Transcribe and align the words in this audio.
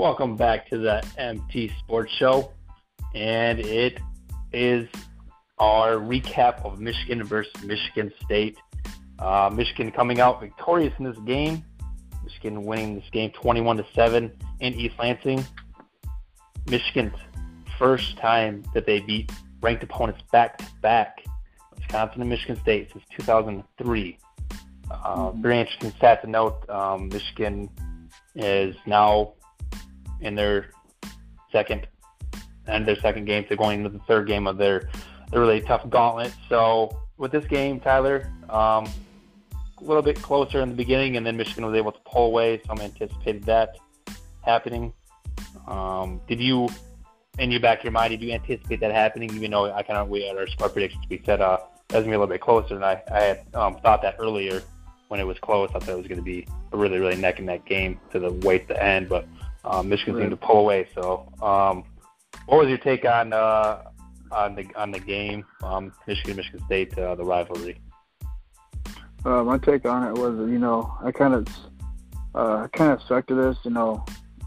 Welcome 0.00 0.34
back 0.34 0.66
to 0.70 0.78
the 0.78 1.06
MT 1.18 1.70
Sports 1.80 2.10
Show, 2.14 2.52
and 3.14 3.60
it 3.60 4.00
is 4.50 4.88
our 5.58 5.96
recap 5.96 6.64
of 6.64 6.80
Michigan 6.80 7.22
versus 7.22 7.52
Michigan 7.62 8.10
State. 8.24 8.56
Uh, 9.18 9.50
Michigan 9.52 9.92
coming 9.92 10.18
out 10.18 10.40
victorious 10.40 10.94
in 10.98 11.04
this 11.04 11.18
game. 11.26 11.62
Michigan 12.24 12.64
winning 12.64 12.94
this 12.94 13.04
game 13.12 13.30
21 13.32 13.76
to 13.76 13.86
seven 13.94 14.32
in 14.60 14.72
East 14.72 14.94
Lansing. 14.98 15.44
Michigan's 16.66 17.12
first 17.78 18.16
time 18.16 18.64
that 18.72 18.86
they 18.86 19.00
beat 19.00 19.30
ranked 19.60 19.82
opponents 19.82 20.22
back 20.32 20.56
to 20.56 20.64
back. 20.80 21.22
Wisconsin 21.76 22.22
and 22.22 22.30
Michigan 22.30 22.58
State 22.62 22.88
since 22.90 23.04
2003. 23.18 24.18
Uh, 24.90 25.30
very 25.32 25.60
interesting 25.60 25.92
stat 25.98 26.22
to 26.22 26.26
note. 26.26 26.64
Um, 26.70 27.10
Michigan 27.10 27.68
is 28.34 28.74
now 28.86 29.34
in 30.20 30.34
their 30.34 30.70
second 31.52 31.86
and 32.66 32.86
their 32.86 32.96
second 32.96 33.24
game. 33.24 33.44
They're 33.48 33.56
going 33.56 33.80
into 33.80 33.90
the 33.90 34.04
third 34.06 34.26
game 34.26 34.46
of 34.46 34.56
their, 34.56 34.88
their 35.30 35.40
really 35.40 35.60
tough 35.60 35.88
gauntlet. 35.88 36.32
So 36.48 36.96
with 37.18 37.32
this 37.32 37.44
game, 37.46 37.80
Tyler, 37.80 38.30
um, 38.48 38.88
a 39.78 39.84
little 39.84 40.02
bit 40.02 40.20
closer 40.20 40.60
in 40.60 40.68
the 40.68 40.74
beginning, 40.74 41.16
and 41.16 41.26
then 41.26 41.36
Michigan 41.36 41.64
was 41.64 41.74
able 41.74 41.92
to 41.92 42.00
pull 42.04 42.26
away. 42.26 42.60
So 42.64 42.72
I'm 42.72 42.80
anticipated 42.80 43.44
that 43.44 43.76
happening. 44.42 44.92
Um, 45.66 46.20
did 46.28 46.40
you, 46.40 46.68
in 47.38 47.50
your 47.50 47.60
back 47.60 47.78
of 47.78 47.84
your 47.84 47.92
mind, 47.92 48.10
did 48.10 48.22
you 48.22 48.32
anticipate 48.32 48.80
that 48.80 48.92
happening? 48.92 49.34
Even 49.34 49.50
though 49.50 49.72
I 49.72 49.82
kind 49.82 49.98
of 49.98 50.08
we 50.08 50.26
had 50.26 50.36
our 50.36 50.46
score 50.46 50.68
predictions, 50.68 51.04
we 51.08 51.22
said 51.24 51.40
uh, 51.40 51.58
that 51.88 51.96
was 51.96 52.04
gonna 52.04 52.12
be 52.12 52.16
a 52.16 52.18
little 52.18 52.26
bit 52.26 52.40
closer, 52.40 52.74
and 52.74 52.84
I 52.84 53.02
I 53.10 53.20
had 53.20 53.46
um, 53.54 53.76
thought 53.76 54.02
that 54.02 54.16
earlier 54.18 54.62
when 55.08 55.18
it 55.18 55.26
was 55.26 55.38
close. 55.40 55.70
I 55.74 55.80
thought 55.80 55.88
it 55.88 55.96
was 55.96 56.06
going 56.06 56.18
to 56.18 56.24
be 56.24 56.46
a 56.72 56.76
really 56.76 56.98
really 56.98 57.16
neck 57.16 57.38
and 57.38 57.46
neck 57.46 57.64
game 57.64 57.98
to 58.12 58.18
the 58.20 58.32
way 58.32 58.58
the 58.58 58.82
end, 58.82 59.08
but 59.08 59.26
um, 59.64 59.88
Michigan 59.88 60.14
right. 60.14 60.22
seemed 60.22 60.30
to 60.30 60.36
pull 60.36 60.58
away. 60.60 60.88
So, 60.94 61.32
um, 61.42 61.84
what 62.46 62.60
was 62.60 62.68
your 62.68 62.78
take 62.78 63.04
on 63.04 63.32
uh, 63.32 63.82
on 64.32 64.54
the 64.54 64.66
on 64.76 64.90
the 64.90 65.00
game, 65.00 65.44
um, 65.62 65.92
Michigan 66.06 66.36
Michigan 66.36 66.64
State, 66.66 66.96
uh, 66.98 67.14
the 67.14 67.24
rivalry? 67.24 67.80
Uh, 69.24 69.44
my 69.44 69.58
take 69.58 69.84
on 69.84 70.06
it 70.08 70.14
was, 70.18 70.34
you 70.50 70.58
know, 70.58 70.96
I 71.04 71.12
kind 71.12 71.34
of 71.34 71.46
uh, 72.34 72.68
kind 72.68 72.92
of 72.92 73.00
expected 73.00 73.36
this, 73.36 73.56
you 73.64 73.70
know, 73.70 74.04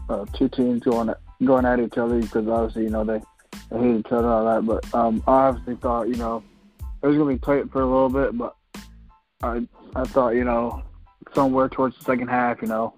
uh, 0.08 0.24
two 0.36 0.48
teams 0.48 0.82
going 0.82 1.10
at, 1.10 1.20
going 1.44 1.64
at 1.64 1.78
each 1.78 1.96
other 1.96 2.20
because 2.20 2.48
obviously, 2.48 2.84
you 2.84 2.90
know, 2.90 3.04
they, 3.04 3.20
they 3.70 3.78
hate 3.78 4.00
each 4.00 4.06
other 4.06 4.26
and 4.26 4.26
all 4.26 4.44
that. 4.44 4.66
But 4.66 4.94
um, 4.94 5.22
I 5.26 5.48
obviously 5.48 5.76
thought, 5.76 6.08
you 6.08 6.16
know, 6.16 6.42
it 7.02 7.06
was 7.06 7.16
gonna 7.16 7.34
be 7.34 7.38
tight 7.38 7.70
for 7.70 7.82
a 7.82 7.86
little 7.86 8.08
bit, 8.08 8.36
but 8.36 8.56
I 9.42 9.66
I 9.94 10.04
thought, 10.04 10.34
you 10.34 10.44
know, 10.44 10.82
somewhere 11.34 11.68
towards 11.68 11.96
the 11.98 12.04
second 12.04 12.28
half, 12.28 12.60
you 12.60 12.68
know, 12.68 12.94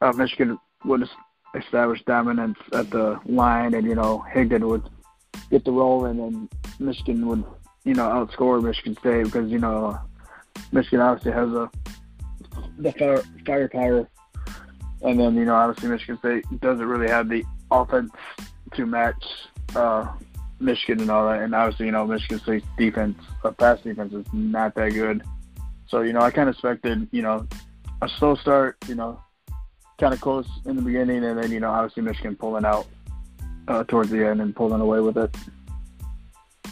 uh, 0.00 0.12
Michigan 0.12 0.58
would 0.84 1.08
establish 1.54 2.02
dominance 2.04 2.58
at 2.72 2.90
the 2.90 3.20
line, 3.26 3.74
and 3.74 3.86
you 3.86 3.94
know 3.94 4.24
Higdon 4.32 4.68
would 4.68 4.88
get 5.50 5.64
the 5.64 5.72
roll, 5.72 6.06
and 6.06 6.18
then 6.18 6.48
Michigan 6.78 7.26
would 7.26 7.44
you 7.84 7.94
know 7.94 8.08
outscore 8.08 8.62
Michigan 8.62 8.96
State 8.98 9.24
because 9.24 9.50
you 9.50 9.58
know 9.58 9.98
Michigan 10.72 11.00
obviously 11.00 11.32
has 11.32 11.48
a 11.50 11.70
the 12.78 12.92
fire, 12.92 13.22
firepower, 13.46 14.08
and 15.02 15.18
then 15.18 15.34
you 15.34 15.44
know 15.44 15.54
obviously 15.54 15.90
Michigan 15.90 16.18
State 16.18 16.44
doesn't 16.60 16.86
really 16.86 17.08
have 17.08 17.28
the 17.28 17.44
offense 17.70 18.12
to 18.74 18.86
match 18.86 19.24
uh, 19.74 20.06
Michigan 20.60 21.00
and 21.00 21.10
all 21.10 21.28
that, 21.28 21.42
and 21.42 21.54
obviously 21.54 21.86
you 21.86 21.92
know 21.92 22.06
Michigan 22.06 22.40
State's 22.40 22.66
defense, 22.78 23.18
uh, 23.44 23.50
pass 23.50 23.80
defense 23.80 24.12
is 24.12 24.26
not 24.32 24.74
that 24.74 24.92
good. 24.92 25.22
So 25.88 26.02
you 26.02 26.12
know 26.12 26.20
I 26.20 26.30
kind 26.30 26.48
of 26.48 26.54
expected 26.54 27.08
you 27.10 27.22
know 27.22 27.46
a 28.02 28.08
slow 28.08 28.34
start, 28.36 28.76
you 28.88 28.94
know 28.94 29.20
kind 30.00 30.14
of 30.14 30.20
close 30.20 30.48
in 30.64 30.76
the 30.76 30.82
beginning, 30.82 31.24
and 31.24 31.38
then 31.38 31.52
you 31.52 31.60
know 31.60 31.70
obviously 31.70 32.02
Michigan 32.02 32.34
pulling 32.34 32.64
out 32.64 32.86
uh, 33.68 33.84
towards 33.84 34.10
the 34.10 34.26
end 34.26 34.40
and 34.40 34.56
pulling 34.56 34.80
away 34.80 35.00
with 35.00 35.16
it. 35.16 35.34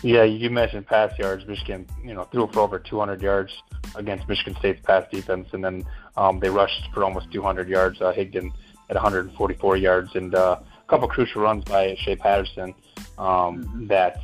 Yeah, 0.02 0.22
you 0.22 0.48
mentioned 0.50 0.86
pass 0.86 1.16
yards. 1.18 1.46
Michigan, 1.46 1.86
you 2.04 2.14
know, 2.14 2.24
threw 2.24 2.46
for 2.52 2.60
over 2.60 2.78
200 2.78 3.20
yards 3.20 3.52
against 3.96 4.28
Michigan 4.28 4.54
State's 4.58 4.80
pass 4.84 5.04
defense, 5.10 5.48
and 5.52 5.64
then 5.64 5.84
um, 6.16 6.38
they 6.38 6.50
rushed 6.50 6.88
for 6.94 7.04
almost 7.04 7.30
200 7.32 7.68
yards. 7.68 8.00
Uh, 8.00 8.12
Higdon 8.12 8.50
at 8.90 8.94
144 8.94 9.76
yards, 9.76 10.14
and 10.14 10.34
uh, 10.34 10.58
a 10.60 10.90
couple 10.90 11.08
crucial 11.08 11.42
runs 11.42 11.64
by 11.64 11.96
Shea 12.00 12.16
Patterson 12.16 12.74
um, 13.18 13.64
mm-hmm. 13.64 13.86
that 13.88 14.20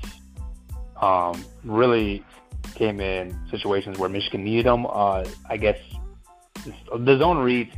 um, 1.03 1.45
really 1.65 2.25
came 2.75 3.01
in 3.01 3.37
situations 3.51 3.99
where 3.99 4.09
Michigan 4.09 4.45
needed 4.45 4.67
them. 4.67 4.87
Uh, 4.87 5.25
I 5.51 5.57
guess 5.57 5.79
the 6.65 7.19
zone 7.19 7.39
reads 7.39 7.75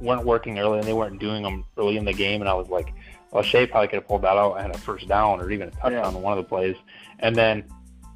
weren't 0.00 0.24
working 0.24 0.58
early 0.58 0.78
and 0.78 0.86
they 0.86 0.92
weren't 0.92 1.20
doing 1.20 1.42
them 1.42 1.64
early 1.76 1.96
in 1.96 2.04
the 2.04 2.12
game. 2.12 2.40
And 2.40 2.48
I 2.48 2.54
was 2.54 2.68
like, 2.68 2.92
well, 3.30 3.42
Shea 3.42 3.66
probably 3.66 3.88
could 3.88 3.96
have 3.96 4.08
pulled 4.08 4.22
that 4.22 4.36
out 4.36 4.54
and 4.54 4.74
a 4.74 4.78
first 4.78 5.08
down 5.08 5.40
or 5.40 5.50
even 5.50 5.68
a 5.68 5.70
touchdown 5.72 5.92
yeah. 5.92 6.02
on 6.06 6.22
one 6.22 6.36
of 6.36 6.42
the 6.44 6.48
plays. 6.48 6.76
And 7.20 7.34
then 7.36 7.64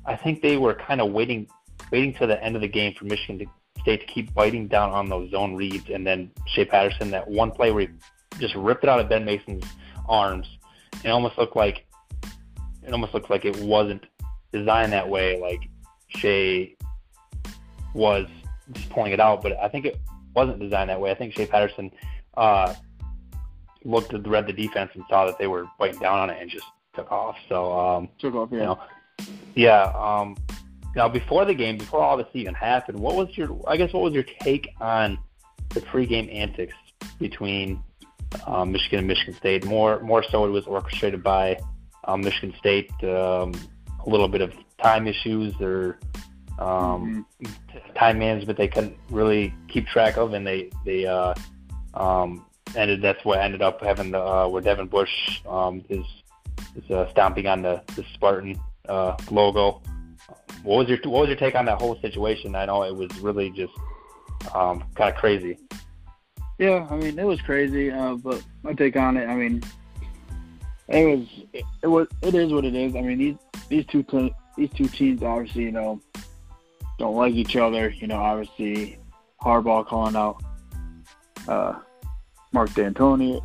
I 0.06 0.16
think 0.16 0.42
they 0.42 0.56
were 0.56 0.74
kind 0.74 1.00
of 1.00 1.12
waiting, 1.12 1.46
waiting 1.92 2.14
to 2.14 2.26
the 2.26 2.42
end 2.42 2.56
of 2.56 2.62
the 2.62 2.68
game 2.68 2.94
for 2.94 3.04
Michigan 3.04 3.38
to, 3.40 3.46
State 3.80 4.00
to 4.00 4.06
keep 4.06 4.32
biting 4.32 4.66
down 4.66 4.90
on 4.92 5.10
those 5.10 5.30
zone 5.30 5.54
reads. 5.54 5.90
And 5.90 6.06
then 6.06 6.30
Shea 6.46 6.64
Patterson, 6.64 7.10
that 7.10 7.28
one 7.28 7.50
play 7.50 7.70
where 7.70 7.82
he 7.82 7.88
just 8.38 8.54
ripped 8.54 8.82
it 8.82 8.88
out 8.88 8.98
of 8.98 9.10
Ben 9.10 9.26
Mason's 9.26 9.64
arms, 10.08 10.46
it 11.02 11.10
almost 11.10 11.36
looked 11.36 11.54
like 11.54 11.84
it 12.82 12.92
almost 12.92 13.12
looked 13.12 13.28
like 13.28 13.44
it 13.44 13.58
wasn't 13.60 14.06
designed 14.52 14.92
that 14.92 15.08
way. 15.08 15.38
Like 15.38 15.68
Shea 16.08 16.76
was 17.92 18.26
just 18.72 18.88
pulling 18.90 19.12
it 19.12 19.20
out, 19.20 19.42
but 19.42 19.52
I 19.58 19.68
think 19.68 19.84
it 19.84 19.98
wasn't 20.34 20.58
designed 20.60 20.90
that 20.90 21.00
way. 21.00 21.10
I 21.10 21.14
think 21.14 21.34
Shea 21.34 21.46
Patterson 21.46 21.90
uh, 22.36 22.74
looked 23.84 24.14
at 24.14 24.26
read 24.26 24.46
the 24.46 24.52
defense 24.52 24.90
and 24.94 25.04
saw 25.08 25.26
that 25.26 25.38
they 25.38 25.46
were 25.46 25.66
biting 25.78 26.00
down 26.00 26.18
on 26.18 26.30
it 26.30 26.40
and 26.40 26.50
just 26.50 26.66
took 26.94 27.10
off. 27.10 27.36
So 27.48 27.78
um, 27.78 28.08
took 28.18 28.34
off, 28.34 28.48
yeah. 28.52 28.58
You 28.58 28.64
know, 28.64 28.78
yeah. 29.54 29.82
Um, 29.96 30.36
now 30.96 31.08
before 31.08 31.44
the 31.44 31.54
game, 31.54 31.78
before 31.78 32.00
all 32.00 32.16
this 32.16 32.26
even 32.34 32.54
happened, 32.54 32.98
what 32.98 33.14
was 33.14 33.28
your 33.36 33.58
I 33.66 33.76
guess 33.76 33.92
what 33.92 34.02
was 34.02 34.12
your 34.12 34.24
take 34.40 34.68
on 34.80 35.18
the 35.70 35.80
pregame 35.80 36.32
antics 36.34 36.74
between 37.18 37.82
um, 38.46 38.72
Michigan 38.72 39.00
and 39.00 39.08
Michigan 39.08 39.34
State? 39.34 39.64
More 39.64 40.00
more 40.00 40.22
so, 40.22 40.44
it 40.44 40.50
was 40.50 40.66
orchestrated 40.66 41.22
by 41.22 41.58
um, 42.04 42.20
Michigan 42.22 42.54
State. 42.58 42.90
Um, 43.02 43.52
a 44.06 44.10
little 44.10 44.28
bit 44.28 44.40
of 44.40 44.52
time 44.82 45.06
issues 45.06 45.54
or 45.60 45.98
um, 46.58 47.26
mm-hmm. 47.42 47.94
time 47.94 48.18
management 48.18 48.58
they 48.58 48.68
couldn't 48.68 48.96
really 49.10 49.52
keep 49.68 49.86
track 49.86 50.16
of, 50.16 50.32
and 50.34 50.46
they 50.46 50.70
they 50.84 51.06
uh, 51.06 51.34
um, 51.94 52.46
ended. 52.76 53.02
That's 53.02 53.24
what 53.24 53.40
ended 53.40 53.62
up 53.62 53.80
having 53.82 54.12
the 54.12 54.20
uh, 54.20 54.48
where 54.48 54.62
Devin 54.62 54.86
Bush 54.86 55.40
um, 55.48 55.84
is 55.88 56.04
is 56.76 56.90
uh, 56.90 57.10
stomping 57.10 57.46
on 57.46 57.62
the, 57.62 57.82
the 57.96 58.04
Spartan 58.14 58.58
uh, 58.88 59.16
logo. 59.30 59.82
What 60.62 60.78
was 60.78 60.88
your 60.88 60.98
what 61.04 61.20
was 61.20 61.28
your 61.28 61.36
take 61.36 61.54
on 61.54 61.64
that 61.66 61.80
whole 61.80 61.98
situation? 62.00 62.54
I 62.54 62.66
know 62.66 62.84
it 62.84 62.94
was 62.94 63.16
really 63.18 63.50
just 63.50 63.72
um, 64.54 64.84
kind 64.94 65.12
of 65.12 65.16
crazy. 65.16 65.58
Yeah, 66.58 66.86
I 66.88 66.96
mean 66.96 67.18
it 67.18 67.24
was 67.24 67.40
crazy, 67.40 67.90
uh, 67.90 68.14
but 68.14 68.42
my 68.62 68.72
take 68.74 68.96
on 68.96 69.16
it, 69.16 69.26
I 69.26 69.34
mean, 69.34 69.62
it 70.88 71.04
was 71.04 71.26
it, 71.52 71.64
it 71.82 71.86
was 71.88 72.06
it 72.22 72.34
is 72.34 72.52
what 72.52 72.64
it 72.64 72.74
is. 72.74 72.94
I 72.94 73.00
mean 73.00 73.18
these 73.18 73.36
these 73.68 73.86
two 73.86 74.04
these 74.56 74.70
two 74.70 74.86
teams 74.86 75.22
obviously 75.22 75.64
you 75.64 75.72
know 75.72 76.00
don't 76.98 77.16
like 77.16 77.34
each 77.34 77.56
other. 77.56 77.90
You 77.90 78.06
know, 78.06 78.16
obviously 78.16 78.98
Harbaugh 79.42 79.86
calling 79.86 80.16
out 80.16 80.42
uh, 81.48 81.74
Mark 82.52 82.70
D'Antoni. 82.70 83.42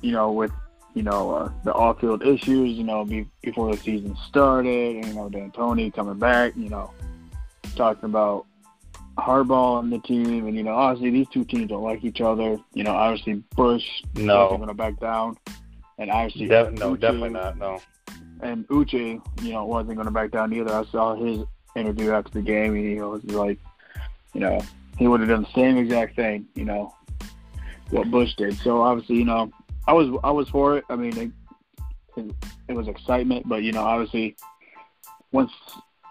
You 0.00 0.12
know, 0.12 0.32
with 0.32 0.52
you 0.94 1.02
know 1.02 1.30
uh, 1.30 1.52
the 1.64 1.72
off-field 1.72 2.22
issues. 2.22 2.76
You 2.76 2.84
know, 2.84 3.04
be, 3.04 3.28
before 3.42 3.74
the 3.74 3.80
season 3.80 4.16
started. 4.28 4.96
And, 4.96 5.06
you 5.06 5.14
know, 5.14 5.28
D'Antoni 5.28 5.92
coming 5.92 6.18
back. 6.18 6.56
You 6.56 6.68
know, 6.68 6.92
talking 7.76 8.04
about 8.04 8.46
Harbaugh 9.18 9.80
and 9.80 9.92
the 9.92 9.98
team, 9.98 10.46
and 10.46 10.56
you 10.56 10.62
know, 10.62 10.74
obviously 10.74 11.10
these 11.10 11.26
two 11.32 11.44
teams 11.44 11.68
don't 11.68 11.82
like 11.82 12.04
each 12.04 12.20
other. 12.20 12.56
You 12.74 12.84
know, 12.84 12.92
obviously 12.92 13.42
Bush 13.56 13.84
no 14.14 14.48
going 14.48 14.68
to 14.68 14.74
back 14.74 15.00
down, 15.00 15.36
and 15.98 16.10
obviously 16.10 16.46
De- 16.46 16.70
no, 16.72 16.94
Uche, 16.94 17.00
definitely 17.00 17.30
not. 17.30 17.58
No, 17.58 17.80
and 18.42 18.66
Uche, 18.68 19.20
you 19.42 19.52
know, 19.52 19.64
wasn't 19.66 19.96
going 19.96 20.06
to 20.06 20.12
back 20.12 20.30
down 20.30 20.52
either. 20.52 20.72
I 20.72 20.84
saw 20.92 21.16
his 21.16 21.44
interview 21.78 22.12
after 22.12 22.32
the 22.32 22.42
game. 22.42 22.74
He 22.74 23.00
was 23.00 23.24
like, 23.24 23.58
you 24.34 24.40
know, 24.40 24.60
he 24.98 25.06
would 25.06 25.20
have 25.20 25.28
done 25.28 25.42
the 25.42 25.52
same 25.54 25.76
exact 25.76 26.16
thing, 26.16 26.46
you 26.54 26.64
know, 26.64 26.94
what 27.90 28.10
Bush 28.10 28.34
did. 28.36 28.56
So 28.58 28.82
obviously, 28.82 29.16
you 29.16 29.24
know, 29.24 29.50
I 29.86 29.92
was 29.92 30.18
I 30.22 30.30
was 30.30 30.48
for 30.48 30.78
it. 30.78 30.84
I 30.88 30.96
mean, 30.96 31.16
it, 31.16 31.30
it, 32.16 32.34
it 32.68 32.72
was 32.74 32.88
excitement, 32.88 33.48
but 33.48 33.62
you 33.62 33.72
know, 33.72 33.82
obviously, 33.82 34.36
once 35.32 35.52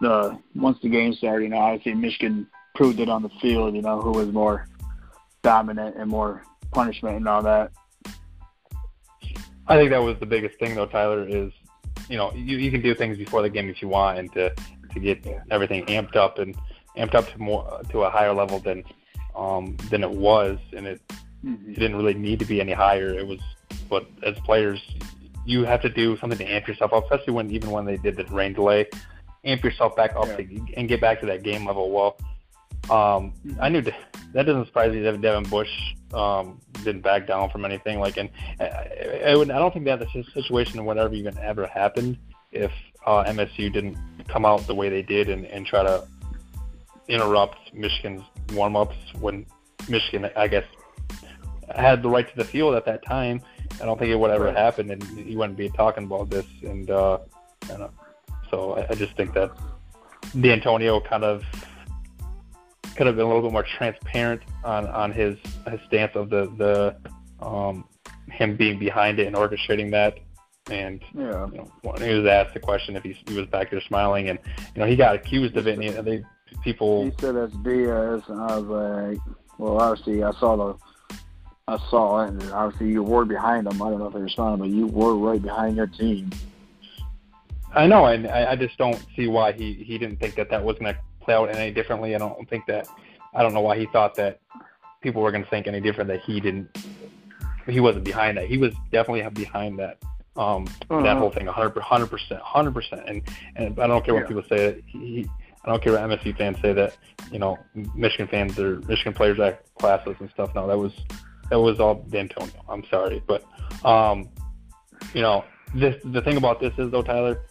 the 0.01 0.37
once 0.55 0.79
the 0.81 0.89
game 0.89 1.13
started, 1.13 1.43
you 1.43 1.49
know, 1.49 1.57
obviously 1.57 1.93
Michigan 1.93 2.47
proved 2.75 2.99
it 2.99 3.09
on 3.09 3.21
the 3.21 3.29
field. 3.41 3.75
You 3.75 3.81
know, 3.81 4.01
who 4.01 4.11
was 4.11 4.29
more 4.29 4.67
dominant 5.43 5.95
and 5.97 6.09
more 6.09 6.43
punishment 6.71 7.17
and 7.17 7.27
all 7.27 7.43
that. 7.43 7.71
I 9.67 9.75
think 9.75 9.91
that 9.91 10.01
was 10.01 10.17
the 10.19 10.25
biggest 10.25 10.57
thing, 10.59 10.75
though, 10.75 10.85
Tyler. 10.85 11.27
Is 11.27 11.51
you 12.09 12.17
know 12.17 12.31
you, 12.33 12.57
you 12.57 12.71
can 12.71 12.81
do 12.81 12.95
things 12.95 13.17
before 13.17 13.41
the 13.41 13.49
game 13.49 13.69
if 13.69 13.81
you 13.81 13.89
want, 13.89 14.17
and 14.17 14.31
to 14.33 14.53
to 14.99 15.15
get 15.15 15.41
everything 15.51 15.85
amped 15.85 16.15
up 16.15 16.39
and 16.39 16.55
amped 16.97 17.15
up 17.15 17.29
to 17.31 17.37
more 17.39 17.81
to 17.89 18.03
a 18.03 18.09
higher 18.09 18.33
level 18.33 18.59
than 18.59 18.83
um, 19.35 19.77
than 19.89 20.03
it 20.03 20.11
was, 20.11 20.57
and 20.75 20.87
it 20.87 21.01
mm-hmm. 21.43 21.71
it 21.71 21.79
didn't 21.79 21.95
really 21.95 22.13
need 22.13 22.39
to 22.39 22.45
be 22.45 22.59
any 22.59 22.73
higher. 22.73 23.09
It 23.13 23.27
was 23.27 23.39
but 23.89 24.05
as 24.23 24.37
players, 24.39 24.81
you 25.45 25.63
have 25.63 25.81
to 25.81 25.89
do 25.89 26.17
something 26.17 26.37
to 26.37 26.45
amp 26.45 26.67
yourself 26.67 26.93
up, 26.93 27.03
especially 27.05 27.33
when 27.33 27.51
even 27.51 27.71
when 27.71 27.85
they 27.85 27.97
did 27.97 28.15
the 28.15 28.25
rain 28.25 28.53
delay, 28.53 28.87
amp 29.45 29.63
yourself 29.63 29.95
back 29.95 30.15
up 30.15 30.27
Yeah. 30.27 30.37
to, 30.37 30.73
and 30.75 30.87
get 30.87 31.01
back 31.01 31.19
to 31.21 31.25
that 31.27 31.43
game 31.43 31.65
level. 31.65 31.89
Well, 31.91 32.17
um, 32.89 33.33
I 33.59 33.69
knew 33.69 33.81
that 33.81 33.95
that 34.33 34.45
doesn't 34.45 34.65
surprise 34.67 34.93
me 34.93 35.01
that 35.01 35.21
Devin 35.21 35.49
Bush 35.49 35.69
um, 36.13 36.59
didn't 36.83 37.01
back 37.01 37.27
down 37.27 37.49
from 37.49 37.65
anything. 37.65 37.99
Like, 37.99 38.17
and 38.17 38.29
I, 38.59 39.23
I, 39.27 39.35
would, 39.35 39.51
I 39.51 39.59
don't 39.59 39.73
think 39.73 39.85
that 39.85 39.99
the 39.99 40.23
situation 40.33 40.85
would 40.85 40.97
ever 40.97 41.13
even 41.13 41.37
ever 41.37 41.65
happened 41.67 42.17
if 42.51 42.71
uh, 43.07 43.23
MSU 43.23 43.71
didn't 43.71 43.97
come 44.27 44.45
out 44.45 44.67
the 44.67 44.75
way 44.75 44.89
they 44.89 45.01
did 45.01 45.29
and, 45.29 45.45
and 45.45 45.65
try 45.65 45.81
to 45.81 46.05
interrupt 47.07 47.73
Michigan's 47.73 48.23
warm-ups 48.53 48.97
when 49.19 49.45
Michigan, 49.87 50.29
I 50.35 50.47
guess, 50.47 50.65
had 51.73 52.03
the 52.03 52.09
right 52.09 52.29
to 52.29 52.35
the 52.35 52.43
field 52.43 52.75
at 52.75 52.85
that 52.85 53.05
time. 53.05 53.41
I 53.81 53.85
don't 53.85 53.97
think 53.97 54.11
it 54.11 54.15
would 54.15 54.31
ever 54.31 54.51
happen, 54.51 54.91
and 54.91 55.03
you 55.17 55.37
wouldn't 55.37 55.57
be 55.57 55.69
talking 55.69 56.03
about 56.03 56.29
this. 56.29 56.45
And 56.63 56.89
uh, 56.89 57.19
don't, 57.69 57.91
so 58.51 58.73
I, 58.73 58.87
I 58.89 58.95
just 58.95 59.15
think 59.15 59.33
that 59.33 59.51
Dantonio 60.35 61.03
kind 61.03 61.23
of 61.23 61.43
could 62.95 63.07
have 63.07 63.15
been 63.15 63.25
a 63.25 63.27
little 63.27 63.43
bit 63.43 63.51
more 63.51 63.65
transparent 63.77 64.41
on 64.63 64.87
on 64.87 65.11
his 65.11 65.37
his 65.69 65.79
stance 65.87 66.15
of 66.15 66.29
the 66.29 66.45
the 66.57 67.45
um, 67.45 67.85
him 68.31 68.57
being 68.57 68.79
behind 68.79 69.19
it 69.19 69.27
and 69.27 69.35
orchestrating 69.35 69.91
that. 69.91 70.17
And 70.69 71.01
Yeah. 71.13 71.47
you 71.51 71.57
know, 71.57 71.71
when 71.81 72.01
he 72.01 72.13
was 72.13 72.25
asked 72.25 72.53
the 72.53 72.59
question 72.59 72.95
if 72.95 73.03
he, 73.03 73.17
he 73.27 73.37
was 73.37 73.47
back 73.47 73.71
there 73.71 73.81
smiling, 73.81 74.29
and 74.29 74.39
you 74.75 74.81
know 74.81 74.87
he 74.87 74.95
got 74.95 75.15
accused 75.15 75.55
of 75.57 75.67
it, 75.67 75.75
and 75.75 75.83
he- 75.83 75.89
they 75.89 76.23
people 76.63 77.05
He 77.05 77.11
said 77.19 77.35
that's 77.35 77.53
BS, 77.57 78.27
and 78.29 78.39
I 78.41 78.57
was 78.57 78.65
like, 78.65 79.19
well, 79.57 79.79
obviously 79.79 80.23
I 80.23 80.31
saw 80.33 80.55
the, 80.55 81.15
I 81.67 81.77
saw 81.89 82.23
it, 82.23 82.29
and 82.29 82.51
obviously 82.51 82.89
you 82.89 83.03
were 83.03 83.25
behind 83.25 83.67
them. 83.67 83.81
I 83.81 83.89
don't 83.89 83.99
know 83.99 84.07
if 84.07 84.13
they 84.13 84.21
responded, 84.21 84.59
but 84.59 84.69
you 84.69 84.87
were 84.87 85.15
right 85.15 85.41
behind 85.41 85.75
your 85.75 85.87
team. 85.87 86.29
I 87.73 87.85
know, 87.85 88.05
and 88.05 88.27
I, 88.27 88.51
I 88.51 88.55
just 88.55 88.77
don't 88.77 89.03
see 89.15 89.27
why 89.27 89.51
he 89.51 89.73
he 89.73 89.97
didn't 89.97 90.17
think 90.19 90.35
that 90.35 90.49
that 90.49 90.63
was 90.63 90.77
going 90.79 90.93
to 90.93 90.99
play 91.21 91.35
out 91.35 91.53
any 91.53 91.71
differently. 91.71 92.15
I 92.15 92.17
don't 92.17 92.49
think 92.49 92.65
that. 92.67 92.87
I 93.33 93.43
don't 93.43 93.53
know 93.53 93.61
why 93.61 93.77
he 93.77 93.85
thought 93.87 94.15
that 94.15 94.39
people 95.01 95.21
were 95.21 95.31
going 95.31 95.43
to 95.43 95.49
think 95.49 95.67
any 95.67 95.81
different 95.81 96.07
that 96.07 96.21
he 96.21 96.39
didn't. 96.39 96.75
He 97.67 97.81
wasn't 97.81 98.05
behind 98.05 98.37
that. 98.37 98.47
He 98.47 98.57
was 98.57 98.73
definitely 98.91 99.29
behind 99.31 99.77
that. 99.79 99.97
Um, 100.37 100.65
that 100.65 100.91
Uh-huh. 100.91 101.15
whole 101.17 101.31
thing, 101.31 101.47
100 101.47 101.71
percent, 102.09 102.41
hundred 102.41 102.73
percent. 102.73 103.01
And 103.07 103.21
and 103.55 103.79
I 103.79 103.87
don't 103.87 104.03
care 104.05 104.13
what 104.13 104.21
Yeah. 104.23 104.27
people 104.27 104.43
say. 104.49 104.81
He, 104.85 105.27
I 105.65 105.69
don't 105.69 105.81
care 105.83 105.93
what 105.93 106.01
MSU 106.01 106.37
fans 106.37 106.57
say 106.61 106.73
that 106.73 106.95
you 107.31 107.39
know 107.39 107.57
Michigan 107.95 108.27
fans 108.27 108.57
or 108.59 108.79
Michigan 108.87 109.13
players 109.13 109.39
act 109.39 109.67
classless 109.79 110.19
and 110.19 110.29
stuff. 110.29 110.53
No, 110.55 110.67
that 110.67 110.77
was 110.77 110.93
that 111.49 111.59
was 111.59 111.79
all 111.79 112.03
Dantonio. 112.09 112.51
I'm 112.69 112.83
sorry, 112.85 113.21
but 113.27 113.43
um, 113.83 114.29
you 115.13 115.21
know 115.21 115.43
this 115.73 115.95
the 116.05 116.21
thing 116.21 116.37
about 116.37 116.59
this 116.59 116.73
is 116.77 116.91
though, 116.91 117.01
Tyler. 117.03 117.41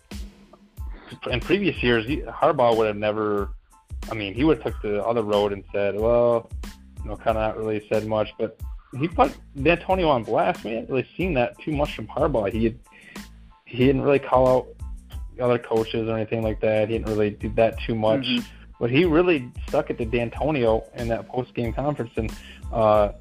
In 1.30 1.40
previous 1.40 1.80
years, 1.82 2.06
Harbaugh 2.06 2.76
would 2.76 2.86
have 2.88 2.96
never. 2.96 3.50
I 4.10 4.14
mean, 4.14 4.34
he 4.34 4.44
would 4.44 4.60
have 4.62 4.72
took 4.74 4.82
the 4.82 5.04
other 5.04 5.22
road 5.22 5.52
and 5.52 5.62
said, 5.72 5.98
"Well, 5.98 6.50
you 7.02 7.10
know, 7.10 7.16
kind 7.16 7.36
of 7.38 7.42
not 7.42 7.56
really 7.56 7.86
said 7.92 8.06
much," 8.06 8.28
but 8.38 8.58
he 8.98 9.08
put 9.08 9.37
Dantonio 9.56 10.08
on 10.08 10.25
blast. 10.25 10.64
We 10.64 10.70
hadn't 10.72 10.90
really 10.90 11.06
seen 11.16 11.34
that 11.34 11.58
too 11.58 11.72
much 11.72 11.94
from 11.94 12.06
Harbaugh. 12.08 12.50
He 12.50 12.64
had, 12.64 12.78
he 13.64 13.78
didn't 13.87 14.02
really 14.02 14.19
call 14.19 14.48
out 14.48 14.66
other 15.40 15.58
coaches 15.58 16.08
or 16.08 16.16
anything 16.16 16.43
like 16.43 16.60
that. 16.60 16.88
He 16.88 16.94
didn't 16.98 17.08
really 17.08 17.31
do 17.31 17.48
that 17.56 17.78
too 17.81 17.94
much. 17.94 18.22
Mhm. 18.25 18.44
But 18.78 18.90
he 18.90 19.04
really 19.04 19.50
stuck 19.69 19.90
it 19.90 19.98
to 19.98 20.06
Dantonio 20.06 20.84
in 20.96 21.08
that 21.08 21.28
post 21.28 21.54
game 21.54 21.72
conference, 21.72 22.12
and 22.16 22.31
uh, 22.72 23.12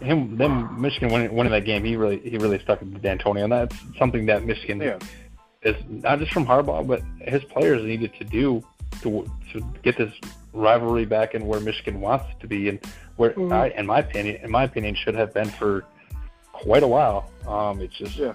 him 0.00 0.36
them 0.38 0.80
Michigan 0.80 1.12
winning, 1.12 1.34
winning 1.34 1.52
that 1.52 1.64
game. 1.66 1.84
He 1.84 1.96
really 1.96 2.18
he 2.20 2.38
really 2.38 2.58
stuck 2.60 2.80
it 2.82 2.92
to 2.94 2.98
Dantonio, 3.00 3.44
and 3.44 3.52
that's 3.52 3.76
something 3.98 4.24
that 4.26 4.44
Michigan 4.44 4.80
Yeah. 4.80 4.98
is 5.62 5.76
not 5.88 6.18
just 6.18 6.32
from 6.32 6.46
Harbaugh, 6.46 6.86
but 6.86 7.02
his 7.20 7.44
players 7.44 7.84
needed 7.84 8.14
to 8.14 8.24
do 8.24 8.62
to 9.02 9.28
to 9.52 9.60
get 9.82 9.96
this 9.96 10.12
rivalry 10.52 11.04
back 11.04 11.34
in 11.34 11.46
where 11.46 11.60
Michigan 11.60 12.00
wants 12.00 12.24
it 12.30 12.40
to 12.40 12.46
be, 12.46 12.68
and 12.68 12.78
where 13.16 13.30
Mhm. 13.30 13.52
I, 13.52 13.68
in 13.78 13.86
my 13.86 13.98
opinion, 14.00 14.36
in 14.42 14.50
my 14.50 14.64
opinion, 14.64 14.94
should 14.94 15.14
have 15.14 15.32
been 15.34 15.48
for 15.50 15.84
quite 16.52 16.82
a 16.82 16.86
while. 16.88 17.30
Um, 17.46 17.80
it's 17.80 17.94
just 17.96 18.16
Yeah. 18.16 18.32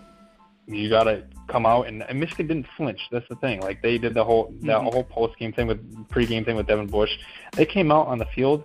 you 0.67 0.89
got 0.89 1.03
to 1.05 1.23
come 1.47 1.65
out 1.65 1.87
and, 1.87 2.03
and 2.03 2.19
Michigan 2.19 2.47
didn't 2.47 2.67
flinch. 2.77 3.01
That's 3.11 3.27
the 3.27 3.35
thing. 3.35 3.59
Like 3.61 3.81
they 3.81 3.97
did 3.97 4.13
the 4.13 4.23
whole 4.23 4.53
that 4.61 4.79
Mhm. 4.81 4.93
whole 4.93 5.03
post 5.03 5.37
game 5.37 5.51
thing 5.51 5.67
with 5.67 6.07
pre-game 6.09 6.45
thing 6.45 6.55
with 6.55 6.67
Devin 6.67 6.87
Bush. 6.87 7.09
They 7.53 7.65
came 7.65 7.91
out 7.91 8.07
on 8.07 8.19
the 8.19 8.25
field 8.27 8.63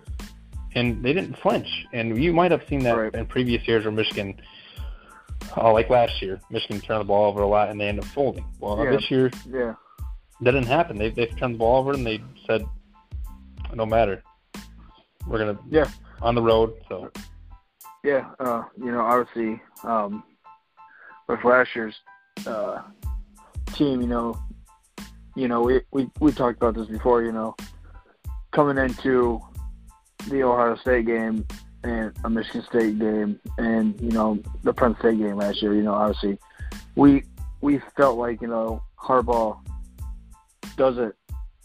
and 0.75 1.03
they 1.03 1.11
didn't 1.11 1.37
flinch. 1.39 1.67
And 1.93 2.21
you 2.23 2.31
might 2.33 2.51
have 2.51 2.61
seen 2.69 2.79
that 2.83 2.95
Right. 2.95 3.13
in 3.13 3.25
previous 3.25 3.67
years 3.67 3.83
where 3.83 3.91
Michigan, 3.91 4.39
oh, 5.57 5.73
like 5.73 5.89
last 5.89 6.21
year, 6.21 6.39
Michigan 6.49 6.79
turned 6.81 7.01
the 7.01 7.05
ball 7.05 7.25
over 7.25 7.41
a 7.41 7.47
lot 7.47 7.69
and 7.69 7.79
they 7.79 7.87
ended 7.89 8.03
up 8.05 8.09
folding. 8.11 8.45
Well, 8.59 8.83
Yeah. 8.83 8.91
this 8.91 9.11
year 9.11 9.31
Yeah. 9.51 9.73
That 10.41 10.51
didn't 10.51 10.67
happen. 10.67 10.97
They 10.97 11.09
they 11.09 11.25
turned 11.27 11.55
the 11.55 11.59
ball 11.59 11.77
over 11.79 11.93
and 11.93 12.05
they 12.05 12.21
said, 12.45 12.65
no 13.73 13.85
matter, 13.85 14.23
we're 15.27 15.39
gonna 15.39 15.59
Yeah. 15.69 15.89
on 16.21 16.35
the 16.35 16.41
road. 16.41 16.73
So 16.89 17.11
Yeah, 18.03 18.29
uh, 18.39 18.63
you 18.77 18.91
know, 18.91 19.01
obviously, 19.01 19.61
um, 19.83 20.23
with 21.27 21.43
last 21.43 21.75
year's 21.75 21.95
uh, 22.45 22.81
team, 23.73 24.01
you 24.01 24.07
know, 24.07 24.39
you 25.35 25.47
know, 25.47 25.61
we, 25.61 25.81
we 25.91 26.09
we 26.19 26.31
talked 26.31 26.57
about 26.57 26.75
this 26.75 26.87
before. 26.87 27.23
You 27.23 27.31
know, 27.31 27.55
coming 28.51 28.77
into 28.77 29.41
the 30.29 30.43
Ohio 30.43 30.75
State 30.77 31.05
game 31.05 31.45
and 31.83 32.13
a 32.23 32.29
Michigan 32.29 32.63
State 32.69 32.97
game, 32.99 33.39
and 33.57 33.99
you 34.01 34.11
know, 34.11 34.39
the 34.63 34.73
Penn 34.73 34.95
State 34.99 35.17
game 35.17 35.35
last 35.35 35.61
year. 35.61 35.73
You 35.75 35.83
know, 35.83 35.93
obviously, 35.93 36.37
we 36.95 37.23
we 37.61 37.81
felt 37.97 38.17
like 38.17 38.41
you 38.41 38.47
know 38.47 38.81
Harbaugh 38.99 39.57
doesn't 40.77 41.13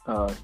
uh, 0.07 0.35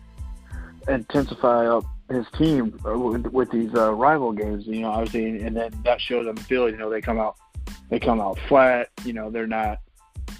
intensify 0.86 1.66
up 1.66 1.84
his 2.08 2.26
team 2.38 2.78
uh, 2.86 2.96
with, 2.98 3.50
these 3.50 3.74
uh, 3.74 3.92
rival 3.92 4.32
games. 4.32 4.66
You 4.66 4.82
know, 4.82 4.90
obviously, 4.90 5.40
and 5.42 5.56
then 5.56 5.72
that 5.84 6.00
shows 6.00 6.26
on 6.26 6.36
the 6.36 6.42
field. 6.42 6.70
You 6.70 6.78
know, 6.78 6.90
they 6.90 7.00
come 7.00 7.18
out 7.18 7.36
they 7.90 7.98
come 7.98 8.20
out 8.20 8.38
flat. 8.48 8.88
You 9.04 9.12
know, 9.12 9.30
they're 9.30 9.46
not 9.46 9.78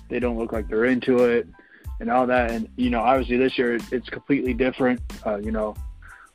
they 0.08 0.18
don't 0.18 0.38
look 0.38 0.52
like 0.52 0.68
they're 0.68 0.86
into 0.86 1.24
it 1.24 1.46
and 2.00 2.10
all 2.10 2.26
that. 2.26 2.50
And 2.50 2.68
you 2.76 2.90
know, 2.90 3.00
obviously 3.00 3.36
this 3.36 3.58
year 3.58 3.78
it's 3.90 4.08
completely 4.08 4.54
different. 4.54 5.00
Uh, 5.26 5.36
you 5.36 5.50
know, 5.50 5.74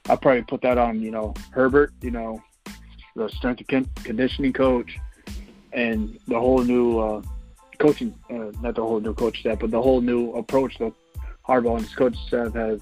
I'll 0.10 0.18
probably 0.18 0.44
put 0.44 0.62
that 0.62 0.78
on 0.78 1.02
you 1.02 1.12
know 1.12 1.34
Herbert. 1.52 1.94
You 2.02 2.12
know, 2.12 2.44
the 3.16 3.30
strength 3.30 3.64
and 3.70 3.96
conditioning 3.96 4.54
coach 4.54 4.98
and 5.72 6.20
the 6.28 6.40
whole 6.40 6.62
new 6.62 7.00
uh, 7.00 7.22
coaching, 7.80 8.14
uh, 8.30 8.52
not 8.62 8.76
the 8.76 8.82
whole 8.82 9.00
new 9.00 9.14
coach 9.14 9.40
staff, 9.40 9.60
but 9.60 9.72
the 9.72 9.82
whole 9.82 10.02
new 10.02 10.32
approach 10.34 10.78
that 10.80 10.94
Harbaugh 11.48 11.78
and 11.78 11.86
his 11.86 11.96
coach 11.96 12.16
staff 12.28 12.54
has 12.54 12.80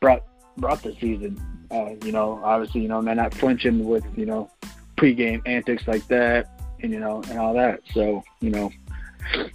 brought 0.00 0.24
brought 0.56 0.82
this 0.82 0.96
season. 1.00 1.40
Uh, 1.70 1.90
you 2.04 2.12
know, 2.12 2.40
obviously, 2.44 2.82
you 2.82 2.88
know, 2.88 3.02
they're 3.02 3.14
not 3.14 3.34
flinching 3.34 3.84
with 3.84 4.04
you 4.16 4.26
know 4.26 4.50
pregame 4.96 5.42
antics 5.46 5.86
like 5.86 6.06
that, 6.08 6.60
and 6.82 6.92
you 6.92 7.00
know, 7.00 7.22
and 7.28 7.38
all 7.38 7.54
that. 7.54 7.80
So 7.92 8.22
you 8.40 8.50
know, 8.50 8.70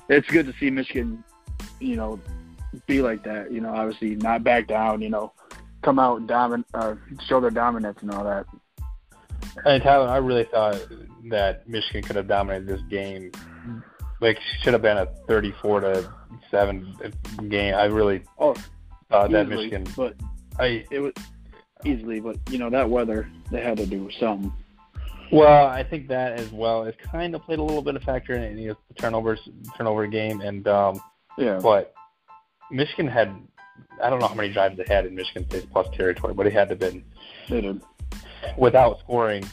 it's 0.10 0.28
good 0.28 0.46
to 0.48 0.54
see 0.60 0.70
Michigan, 0.70 1.24
you 1.80 1.96
know, 1.96 2.20
be 2.88 3.02
like 3.02 3.24
that. 3.24 3.52
You 3.52 3.62
know, 3.62 3.74
obviously 3.74 4.16
not 4.16 4.44
back 4.44 4.68
down. 4.68 5.02
You 5.02 5.10
know, 5.10 5.34
come 5.82 6.00
out 6.00 6.20
and 6.20 6.30
domin- 6.30 6.66
uh, 6.74 6.96
show 7.28 7.40
their 7.40 7.52
dominance 7.52 8.00
and 8.02 8.12
all 8.12 8.24
that. 8.24 8.46
And 9.66 9.82
Tyler, 9.82 10.08
I 10.08 10.18
really 10.18 10.46
thought 10.46 10.82
that 11.30 11.68
Michigan 11.68 12.04
could 12.04 12.16
have 12.16 12.28
dominated 12.28 12.68
this 12.68 12.82
game. 12.90 13.32
Like 14.22 14.38
should 14.62 14.74
have 14.74 14.82
been 14.82 14.98
a 14.98 15.06
thirty-four 15.28 15.80
to 15.82 16.14
seven 16.51 16.96
game. 17.50 17.74
I 17.75 17.86
really 17.86 18.24
Oh, 18.38 18.56
thought 19.10 19.32
that 19.32 19.48
Michigan. 19.48 19.86
but 19.96 20.15
I 20.60 20.86
it 20.91 21.00
was 21.00 21.13
easily. 21.86 22.20
But 22.20 22.38
you 22.50 22.58
know, 22.58 22.70
that 22.70 22.89
weather 22.89 23.29
they 23.51 23.62
had 23.62 23.77
to 23.77 23.86
do 23.86 24.10
something. 24.20 24.51
well, 25.32 25.68
I 25.68 25.84
think 25.84 26.08
that 26.08 26.34
as 26.39 26.51
well. 26.51 26.84
It 26.84 26.98
kind 27.00 27.36
of 27.36 27.44
played 27.44 27.60
a 27.60 27.63
little 27.63 27.82
bit 27.84 27.96
of 27.96 28.03
factor 28.03 28.34
in 28.34 28.41
it. 28.44 28.58
You 28.58 28.70
know, 28.70 28.75
the 28.88 28.94
turnovers, 28.96 29.39
turnover 29.77 30.08
game, 30.08 30.41
and 30.41 30.68
um, 30.68 31.00
Yeah. 31.38 31.60
but 31.62 31.94
Michigan 32.72 33.08
had. 33.08 33.34
I 34.03 34.10
don't 34.10 34.20
know 34.20 34.27
how 34.27 34.36
many 34.36 34.51
drives 34.51 34.77
they 34.77 34.86
had 34.88 35.06
in 35.06 35.15
Michigan 35.15 35.46
State's 35.50 35.65
plus 35.72 35.88
territory, 35.96 36.34
but 36.34 36.46
it 36.48 36.53
had 36.53 36.70
to 36.70 36.74
have 36.74 36.79
been 36.79 37.03
They 37.50 37.62
did. 37.62 37.82
without 38.58 39.00
scoring. 39.00 39.44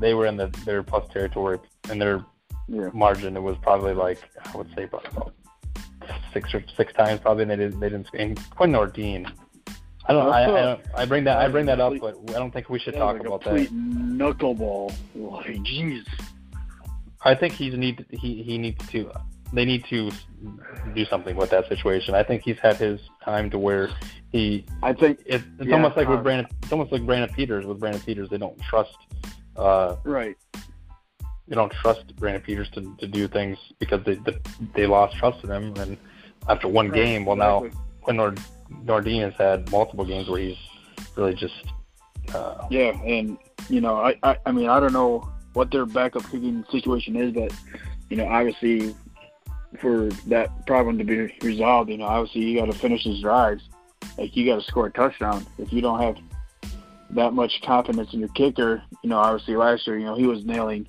They 0.00 0.14
were 0.14 0.26
in 0.26 0.36
the 0.36 0.48
their 0.64 0.82
plus 0.82 1.08
territory, 1.12 1.58
and 1.90 2.00
their 2.00 2.24
Yeah. 2.68 2.88
margin 2.92 3.36
it 3.36 3.40
was 3.42 3.56
probably 3.62 3.94
like 3.94 4.18
I 4.52 4.56
would 4.56 4.68
say 4.74 4.84
about 4.84 5.32
six 6.32 6.54
or 6.54 6.62
six 6.76 6.92
times 6.94 7.20
probably 7.20 7.42
and 7.42 7.50
they 7.50 7.56
didn't 7.56 7.80
they 7.80 7.88
didn't 7.88 8.08
and 8.14 8.38
Nordin. 8.38 9.30
I 10.06 10.12
don't 10.12 10.28
I, 10.28 10.42
I 10.42 10.46
don't 10.46 10.80
I 10.96 11.04
bring 11.04 11.24
that 11.24 11.38
I 11.38 11.48
bring 11.48 11.66
that 11.66 11.80
up 11.80 11.92
but 12.00 12.16
I 12.30 12.34
don't 12.34 12.50
think 12.52 12.68
we 12.68 12.78
should 12.78 12.94
talk 12.94 13.16
a 13.16 13.20
about 13.20 13.42
complete 13.42 13.68
that. 13.68 13.74
knuckleball. 13.74 14.92
Like, 15.14 15.56
jeez. 15.58 16.04
I 17.22 17.34
think 17.34 17.54
he's 17.54 17.74
need 17.74 18.04
he 18.10 18.42
he 18.42 18.58
needs 18.58 18.86
to 18.88 19.10
they 19.52 19.64
need 19.64 19.84
to 19.90 20.10
do 20.94 21.04
something 21.06 21.36
with 21.36 21.50
that 21.50 21.68
situation. 21.68 22.14
I 22.14 22.22
think 22.22 22.42
he's 22.42 22.58
had 22.58 22.76
his 22.76 23.00
time 23.24 23.50
to 23.50 23.58
where 23.58 23.90
he 24.32 24.64
I 24.82 24.92
think 24.92 25.20
it, 25.26 25.42
it's 25.58 25.68
Yeah, 25.68 25.74
almost 25.74 25.96
like 25.96 26.08
with 26.08 26.20
uh, 26.20 26.22
Brandon 26.22 26.46
it's 26.62 26.72
almost 26.72 26.92
like 26.92 27.04
Brandon 27.04 27.32
Peters 27.34 27.66
with 27.66 27.78
Brandon 27.78 28.00
Peters 28.02 28.28
they 28.30 28.38
don't 28.38 28.58
trust 28.62 28.96
uh 29.56 29.96
right. 30.04 30.36
they 31.48 31.54
don't 31.56 31.72
trust 31.72 32.16
Brandon 32.16 32.42
Peters 32.42 32.70
to, 32.70 32.96
to 32.98 33.06
do 33.06 33.28
things 33.28 33.58
because 33.78 34.02
they, 34.04 34.14
they 34.14 34.38
they 34.74 34.86
lost 34.86 35.16
trust 35.18 35.44
in 35.44 35.50
him. 35.50 35.74
And 35.76 35.96
after 36.50 36.68
one 36.68 36.88
Right, 36.88 36.94
game, 36.94 37.24
well 37.24 37.36
now. 37.36 37.64
Quinn 38.02 38.16
Nord, 38.16 38.38
has 39.06 39.34
had 39.34 39.70
multiple 39.70 40.04
games 40.04 40.28
where 40.28 40.40
he's 40.40 40.56
really 41.16 41.34
just 41.34 41.54
uh, 42.34 42.66
Yeah, 42.70 42.98
and 43.02 43.38
you 43.68 43.80
know, 43.80 43.96
I, 43.96 44.16
I 44.22 44.36
I 44.46 44.52
mean, 44.52 44.68
I 44.68 44.80
don't 44.80 44.92
know 44.92 45.30
what 45.52 45.70
their 45.70 45.86
backup 45.86 46.22
kicking 46.24 46.64
situation 46.70 47.16
is, 47.16 47.32
but 47.32 47.52
you 48.08 48.16
know, 48.16 48.26
obviously, 48.26 48.94
for 49.80 50.08
that 50.26 50.66
problem 50.66 50.98
to 50.98 51.04
be 51.04 51.32
resolved, 51.42 51.90
you 51.90 51.98
know, 51.98 52.06
obviously 52.06 52.42
you 52.42 52.58
got 52.58 52.66
to 52.66 52.78
finish 52.78 53.04
his 53.04 53.20
drives. 53.20 53.62
Like 54.18 54.36
you 54.36 54.46
got 54.46 54.56
to 54.56 54.66
score 54.66 54.86
a 54.86 54.90
touchdown. 54.90 55.46
If 55.58 55.72
you 55.72 55.80
don't 55.80 56.00
have 56.00 56.16
that 57.10 57.32
much 57.32 57.60
confidence 57.62 58.12
in 58.12 58.20
your 58.20 58.28
kicker, 58.30 58.82
you 59.02 59.10
know, 59.10 59.18
obviously 59.18 59.56
last 59.56 59.86
year, 59.86 59.98
you 59.98 60.04
know, 60.04 60.16
he 60.16 60.26
was 60.26 60.44
nailing 60.44 60.88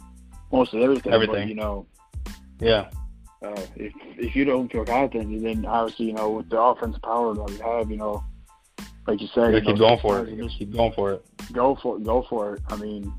most 0.52 0.74
of 0.74 0.82
everything. 0.82 1.12
But, 1.12 1.22
Everything. 1.22 1.50
you 1.50 1.56
know, 1.56 1.86
yeah. 2.60 2.90
Uh, 3.44 3.62
if 3.76 3.94
if 4.18 4.36
you 4.36 4.46
don't 4.46 4.72
feel 4.72 4.86
confident, 4.86 5.42
then 5.44 5.66
obviously, 5.66 6.08
you 6.08 6.14
know, 6.14 6.30
with 6.32 6.50
the 6.50 6.60
offensive 6.60 7.02
power 7.02 7.34
that 7.34 7.50
you 7.50 7.62
have, 7.64 7.90
you 7.90 7.98
know, 7.98 8.24
like 9.08 9.20
you 9.22 9.28
said, 9.34 9.50
You 9.52 9.56
you 9.60 9.62
keep 9.62 9.78
know, 9.78 9.88
going 9.88 10.00
for 10.00 10.20
it. 10.20 10.38
just 10.38 10.58
keep 10.60 10.72
going 10.72 10.92
for 10.94 11.12
it. 11.14 11.26
go 11.52 11.76
for 11.82 11.98
it. 11.98 12.04
Go 12.04 12.26
for 12.30 12.56
it. 12.56 12.62
I 12.70 12.76
mean, 12.76 13.12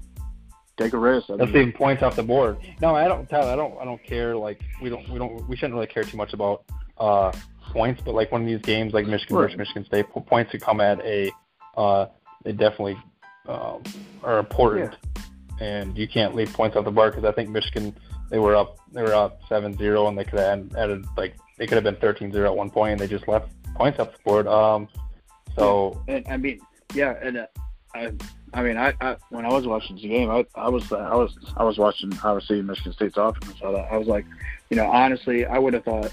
take 0.79 0.93
a 0.93 0.99
risk. 0.99 1.29
I 1.31 1.35
Let's 1.35 1.53
mean, 1.53 1.67
leave 1.67 1.75
points 1.75 2.03
off 2.03 2.15
the 2.17 2.23
board. 2.23 2.59
No, 2.81 2.95
I 2.95 3.09
don't. 3.09 3.29
Tyler, 3.29 3.53
I 3.53 3.57
don't. 3.57 3.79
I 3.81 3.85
don't 3.85 4.03
care. 4.05 4.37
Like 4.37 4.61
we 4.81 4.91
don't. 4.91 5.09
We 5.09 5.19
don't. 5.19 5.49
We 5.49 5.57
shouldn't 5.57 5.75
really 5.75 5.87
care 5.89 6.05
too 6.05 6.17
much 6.17 6.33
about 6.35 6.65
uh, 6.99 7.33
points. 7.73 8.01
But 8.05 8.15
like 8.15 8.31
one 8.31 8.43
of 8.43 8.47
these 8.47 8.61
games, 8.63 8.93
like 8.93 9.07
Michigan 9.07 9.37
Right. 9.37 9.43
versus 9.47 9.59
Michigan 9.59 9.85
State, 9.87 10.07
points 10.11 10.53
could 10.53 10.61
come 10.63 10.81
at 10.81 11.01
a. 11.01 11.33
Uh, 11.77 12.07
they 12.45 12.53
definitely 12.53 12.97
um, 13.49 13.83
are 14.23 14.39
important, 14.39 14.95
and 15.61 15.97
you 15.99 16.07
can't 16.07 16.35
leave 16.35 16.53
points 16.53 16.77
off 16.77 16.85
the 16.85 16.91
board 16.91 17.13
because 17.15 17.29
I 17.29 17.33
think 17.33 17.49
Michigan 17.51 17.97
they 18.33 18.39
were 18.39 18.57
up. 18.57 18.79
They 18.93 19.03
were 19.03 19.15
up 19.15 19.43
7-0 19.45 20.09
and 20.09 20.19
they 20.19 20.25
could 20.25 20.39
have 20.39 20.75
added, 20.75 21.05
like 21.19 21.37
they 21.59 21.67
could 21.67 21.75
have 21.75 21.85
been 21.85 21.97
13-0 21.97 22.45
at 22.45 22.57
one 22.57 22.71
point, 22.71 22.93
and 22.93 23.01
they 23.01 23.07
just 23.07 23.29
left 23.29 23.53
points 23.75 24.01
up 24.01 24.17
the 24.17 24.23
board. 24.25 24.47
Um, 24.47 24.89
so 25.55 26.03
and 26.09 26.27
I 26.27 26.39
mean, 26.39 26.59
yeah, 26.95 27.15
and 27.23 27.37
uh, 27.37 27.47
I, 27.95 28.11
I 28.55 28.63
mean, 28.63 28.79
I, 28.79 28.95
I 29.03 29.17
when 29.29 29.45
I 29.45 29.53
was 29.53 29.67
watching 29.67 29.97
the 29.97 30.09
game, 30.09 30.31
I, 30.31 30.47
I 30.55 30.71
was, 30.71 30.91
I 30.93 31.15
was, 31.15 31.37
I 31.59 31.63
was 31.63 31.77
watching 31.77 32.11
obviously 32.25 32.63
Michigan 32.63 32.95
State's 32.95 33.19
offense. 33.19 33.55
I. 33.63 33.67
I 33.67 33.97
was 33.99 34.09
like, 34.09 34.25
you 34.71 34.79
know, 34.79 34.91
honestly, 34.91 35.45
I 35.45 35.59
would 35.59 35.75
have 35.75 35.85
thought, 35.85 36.11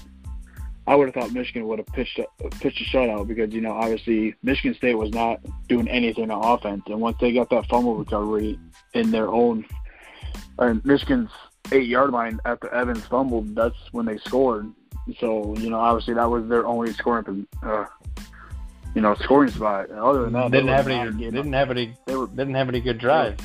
I 0.86 0.94
would 0.94 1.06
have 1.06 1.14
thought 1.14 1.32
Michigan 1.32 1.66
would 1.68 1.78
have 1.78 1.88
pitched 1.88 2.18
a, 2.18 2.26
pitched 2.50 2.82
a 2.82 2.84
shutout 2.84 3.28
because 3.28 3.54
you 3.54 3.62
know, 3.62 3.72
obviously 3.72 4.34
Michigan 4.42 4.74
State 4.74 4.98
was 4.98 5.10
not 5.10 5.40
doing 5.68 5.88
anything 5.88 6.30
on 6.30 6.58
offense, 6.58 6.82
and 6.86 7.00
once 7.00 7.16
they 7.18 7.32
got 7.32 7.48
that 7.48 7.66
fumble 7.70 7.94
recovery 7.94 8.58
in 8.92 9.10
their 9.10 9.28
own, 9.28 9.64
or 10.58 10.78
Michigan's 10.84 11.30
eight 11.72 11.86
yard 11.88 12.10
line 12.10 12.40
after 12.44 12.72
Evans 12.74 13.04
fumbled, 13.06 13.54
that's 13.54 13.76
when 13.92 14.06
they 14.06 14.18
scored. 14.18 14.70
So 15.18 15.54
you 15.56 15.70
know, 15.70 15.78
obviously 15.80 16.14
that 16.14 16.28
was 16.28 16.48
their 16.48 16.66
only 16.66 16.92
scoring, 16.92 17.46
uh, 17.62 17.86
you 18.94 19.00
know, 19.02 19.14
scoring 19.16 19.50
spot. 19.50 19.88
And 19.90 19.98
other 19.98 20.24
than 20.24 20.32
that, 20.34 20.50
didn't 20.50 20.68
have 20.68 20.88
any. 20.88 21.30
Didn't 21.30 21.52
have 21.52 21.70
any. 21.70 21.94
They 22.06 22.16
were 22.16 22.26
Didn't 22.26 22.54
have 22.54 22.68
any 22.68 22.80
good 22.80 22.98
drives. 22.98 23.42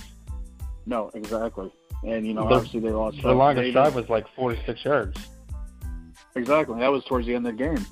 no, 0.85 1.09
exactly. 1.13 1.71
And 2.03 2.25
you 2.27 2.33
know, 2.33 2.47
The- 2.47 2.55
obviously 2.55 2.79
they 2.81 2.91
lost. 2.91 3.21
The 3.21 3.33
longest 3.33 3.71
drive 3.73 3.95
was 3.95 4.09
like 4.09 4.27
46 4.35 4.83
yards. 4.85 5.17
Exactly. 6.35 6.79
That 6.79 6.91
was 6.91 7.03
towards 7.05 7.25
the 7.25 7.33
end 7.33 7.47
of 7.47 7.57
the 7.57 7.63
game. 7.63 7.85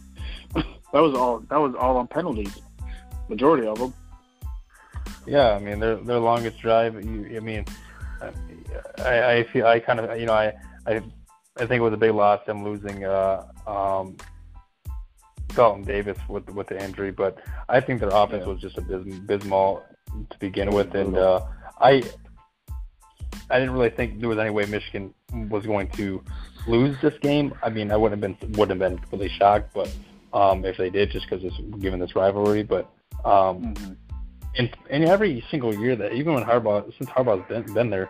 that 0.94 1.02
was 1.02 1.16
all. 1.16 1.40
That 1.50 1.58
was 1.60 1.74
all 1.80 1.98
on 1.98 2.08
penalties. 2.08 2.62
Majority 3.30 3.66
of 3.66 3.80
them. 3.80 3.94
Yeah, 5.26 5.52
I 5.52 5.60
mean 5.60 5.80
their 5.80 5.96
their 5.96 6.20
longest 6.20 6.60
drive. 6.60 6.94
You, 7.04 7.38
I 7.38 7.40
mean, 7.40 7.66
I, 9.00 9.32
I 9.34 9.44
feel 9.52 9.66
I 9.68 9.80
kind 9.80 10.00
of 10.00 10.20
you 10.20 10.26
know 10.26 10.34
I 10.34 10.54
I 10.88 11.02
I 11.58 11.66
think 11.68 11.74
it 11.74 11.82
was 11.82 11.94
a 11.94 11.98
big 11.98 12.12
loss 12.12 12.46
them 12.46 12.64
losing 12.64 13.06
uh, 13.06 13.46
um, 13.68 14.18
Felton 15.52 15.84
Davis 15.84 16.18
with 16.28 16.50
with 16.50 16.68
the 16.68 16.84
injury, 16.84 17.12
but 17.12 17.38
I 17.70 17.80
think 17.80 18.00
their 18.00 18.10
offense 18.10 18.44
Yeah. 18.46 18.54
was 18.54 18.62
just 18.62 18.76
abysm- 18.78 19.20
abysmal 19.24 19.84
to 20.30 20.40
begin 20.40 20.72
with, 20.72 20.94
and 20.96 21.18
uh, 21.18 21.42
I 21.80 22.04
I 23.50 23.60
didn't 23.60 23.72
really 23.72 23.90
think 23.90 24.20
there 24.20 24.30
was 24.30 24.38
any 24.40 24.50
way 24.50 24.66
Michigan 24.66 25.14
was 25.50 25.66
going 25.66 25.90
to 25.92 26.24
lose 26.68 26.96
this 27.02 27.14
game. 27.22 27.54
I 27.62 27.70
mean, 27.70 27.92
I 27.92 27.98
wouldn't 27.98 28.22
have 28.24 28.40
been 28.40 28.52
wouldn't 28.54 28.82
have 28.82 28.92
been 28.92 28.98
completely 29.00 29.30
shocked, 29.38 29.74
but 29.74 29.92
um, 30.34 30.66
if 30.66 30.78
they 30.78 30.90
did, 30.90 31.12
just 31.12 31.30
because 31.30 31.44
it's 31.44 31.58
given 31.80 32.00
this 32.00 32.16
rivalry, 32.16 32.64
but. 32.64 32.90
Um, 33.26 33.74
Mm-hmm. 33.74 33.94
in 34.56 34.70
in 34.90 35.04
every 35.06 35.44
single 35.50 35.74
year 35.74 35.96
that 35.96 36.12
even 36.14 36.34
when 36.34 36.44
Harbaugh 36.44 36.84
since 36.98 37.10
Harbaugh's 37.10 37.48
been 37.48 37.74
been 37.74 37.90
there, 37.90 38.10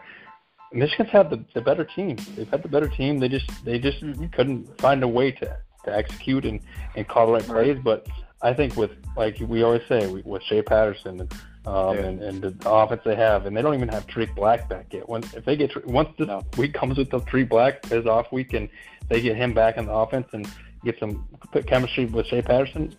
Michigan's 0.74 1.10
had 1.12 1.30
the, 1.30 1.44
the 1.54 1.62
better 1.62 1.84
team. 1.86 2.18
They've 2.36 2.50
had 2.50 2.64
the 2.64 2.70
better 2.70 2.88
team. 2.88 3.20
They 3.20 3.30
just 3.30 3.50
they 3.66 3.80
just 3.80 4.02
Mhm. 4.02 4.32
couldn't 4.34 4.80
find 4.82 5.04
a 5.04 5.08
way 5.08 5.32
to, 5.32 5.58
to 5.86 5.96
execute 5.96 6.46
and, 6.46 6.60
and 6.96 7.08
call 7.08 7.28
the 7.28 7.34
right 7.34 7.46
plays. 7.46 7.78
But 7.84 8.08
I 8.42 8.54
think 8.54 8.76
with 8.76 8.92
like 9.16 9.38
we 9.40 9.64
always 9.64 9.82
say 9.88 10.08
we, 10.08 10.22
with 10.24 10.42
Shea 10.44 10.62
Patterson 10.62 11.22
and 11.22 11.34
um, 11.66 11.96
Yeah. 11.96 12.04
and, 12.06 12.22
and 12.22 12.42
the 12.42 12.70
offense 12.70 13.02
they 13.06 13.16
have, 13.16 13.46
and 13.46 13.56
they 13.56 13.62
don't 13.62 13.74
even 13.76 13.88
have 13.88 14.06
Tariq 14.08 14.36
Black 14.36 14.68
back 14.68 14.88
yet. 14.92 15.08
When 15.08 15.24
if 15.36 15.46
they 15.46 15.56
get 15.56 15.72
once 15.88 16.10
this 16.18 16.28
No. 16.28 16.42
week 16.58 16.74
comes 16.74 16.98
with 16.98 17.10
the 17.10 17.20
Tariq 17.22 17.48
Black 17.50 17.86
his 17.86 18.06
off 18.06 18.32
week 18.32 18.54
and 18.54 18.68
they 19.10 19.22
get 19.22 19.36
him 19.38 19.54
back 19.54 19.78
in 19.78 19.86
the 19.86 19.94
offense 19.94 20.28
and 20.34 20.46
get 20.84 21.00
some 21.00 21.26
chemistry 21.68 22.06
with 22.06 22.26
Shea 22.28 22.42
Patterson, 22.42 22.94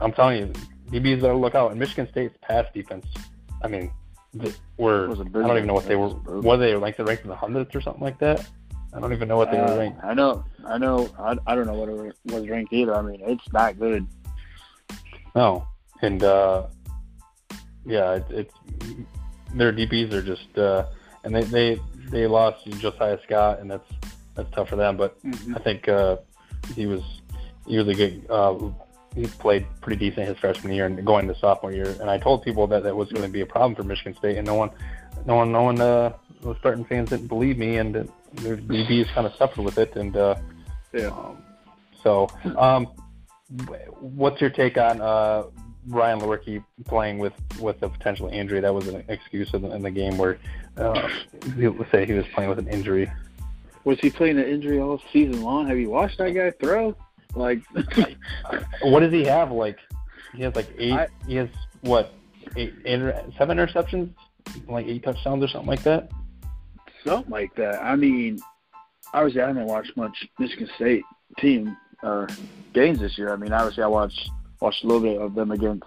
I'm 0.00 0.12
telling 0.12 0.38
you, 0.38 0.52
DBs 0.92 1.20
better 1.22 1.34
look 1.34 1.54
out. 1.56 1.70
And 1.70 1.80
Michigan 1.80 2.06
State's 2.10 2.36
pass 2.42 2.66
defense, 2.74 3.06
I 3.62 3.68
mean, 3.68 3.90
they 4.34 4.52
were 4.78 5.10
I 5.10 5.14
don't 5.14 5.56
even 5.56 5.66
know 5.66 5.74
what 5.74 5.86
they 5.86 5.96
were. 5.96 6.08
What 6.08 6.56
they 6.56 6.74
like 6.74 6.96
the 6.96 7.04
ranked 7.04 7.24
in 7.24 7.28
the 7.30 7.36
hundredth 7.36 7.74
or 7.74 7.80
something 7.80 8.02
like 8.02 8.18
that. 8.20 8.48
I 8.94 9.00
don't 9.00 9.12
even 9.12 9.28
know 9.28 9.36
what 9.36 9.50
they 9.50 9.58
were 9.58 9.64
Uh, 9.64 9.78
ranked. 9.78 10.04
I 10.04 10.14
know. 10.14 10.44
I 10.66 10.76
know. 10.78 11.08
I, 11.18 11.36
I 11.46 11.54
don't 11.54 11.66
know 11.66 11.74
what 11.74 11.88
it 11.88 12.14
was 12.26 12.48
ranked 12.48 12.72
either. 12.72 12.94
I 12.94 13.02
mean, 13.02 13.20
it's 13.24 13.50
not 13.52 13.78
good. 13.78 14.06
No, 15.34 15.66
and 16.02 16.22
uh, 16.22 16.66
yeah, 17.86 18.14
it, 18.14 18.26
it's 18.30 18.54
their 19.54 19.72
DBs 19.72 20.12
are 20.12 20.22
just 20.22 20.56
uh, 20.58 20.86
and 21.24 21.34
they 21.34 21.42
they 21.44 21.80
they 22.10 22.26
lost 22.26 22.66
Josiah 22.66 23.18
Scott, 23.24 23.60
and 23.60 23.70
that's 23.70 23.90
that's 24.34 24.50
tough 24.52 24.68
for 24.68 24.76
them. 24.76 24.96
But 24.96 25.18
I 25.54 25.58
think 25.60 25.88
uh, 25.88 26.16
he 26.74 26.86
was 26.86 27.02
he 27.66 27.78
was 27.78 27.88
a 27.88 27.94
good. 27.94 28.26
Uh, 28.30 28.70
he 29.14 29.26
played 29.26 29.66
pretty 29.80 29.98
decent 30.08 30.26
his 30.28 30.38
freshman 30.38 30.72
year 30.72 30.86
and 30.86 31.04
going 31.04 31.28
to 31.28 31.38
sophomore 31.38 31.72
year. 31.72 31.94
And 32.00 32.08
I 32.08 32.18
told 32.18 32.42
people 32.42 32.66
that 32.68 32.82
that 32.82 32.96
was 32.96 33.10
going 33.10 33.24
to 33.24 33.30
be 33.30 33.42
a 33.42 33.46
problem 33.46 33.74
for 33.74 33.82
Michigan 33.82 34.14
State, 34.16 34.38
and 34.38 34.46
no 34.46 34.54
one, 34.54 34.70
no 35.26 35.36
one, 35.36 35.52
no 35.52 35.62
one, 35.62 35.80
uh, 35.80 36.12
the 36.40 36.54
Spartan 36.56 36.84
fans 36.84 37.10
didn't 37.10 37.28
believe 37.28 37.58
me, 37.58 37.76
and 37.76 37.96
uh, 37.96 38.04
their 38.34 38.56
DBs 38.56 39.12
kind 39.14 39.26
of 39.26 39.34
suffered 39.34 39.62
with 39.62 39.78
it. 39.78 39.94
And 39.96 40.16
uh, 40.16 40.36
Yeah. 40.92 41.08
um, 41.08 41.42
so, 42.02 42.28
um, 42.56 42.88
what's 44.00 44.40
your 44.40 44.50
take 44.50 44.76
on 44.78 45.00
uh, 45.00 45.44
Brian 45.86 46.20
Lewerke 46.20 46.64
playing 46.86 47.18
with 47.18 47.34
with 47.60 47.82
a 47.82 47.88
potential 47.88 48.28
injury? 48.28 48.60
That 48.60 48.74
was 48.74 48.88
an 48.88 49.04
excuse 49.08 49.52
in 49.54 49.62
the, 49.62 49.74
in 49.74 49.82
the 49.82 49.90
game 49.90 50.16
where 50.18 50.38
uh, 50.76 51.08
let's 51.56 51.90
say 51.92 52.06
he 52.06 52.14
was 52.14 52.26
playing 52.34 52.50
with 52.50 52.58
an 52.58 52.68
injury. 52.68 53.10
Was 53.84 53.98
he 54.00 54.10
playing 54.10 54.38
an 54.38 54.46
injury 54.46 54.80
all 54.80 55.00
season 55.12 55.42
long? 55.42 55.68
Have 55.68 55.78
you 55.78 55.90
watched 55.90 56.18
that 56.18 56.30
guy 56.30 56.50
throw? 56.52 56.96
Like, 57.34 57.62
What 58.82 59.00
does 59.00 59.12
he 59.12 59.24
have? 59.24 59.50
Like 59.52 59.78
he 60.34 60.42
has 60.42 60.54
like 60.54 60.68
eight. 60.78 60.92
I- 60.92 61.08
he 61.26 61.36
has 61.36 61.48
what? 61.82 62.12
Eight, 62.56 62.74
inter, 62.84 63.24
seven 63.38 63.56
interceptions, 63.58 64.10
like 64.68 64.86
eight 64.86 65.02
touchdowns 65.04 65.42
or 65.44 65.48
something 65.48 65.68
like 65.68 65.82
that. 65.84 66.10
something 67.06 67.30
like 67.30 67.54
that. 67.56 67.82
I 67.82 67.96
mean, 67.96 68.38
obviously, 69.14 69.40
I 69.42 69.46
haven't 69.48 69.66
watched 69.66 69.96
much 69.96 70.28
Michigan 70.38 70.68
State 70.76 71.02
team 71.38 71.76
or 72.02 72.28
games 72.74 73.00
this 73.00 73.16
year. 73.16 73.32
I 73.32 73.36
mean, 73.36 73.52
obviously, 73.52 73.82
I 73.84 73.86
watched 73.86 74.28
watched 74.60 74.84
a 74.84 74.86
little 74.86 75.02
bit 75.02 75.20
of 75.20 75.34
them 75.34 75.50
against 75.52 75.84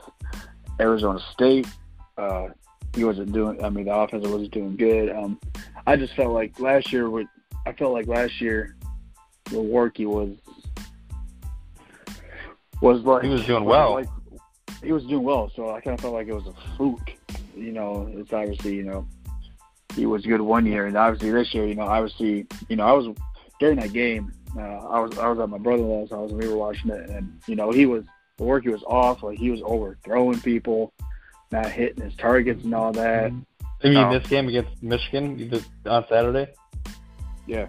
Arizona 0.79 1.19
State. 1.33 1.67
Uh, 2.17 2.47
he 2.95 3.03
wasn't 3.03 3.31
doing. 3.33 3.63
I 3.63 3.69
mean, 3.69 3.85
the 3.85 3.93
offense 3.95 4.25
wasn't 4.25 4.51
doing 4.51 4.75
good. 4.77 5.09
Um, 5.15 5.39
I 5.85 5.95
just 5.97 6.15
felt 6.15 6.33
like 6.33 6.59
last 6.59 6.91
year 6.91 7.09
with. 7.09 7.27
I 7.67 7.73
felt 7.73 7.93
like 7.93 8.07
last 8.07 8.39
year, 8.41 8.75
the 9.51 9.61
work 9.61 9.97
he 9.97 10.05
was 10.05 10.29
was 12.81 13.01
like 13.01 13.23
He 13.23 13.29
was 13.29 13.45
doing 13.45 13.63
well. 13.65 13.93
Like, 13.93 14.07
he 14.83 14.91
was 14.91 15.03
doing 15.05 15.23
well, 15.23 15.51
so 15.55 15.71
I 15.71 15.81
kind 15.81 15.95
of 15.95 16.01
felt 16.01 16.13
like 16.13 16.27
it 16.27 16.33
was 16.33 16.45
a 16.47 16.53
fluke. 16.75 17.11
You 17.55 17.71
know, 17.71 18.07
it's 18.11 18.31
obviously 18.33 18.75
you 18.75 18.83
know 18.83 19.07
he 19.95 20.05
was 20.05 20.25
good 20.25 20.41
one 20.41 20.65
year, 20.65 20.85
and 20.87 20.95
obviously 20.97 21.31
this 21.31 21.53
year, 21.53 21.65
you 21.65 21.75
know, 21.75 21.83
obviously, 21.83 22.45
you 22.67 22.75
know, 22.75 22.85
I 22.85 22.91
was 22.91 23.15
during 23.59 23.79
that 23.79 23.93
game. 23.93 24.31
Uh, 24.57 24.61
I 24.61 24.99
was 24.99 25.17
I 25.17 25.27
was 25.29 25.39
at 25.39 25.49
my 25.49 25.57
brother-in-law's 25.57 26.09
house 26.11 26.31
and 26.31 26.39
we 26.41 26.47
were 26.47 26.57
watching 26.57 26.91
it, 26.91 27.09
and 27.09 27.39
you 27.47 27.55
know, 27.55 27.71
he 27.71 27.85
was 27.85 28.03
the 28.37 28.43
work 28.43 28.63
he 28.63 28.69
was 28.69 28.83
off, 28.83 29.23
like 29.23 29.37
he 29.37 29.49
was 29.49 29.61
overthrowing 29.63 30.39
people, 30.41 30.91
not 31.51 31.67
hitting 31.67 32.03
his 32.03 32.15
targets 32.15 32.63
and 32.63 32.73
all 32.75 32.91
that. 32.91 33.31
You 33.83 33.91
mean 33.91 33.93
No. 33.93 34.17
this 34.19 34.27
game 34.29 34.47
against 34.49 34.81
Michigan 34.83 35.51
on 35.85 36.05
Saturday? 36.09 36.47
Yeah, 37.47 37.67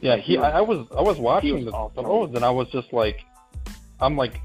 Yeah, 0.00 0.16
he. 0.16 0.38
I, 0.38 0.58
I 0.58 0.60
was. 0.60 0.86
I 0.96 1.02
was 1.02 1.18
watching 1.18 1.64
was 1.66 1.92
the 1.94 2.02
throws, 2.02 2.34
and 2.34 2.44
I 2.44 2.50
was 2.50 2.68
just 2.70 2.92
like, 2.92 3.20
I'm 4.00 4.16
like, 4.16 4.40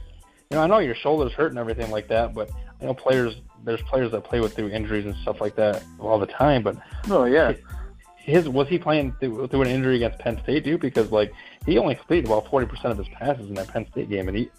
you 0.51 0.57
know, 0.57 0.63
I 0.63 0.67
know 0.67 0.79
your 0.79 0.95
shoulders 0.95 1.31
hurt 1.33 1.51
and 1.51 1.59
everything 1.59 1.91
like 1.91 2.07
that, 2.07 2.33
but 2.33 2.49
I 2.81 2.85
know 2.85 2.93
players. 2.93 3.35
There's 3.63 3.81
players 3.83 4.11
that 4.11 4.23
play 4.23 4.39
with 4.39 4.55
through 4.55 4.69
injuries 4.69 5.05
and 5.05 5.15
stuff 5.17 5.41
like 5.41 5.55
that 5.57 5.83
all 5.99 6.17
the 6.17 6.27
time. 6.27 6.63
But 6.63 6.77
oh 7.09 7.25
yeah, 7.25 7.53
his 8.15 8.47
was 8.47 8.67
he 8.67 8.77
playing 8.77 9.13
through, 9.19 9.47
through 9.47 9.63
an 9.63 9.67
injury 9.67 9.97
against 9.97 10.19
Penn 10.19 10.39
State 10.43 10.63
too? 10.63 10.77
Because 10.77 11.11
like 11.11 11.33
he 11.65 11.77
only 11.77 11.95
completed 11.95 12.25
about 12.25 12.47
forty 12.49 12.65
percent 12.65 12.91
of 12.91 12.97
his 12.97 13.07
passes 13.09 13.49
in 13.49 13.55
that 13.55 13.67
Penn 13.67 13.85
State 13.91 14.09
game, 14.09 14.27
and 14.27 14.37
he 14.37 14.49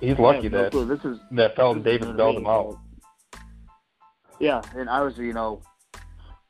he's 0.00 0.18
lucky 0.18 0.48
no 0.48 0.70
that 0.70 0.88
this 0.88 1.04
is 1.04 1.18
that 1.32 1.56
Felton 1.56 1.82
Davis 1.82 2.08
bailed 2.16 2.36
him 2.36 2.46
out. 2.46 2.78
Yeah, 4.38 4.62
and 4.76 4.88
I 4.88 5.00
was 5.00 5.18
you 5.18 5.32
know, 5.32 5.62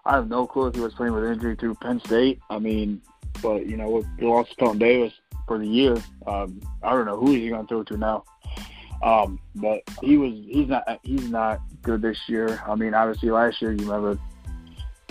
I 0.05 0.15
have 0.15 0.29
no 0.29 0.47
clue 0.47 0.67
if 0.69 0.75
he 0.75 0.81
was 0.81 0.95
playing 0.95 1.13
with 1.13 1.25
an 1.25 1.33
injury 1.33 1.57
through 1.57 1.77
Penn 1.77 2.01
State. 2.01 2.41
I 2.51 2.59
mean, 2.59 3.01
but 3.43 3.67
you 3.67 3.77
know, 3.77 3.89
with 3.89 4.07
we 4.19 4.27
lost 4.27 4.55
Felton 4.59 4.79
Davis 4.79 5.13
for 5.47 5.59
the 5.59 5.67
year. 5.67 5.97
Um, 6.27 6.61
I 6.83 6.91
don't 6.93 7.07
know 7.07 7.17
who 7.19 7.33
he's 7.33 7.51
going 7.51 7.63
to 7.63 7.69
throw 7.69 7.83
to 7.85 7.97
now. 7.97 8.25
Um, 9.03 9.39
but 9.57 9.83
he 10.03 10.17
was 10.17 10.33
he's 10.47 10.69
not 10.69 10.85
he's 11.03 11.29
not 11.29 11.61
good 11.83 12.01
this 12.01 12.19
year. 12.27 12.63
I 12.67 12.75
mean, 12.75 12.95
obviously 12.95 13.31
last 13.31 13.61
year 13.61 13.73
you 13.73 13.85
remember 13.91 14.19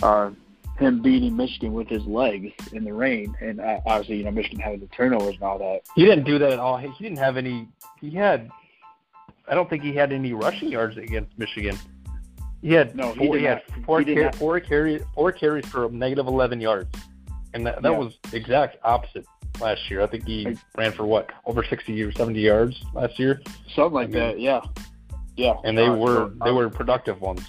uh, 0.02 0.32
him 0.80 1.02
beating 1.02 1.36
Michigan 1.38 1.74
with 1.74 1.88
his 1.88 2.04
legs 2.06 2.52
in 2.72 2.86
the 2.86 2.94
rain, 2.94 3.36
and 3.42 3.60
uh, 3.60 3.80
obviously 3.86 4.18
you 4.18 4.24
know 4.24 4.32
Michigan 4.32 4.60
having 4.60 4.80
the 4.80 4.88
turnovers 4.88 5.36
and 5.36 5.44
all 5.44 5.60
that. 5.60 5.82
He 5.96 6.06
didn't 6.06 6.24
do 6.24 6.40
that 6.40 6.52
at 6.54 6.60
all. 6.60 6.78
He 6.78 6.88
he 6.90 7.04
didn't 7.04 7.20
have 7.20 7.38
any. 7.38 7.68
He 8.02 8.10
had. 8.10 8.50
I 9.48 9.54
don't 9.54 9.70
think 9.70 9.84
he 9.84 9.94
had 9.94 10.12
any 10.12 10.34
rushing 10.34 10.70
yards 10.70 10.98
against 10.98 11.38
Michigan. 11.38 11.78
He 12.62 12.72
had 12.74 12.96
No, 12.96 13.12
he 13.12 13.28
four, 13.28 13.34
did 13.36 13.40
he 13.42 13.46
had 13.46 13.62
four 13.86 14.02
He 14.02 14.16
car- 14.16 14.32
four 14.34 14.60
carries 14.62 15.04
four 15.14 15.32
carries 15.34 15.66
for 15.68 15.90
negative 15.92 16.26
eleven 16.28 16.60
yards, 16.62 16.90
and 17.54 17.68
that 17.68 17.82
that 17.84 17.92
Yeah. 17.92 17.98
was 17.98 18.18
exact 18.32 18.78
opposite 18.84 19.26
last 19.60 19.90
year. 19.90 20.02
I 20.02 20.08
think 20.08 20.26
he 20.26 20.58
ran 20.78 20.92
for 20.92 21.06
what 21.06 21.30
over 21.46 21.64
sixty 21.64 22.02
or 22.04 22.12
seventy 22.12 22.42
yards 22.42 22.82
last 22.94 23.18
year, 23.20 23.42
Something 23.76 23.94
like 23.94 24.08
I 24.08 24.12
mean- 24.12 24.20
that, 24.20 24.40
yeah, 24.40 24.62
yeah. 25.38 25.54
and 25.64 25.78
they 25.78 25.88
Uh, 25.88 25.96
were 25.96 26.16
so, 26.16 26.34
they 26.44 26.50
uh, 26.52 26.54
were 26.54 26.70
productive 26.70 27.22
ones. 27.22 27.42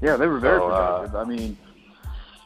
yeah 0.00 0.16
they 0.16 0.26
were 0.26 0.40
very 0.40 0.58
so, 0.58 0.68
uh, 0.68 0.98
productive. 1.06 1.14
I 1.16 1.24
mean, 1.24 1.56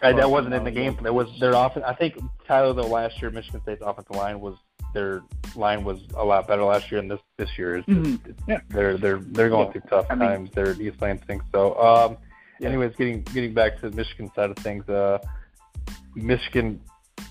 Uh, 0.02 0.10
Well, 0.12 0.16
that 0.18 0.30
wasn't 0.30 0.54
in 0.54 0.62
the 0.62 0.70
game. 0.70 0.94
That 1.02 1.14
was 1.14 1.26
their 1.40 1.52
offense. 1.52 1.84
I 1.88 1.94
think 1.94 2.18
Tyler 2.46 2.74
though 2.74 2.86
last 2.86 3.20
year 3.20 3.30
Michigan 3.30 3.62
State's 3.62 3.80
offensive 3.82 4.14
line 4.14 4.40
was 4.40 4.54
their 4.92 5.22
line 5.54 5.84
was 5.84 6.00
a 6.16 6.22
lot 6.24 6.46
better 6.46 6.64
last 6.64 6.90
year, 6.92 7.00
and 7.00 7.10
this 7.10 7.20
this 7.38 7.48
year 7.56 7.78
is 7.78 7.84
Mhm. 7.86 8.20
Yeah. 8.46 8.60
they're 8.68 8.98
they're 8.98 9.18
they're 9.20 9.48
going 9.48 9.68
Yeah. 9.68 9.72
through 9.72 9.80
tough 9.88 10.06
I 10.10 10.14
mean- 10.14 10.28
times. 10.28 10.50
They're 10.54 10.72
East 10.80 11.00
Lansing. 11.00 11.40
So, 11.50 11.80
um, 11.80 12.18
Yeah. 12.60 12.68
anyways, 12.68 12.94
getting 12.96 13.22
getting 13.22 13.54
back 13.54 13.80
to 13.80 13.88
the 13.88 13.96
Michigan 13.96 14.30
side 14.34 14.50
of 14.50 14.56
things, 14.58 14.86
uh, 14.90 15.18
Michigan 16.14 16.78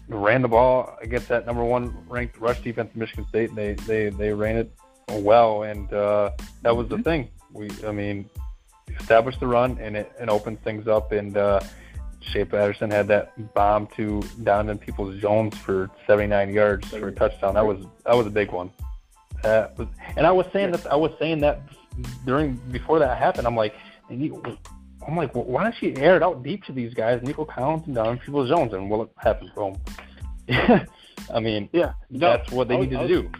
ran 0.08 0.42
the 0.42 0.48
ball 0.48 0.96
against 1.02 1.28
that 1.30 1.46
number 1.46 1.64
one 1.64 1.96
ranked 2.08 2.40
rush 2.40 2.62
defense 2.62 2.92
in 2.94 3.00
Michigan 3.00 3.26
State. 3.30 3.50
And 3.50 3.58
they 3.58 3.74
they 3.74 4.10
they 4.10 4.34
ran 4.34 4.58
it 4.58 4.72
well, 5.10 5.64
and 5.64 5.92
uh, 5.94 6.32
that 6.62 6.76
was 6.76 6.88
the 6.90 6.98
Mhm. 6.98 7.04
thing. 7.04 7.30
We, 7.54 7.70
I 7.88 7.92
mean, 7.92 8.30
established 9.00 9.40
the 9.40 9.48
run, 9.48 9.78
and 9.80 9.96
it, 9.96 10.12
it 10.20 10.30
opened 10.30 10.62
things 10.64 10.88
up, 10.88 11.12
and. 11.12 11.36
uh 11.38 11.60
Shea 12.32 12.44
Patterson 12.44 12.90
had 12.90 13.08
that 13.10 13.54
bomb 13.54 13.86
to 13.98 14.20
Donovan 14.42 14.80
Peoples-Jones 14.80 15.56
for 15.60 15.92
79 16.08 16.52
yards 16.56 16.88
for 16.88 17.10
a 17.10 17.12
touchdown. 17.12 17.54
That 17.54 17.68
was 17.68 17.86
that 18.04 18.16
was 18.16 18.26
a 18.26 18.32
big 18.32 18.52
one. 18.52 18.72
That 19.44 19.78
was, 19.78 19.88
and 20.18 20.26
I 20.26 20.32
was 20.32 20.48
saying 20.52 20.72
that 20.72 20.88
I 20.92 20.96
was 20.96 21.12
saying 21.20 21.42
that 21.42 21.62
during 22.26 22.56
before 22.72 22.98
that 22.98 23.16
happened. 23.20 23.46
I'm 23.46 23.56
like, 23.56 23.76
and 24.10 24.20
you, 24.24 24.42
I'm 25.08 25.16
like, 25.16 25.36
well, 25.36 25.44
why 25.46 25.64
don't 25.64 25.76
you 25.82 25.94
air 25.98 26.16
it 26.16 26.24
out 26.24 26.44
deep 26.44 26.64
to 26.66 26.72
these 26.72 26.94
guys, 26.94 27.22
Nico 27.24 27.46
Collins 27.46 27.84
and 27.88 27.98
in 27.98 28.18
Peoples-Jones, 28.20 28.74
and 28.74 28.90
what 28.90 29.10
happened? 29.18 29.52
Boom. 29.56 29.76
I 30.50 31.40
mean, 31.40 31.70
yeah, 31.74 31.94
no, 32.10 32.32
that's 32.32 32.52
what 32.52 32.68
they 32.68 32.76
was- 32.76 32.88
needed 32.88 33.00
I 33.00 33.08
to 33.08 33.08
do. 33.08 33.32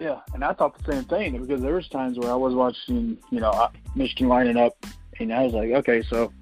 Yeah, 0.00 0.20
and 0.32 0.44
I 0.44 0.52
thought 0.52 0.78
the 0.78 0.92
same 0.92 1.04
thing 1.04 1.40
because 1.40 1.60
there 1.60 1.74
was 1.74 1.88
times 1.88 2.18
where 2.18 2.30
I 2.30 2.34
was 2.36 2.54
watching, 2.54 3.18
you 3.30 3.40
know, 3.40 3.68
Michigan 3.96 4.28
lining 4.28 4.56
up, 4.56 4.72
and 5.18 5.32
I 5.34 5.42
was 5.44 5.54
like, 5.54 5.70
okay, 5.72 6.02
so 6.02 6.32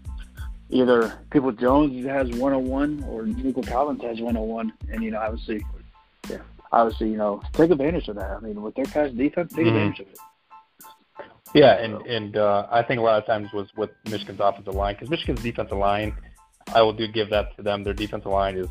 either 0.68 1.18
Peoples-Jones 1.31 2.05
has 2.07 2.29
101 2.31 3.05
or 3.09 3.23
Nico 3.25 3.62
Collins 3.62 4.03
has 4.03 4.20
101, 4.20 4.73
and 4.90 5.03
you 5.03 5.11
know, 5.11 5.20
obviously, 5.20 5.64
yeah, 6.29 6.38
obviously, 6.70 7.11
you 7.11 7.16
know, 7.16 7.40
take 7.53 7.70
advantage 7.70 8.09
of 8.09 8.16
that. 8.16 8.31
I 8.33 8.40
mean, 8.40 8.61
with 8.61 8.75
their 8.75 8.85
pass 8.85 9.11
defense, 9.12 9.53
take 9.55 9.64
Mhm. 9.66 9.68
advantage 9.68 10.01
of 10.01 10.09
it. 10.09 10.18
Yeah, 11.54 11.74
and 11.78 11.94
and 12.06 12.37
uh, 12.37 12.66
I 12.70 12.82
think 12.82 13.00
a 13.00 13.02
lot 13.02 13.18
of 13.18 13.26
times 13.26 13.52
was 13.52 13.68
with 13.76 13.90
Michigan's 14.11 14.40
offensive 14.40 14.74
line 14.74 14.94
because 14.94 15.09
Michigan's 15.11 15.42
defensive 15.42 15.78
line, 15.78 16.14
I 16.74 16.82
will 16.82 16.92
do 16.92 17.06
give 17.09 17.30
that 17.30 17.56
to 17.56 17.62
them. 17.62 17.82
Their 17.85 17.94
defensive 17.94 18.30
line 18.30 18.56
is 18.56 18.68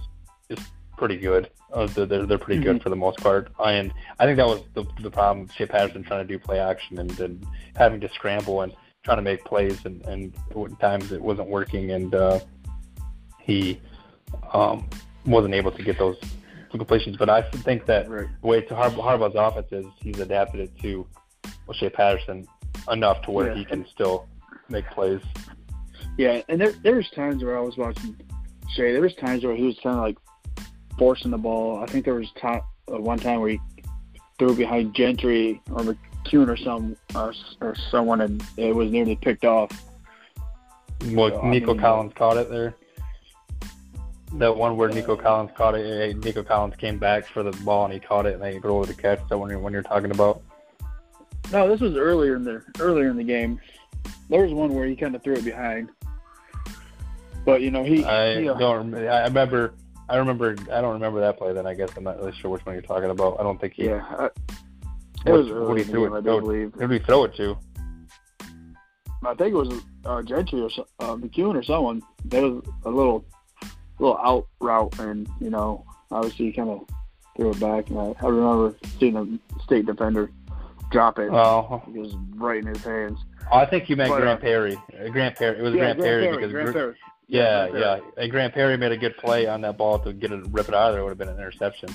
is 0.49 0.59
pretty 0.97 1.17
good. 1.17 1.49
Uh, 1.73 1.88
they're 1.88 2.05
they're 2.05 2.25
they're 2.25 2.38
pretty 2.38 2.61
good 2.61 2.77
Mhm. 2.77 2.83
for 2.83 2.89
the 2.89 2.95
most 2.95 3.17
part, 3.19 3.49
and 3.63 3.91
I 4.19 4.25
think 4.25 4.38
that 4.38 4.45
was 4.47 4.61
the 4.73 4.83
the 5.01 5.09
problem. 5.09 5.47
Shea 5.55 5.65
Patterson 5.65 6.03
trying 6.03 6.27
to 6.27 6.31
do 6.33 6.38
play 6.38 6.59
action 6.59 6.99
and, 6.99 7.17
and 7.19 7.45
having 7.75 7.99
to 8.01 8.09
scramble 8.13 8.61
and 8.61 8.73
trying 9.03 9.17
to 9.17 9.23
make 9.23 9.43
plays, 9.45 9.83
and 9.85 10.05
and 10.05 10.33
at 10.55 10.79
times 10.79 11.11
it 11.11 11.21
wasn't 11.21 11.47
working, 11.47 11.91
and 11.91 12.13
uh, 12.13 12.39
he 13.41 13.79
um, 14.53 14.88
wasn't 15.25 15.53
able 15.53 15.71
to 15.71 15.81
get 15.83 15.97
those 15.97 16.17
completions. 16.71 17.15
But 17.17 17.29
I 17.29 17.41
think 17.41 17.85
that 17.85 18.09
Right. 18.09 18.27
the 18.41 18.47
way 18.47 18.61
to 18.61 18.75
Harb- 18.75 18.93
Harbaugh's 18.95 19.35
offense 19.35 19.71
is 19.71 19.85
he's 20.01 20.19
adapted 20.19 20.59
it 20.61 20.77
to 20.81 21.07
Shea 21.73 21.89
Patterson 21.89 22.45
enough 22.91 23.21
to 23.24 23.32
where 23.32 23.48
Yeah. 23.50 23.56
he 23.56 23.65
can 23.65 23.86
still 23.88 24.28
make 24.69 24.86
plays. 24.91 25.21
Yeah, 26.17 26.41
and 26.50 26.60
there 26.62 26.71
there 26.71 26.95
was 26.95 27.10
times 27.12 27.43
where 27.43 27.58
I 27.58 27.62
was 27.62 27.78
watching 27.78 28.15
Shea. 28.74 28.91
There 28.93 29.02
was 29.02 29.13
times 29.15 29.43
where 29.43 29.56
he 29.56 29.63
was 29.63 29.78
kind 29.84 29.95
of 29.98 30.02
like 30.02 30.17
forcing 30.98 31.32
the 31.32 31.38
ball. 31.38 31.80
I 31.84 31.86
think 31.88 32.06
there 32.06 32.13
was 32.15 32.32
time, 32.39 32.62
uh, 32.91 32.98
one 33.00 33.19
time 33.19 33.41
where 33.41 33.50
he 33.50 33.60
threw 34.39 34.56
behind 34.56 34.93
Gentry 34.95 35.62
or 35.71 35.82
McKeon 35.82 36.48
or 36.50 36.58
some 36.58 36.95
or, 37.13 37.34
or 37.62 37.76
someone, 37.91 38.21
and 38.21 38.43
it 38.58 38.74
was 38.76 38.91
nearly 38.91 39.15
picked 39.15 39.45
off. 39.45 39.69
Well, 41.12 41.30
So, 41.30 41.41
I 41.41 41.50
Nico 41.50 41.74
mean, 41.74 41.82
Collins 41.82 42.13
caught 42.15 42.38
it 42.38 42.50
there. 42.50 42.76
That 44.34 44.56
one 44.56 44.76
where 44.76 44.89
Nico 44.89 45.15
Collins 45.15 45.52
caught 45.56 45.76
it. 45.76 46.17
Nico 46.24 46.43
Collins 46.43 46.76
came 46.78 46.98
back 46.98 47.26
for 47.26 47.43
the 47.43 47.52
ball 47.63 47.86
and 47.86 47.93
he 47.93 48.00
caught 48.00 48.26
it 48.26 48.34
and 48.34 48.41
they 48.43 48.58
over 48.67 48.86
the 48.86 48.93
catch. 48.93 49.19
That 49.30 49.38
one 49.38 49.62
when 49.62 49.71
you're 49.74 49.84
talking 49.84 50.12
about. 50.12 50.41
No, 51.56 51.70
this 51.70 51.80
was 51.80 51.96
earlier 51.96 52.36
in 52.36 52.44
the 52.44 52.62
earlier 52.82 53.08
in 53.08 53.15
the 53.15 53.24
game. 53.24 53.62
There 54.30 54.41
was 54.44 54.52
one 54.52 54.74
where 54.74 54.86
he 54.86 54.94
kind 54.94 55.15
of 55.15 55.24
threw 55.24 55.36
it 55.36 55.46
behind, 55.46 55.88
but 57.46 57.62
you 57.62 57.72
know 57.72 57.82
he. 57.86 58.04
I 58.04 58.41
he, 58.41 58.50
uh, 58.50 58.56
don't. 58.56 58.91
rem- 58.91 59.08
I 59.08 59.24
remember. 59.24 59.74
I 60.10 60.18
remember. 60.18 60.58
I 60.70 60.82
don't 60.82 60.91
remember 60.96 61.22
that 61.22 61.38
play. 61.38 61.54
Then 61.54 61.65
I 61.65 61.74
guess 61.74 61.91
I'm 61.96 62.04
not 62.04 62.18
really 62.20 62.34
sure 62.41 62.52
which 62.52 62.65
one 62.65 62.76
you're 62.76 62.82
talking 62.82 63.10
about. 63.10 63.39
I 63.39 63.44
don't 63.44 63.58
think 63.62 63.72
he. 63.76 63.86
yeah, 63.86 64.06
I, 64.10 64.26
it 64.26 64.32
What- 65.24 65.32
was 65.32 65.48
what 65.48 65.56
early 65.56 65.78
he 65.80 65.84
the 65.86 65.91
threw 65.91 66.04
game, 66.08 66.13
it- 66.13 66.18
I 66.18 66.22
do 66.22 66.41
believe. 66.41 66.74
Who 66.74 66.80
did 66.82 66.89
we 66.89 67.00
throw 67.00 67.24
it 67.24 67.34
to? 67.38 67.58
I 69.24 69.34
think 69.36 69.54
it 69.54 69.58
was 69.58 69.82
uh, 70.04 70.22
Gentry 70.24 70.60
or 70.60 70.70
uh, 71.00 71.15
McKeon 71.15 71.56
or 71.56 71.63
someone. 71.63 72.02
There 72.26 72.41
was 72.41 72.65
a 72.84 72.89
little, 72.89 73.24
little 74.00 74.18
out 74.18 74.46
route, 74.60 75.00
and 75.00 75.26
you 75.39 75.50
know, 75.52 75.86
obviously, 76.12 76.48
he 76.48 76.52
kind 76.52 76.70
of 76.70 76.82
threw 77.38 77.52
it 77.52 77.60
back. 77.62 77.89
And 77.91 77.98
I, 77.98 78.13
I 78.22 78.28
remember 78.28 78.76
seeing 79.00 79.15
a 79.15 79.63
state 79.63 79.86
defender 79.86 80.30
drop 80.95 81.19
it. 81.19 81.29
Well, 81.29 81.84
it 81.88 81.99
was 81.99 82.15
right 82.36 82.60
in 82.60 82.67
his 82.67 82.84
hands. 82.84 83.19
I 83.51 83.65
think 83.65 83.89
you 83.89 83.95
meant 83.95 84.10
But, 84.12 84.21
Grant 84.21 84.41
Perry. 84.41 84.75
Uh, 84.75 85.10
Grant 85.10 85.36
Perry. 85.36 85.60
It 85.60 85.62
was 85.62 85.73
yeah, 85.73 85.79
Grant, 85.81 85.99
Perry, 85.99 86.31
because 86.31 86.51
Grant 86.51 86.73
Perry. 86.73 86.95
Yeah, 87.27 87.69
Grant 87.69 87.73
yeah. 87.73 87.95
Perry. 87.95 88.12
And 88.17 88.31
Grant 88.31 88.53
Perry 88.53 88.77
made 88.77 88.91
a 88.91 88.97
good 88.97 89.17
play 89.17 89.45
on 89.47 89.62
that 89.62 89.77
ball 89.77 89.99
to 89.99 90.13
get 90.13 90.31
it, 90.31 90.45
rip 90.51 90.69
it 90.69 90.73
out 90.73 90.89
of 90.89 90.93
there. 90.93 91.01
It 91.01 91.03
would 91.03 91.10
have 91.10 91.17
been 91.17 91.29
an 91.29 91.38
interception. 91.38 91.89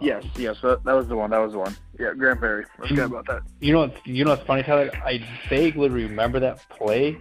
Yes, 0.00 0.24
yes, 0.36 0.56
that, 0.62 0.84
that 0.84 0.94
was 0.94 1.06
the 1.08 1.16
one. 1.16 1.30
That 1.30 1.38
was 1.38 1.52
the 1.52 1.58
one. 1.58 1.76
Yeah, 1.98 2.12
Grant 2.14 2.40
Perry. 2.40 2.64
I 2.82 2.88
forgot 2.88 3.06
about 3.06 3.26
that. 3.26 3.42
You 3.60 3.72
know, 3.72 3.80
what's, 3.80 4.06
you 4.06 4.24
know 4.24 4.30
what's 4.30 4.46
funny, 4.46 4.62
Tyler? 4.62 4.90
I 5.04 5.24
vaguely 5.48 5.88
remember 5.88 6.40
that 6.40 6.66
play, 6.70 7.18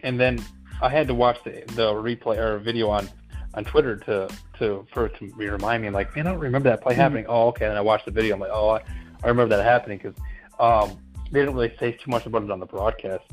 and 0.00 0.18
then 0.20 0.42
I 0.80 0.88
had 0.88 1.08
to 1.08 1.14
watch 1.14 1.38
the 1.44 1.64
the 1.74 1.92
replay 1.92 2.38
or 2.38 2.58
video 2.58 2.88
on 2.88 3.08
on 3.54 3.64
Twitter 3.64 3.96
to 3.96 4.28
to 4.58 4.86
for 4.92 5.08
to 5.08 5.32
remind 5.36 5.82
me. 5.82 5.88
I'm 5.88 5.94
like, 5.94 6.14
man, 6.14 6.26
I 6.26 6.30
don't 6.30 6.40
remember 6.40 6.68
that 6.68 6.82
play 6.82 6.94
Mhm. 6.94 6.98
happening. 6.98 7.26
Oh, 7.28 7.48
okay. 7.48 7.66
And 7.66 7.76
I 7.76 7.80
watched 7.80 8.04
the 8.04 8.10
video. 8.12 8.34
I'm 8.34 8.40
like, 8.40 8.50
oh, 8.52 8.70
I, 8.70 8.82
I 9.24 9.28
remember 9.28 9.56
that 9.56 9.64
happening 9.64 9.98
because 9.98 10.14
um, 10.58 10.98
they 11.30 11.40
didn't 11.40 11.54
really 11.54 11.74
say 11.78 11.92
too 11.92 12.10
much 12.10 12.26
about 12.26 12.42
it 12.42 12.50
on 12.50 12.60
the 12.60 12.66
broadcast. 12.66 13.24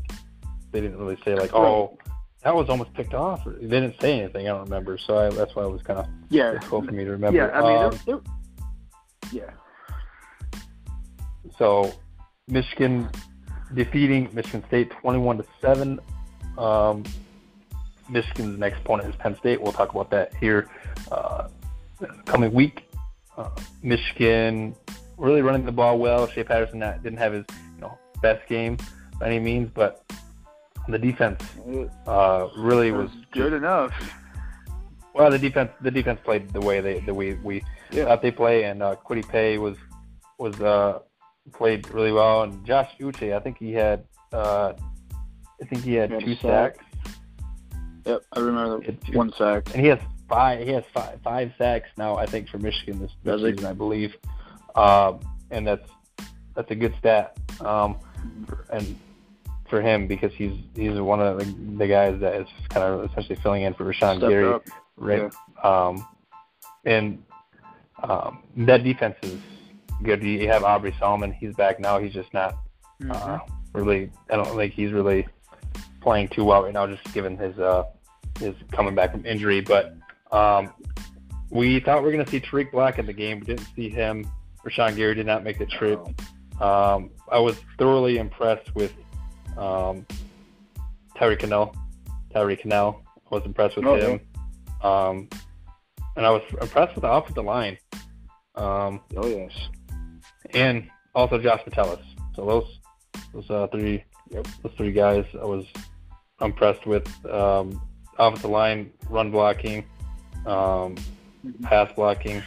They 0.72 0.82
didn't 0.82 0.98
really 0.98 1.18
say 1.26 1.36
like, 1.36 1.54
oh, 1.54 1.98
that 2.44 2.56
was 2.56 2.70
almost 2.70 2.94
picked 2.94 3.14
off. 3.14 3.46
Or, 3.46 3.54
they 3.54 3.68
didn't 3.68 4.00
say 4.00 4.20
anything. 4.20 4.48
I 4.48 4.52
don't 4.52 4.64
remember. 4.66 4.98
So 4.98 5.18
I, 5.18 5.30
that's 5.30 5.56
why 5.56 5.64
it 5.64 5.70
was 5.72 5.82
kind 5.82 6.00
of 6.00 6.08
Yeah, 6.30 6.52
difficult 6.54 6.86
for 6.86 6.92
me 6.92 7.04
to 7.04 7.12
remember. 7.12 7.38
yeah. 7.38 7.60
I 7.60 7.62
mean, 7.62 8.00
Um, 8.16 8.24
yeah. 9.32 9.50
So, 11.58 11.92
Michigan 12.48 13.10
defeating 13.74 14.30
Michigan 14.34 14.64
State 14.68 14.92
21 15.02 15.38
to 15.38 15.46
seven. 15.62 16.00
Um, 16.58 17.04
Michigan's 18.10 18.58
next 18.58 18.80
opponent 18.80 19.10
is 19.10 19.16
Penn 19.18 19.36
State. 19.38 19.62
We'll 19.62 19.74
talk 19.74 19.92
about 19.92 20.10
that 20.12 20.34
here 20.36 20.68
uh, 21.12 21.48
coming 22.26 22.54
week. 22.54 22.90
Uh, 23.38 23.50
Michigan 23.84 24.76
really 25.20 25.42
running 25.42 25.66
the 25.66 25.72
ball 25.72 26.00
well. 26.00 26.28
Shea 26.28 26.44
Patterson 26.44 26.80
not, 26.80 27.04
didn't 27.04 27.20
have 27.20 27.34
his 27.34 27.46
you 27.76 27.82
know 27.82 27.98
best 28.22 28.48
game 28.48 28.78
by 29.20 29.28
any 29.28 29.40
means, 29.40 29.70
but 29.74 30.04
the 30.88 30.98
defense 30.98 31.44
uh, 32.08 32.48
really 32.58 32.92
was 32.92 33.12
was 33.12 33.26
good 33.32 33.54
enough. 33.54 33.94
well. 35.14 35.30
The 35.30 35.38
defense 35.40 35.72
the 35.82 35.92
defense 35.92 36.20
played 36.24 36.50
the 36.52 36.62
way 36.62 36.80
they 36.82 37.00
the 37.02 37.14
way 37.14 37.34
we 37.44 37.64
Yeah. 37.92 38.06
thought 38.06 38.22
they 38.22 38.32
play, 38.32 38.64
and 38.64 38.82
uh, 38.82 38.96
Kwity 39.06 39.28
Paye 39.28 39.58
was 39.58 39.78
was 40.38 40.60
uh, 40.62 41.00
played 41.54 41.88
really 41.90 42.12
well, 42.12 42.44
and 42.44 42.66
Josh 42.66 42.90
Uche, 43.00 43.36
I 43.36 43.40
think 43.40 43.58
he 43.58 43.74
had 43.74 44.06
uh, 44.34 44.74
I 45.62 45.66
think 45.66 45.84
he 45.84 45.94
had 45.96 46.10
He 46.10 46.16
had 46.16 46.26
two 46.26 46.36
sack. 46.36 46.78
sacks. 46.78 46.86
Yep, 48.06 48.22
I 48.34 48.40
remember 48.40 48.80
one 49.14 49.34
sack. 49.38 49.70
And 49.74 49.82
he 49.84 49.88
has 49.88 50.00
five. 50.30 50.66
He 50.66 50.72
has 50.72 50.84
five, 50.94 51.20
five 51.24 51.52
sacks 51.58 51.90
now. 51.98 52.16
I 52.16 52.26
think 52.26 52.48
for 52.50 52.58
Michigan 52.58 53.00
this, 53.00 53.12
this 53.24 53.42
season, 53.42 53.66
I 53.70 53.74
believe. 53.74 54.16
Um, 54.76 55.20
and 55.52 55.68
that's 55.68 55.90
that's 56.56 56.70
a 56.72 56.76
good 56.76 56.94
stat. 57.00 57.38
Um, 57.62 57.98
and 58.72 58.96
for 59.70 59.82
him 59.82 60.08
because 60.08 60.34
he's 60.34 60.54
he's 60.76 61.00
one 61.00 61.20
of 61.22 61.40
the, 61.40 61.46
the 61.78 61.88
guys 61.88 62.20
that 62.22 62.36
is 62.36 62.48
kind 62.70 62.84
of 62.86 63.10
essentially 63.10 63.38
filling 63.42 63.64
in 63.64 63.74
for 63.74 63.86
Rashan 63.86 64.18
Stepped 64.18 64.30
Gary, 64.30 64.54
up. 64.54 64.64
right? 64.98 65.32
Um, 65.64 66.08
and 66.86 67.22
um, 68.04 68.44
that 68.58 68.84
defense 68.84 69.16
is 69.24 69.40
good. 70.04 70.24
You 70.24 70.48
have 70.48 70.64
Aubrey 70.64 70.96
Solomon. 71.00 71.32
He's 71.32 71.54
back 71.56 71.80
now. 71.80 72.00
He's 72.00 72.14
just 72.14 72.34
not 72.34 72.58
Mm-hmm. 73.02 73.12
uh, 73.12 73.40
really. 73.72 74.12
I 74.30 74.36
don't 74.36 74.56
think 74.58 74.74
he's 74.74 74.92
really 74.92 75.26
playing 76.02 76.28
too 76.28 76.44
well 76.44 76.64
right 76.64 76.74
now, 76.74 76.86
just 76.86 77.02
given 77.14 77.38
his 77.38 77.58
uh, 77.58 77.86
his 78.40 78.54
coming 78.74 78.94
back 78.94 79.12
from 79.12 79.26
injury. 79.26 79.62
But 79.62 79.96
um, 80.32 80.74
we 81.50 81.80
thought 81.80 82.00
we 82.00 82.08
were 82.08 82.12
going 82.12 82.26
to 82.26 82.30
see 82.30 82.42
Tariq 82.42 82.72
Black 82.72 83.00
in 83.00 83.06
the 83.06 83.14
game. 83.14 83.40
We 83.40 83.46
didn't 83.46 83.68
see 83.76 83.88
him. 83.90 84.30
Rashan 84.66 84.96
Gary 84.96 85.16
did 85.16 85.26
not 85.26 85.44
make 85.44 85.58
the 85.58 85.66
trip. 85.66 86.00
Um, 86.62 87.10
I 87.32 87.40
was 87.40 87.58
thoroughly 87.78 88.18
impressed 88.18 88.74
with 88.76 88.94
um, 89.58 90.06
Tyree 91.18 91.38
Kinnel. 91.38 91.76
Tyree 92.34 92.56
Kinnel. 92.58 93.02
I 93.32 93.36
was 93.36 93.46
impressed 93.46 93.78
with 93.78 93.86
Oh, 93.86 93.96
him. 93.96 94.20
Um, 94.82 95.30
and 96.16 96.26
I 96.26 96.30
was 96.32 96.42
impressed 96.62 96.96
with 96.96 97.04
the 97.04 97.12
offensive 97.12 97.46
line. 97.46 97.78
Um, 98.56 99.02
Oh 99.16 99.28
yes. 99.28 99.52
and 100.54 100.90
also 101.16 101.38
Josh 101.38 101.62
Metellus. 101.66 102.04
So 102.36 102.46
those 102.46 102.80
those 103.34 103.50
uh, 103.50 103.68
three 103.68 104.04
Yep. 104.32 104.48
those 104.64 104.74
three 104.78 104.92
guys 104.92 105.26
I 105.42 105.46
was 105.46 105.66
impressed 106.42 106.86
with. 106.86 107.08
Um, 107.26 107.82
offensive 108.18 108.50
line, 108.52 108.92
run 109.10 109.32
blocking, 109.32 109.86
um, 110.46 110.96
pass 111.64 111.90
blocking. 111.96 112.44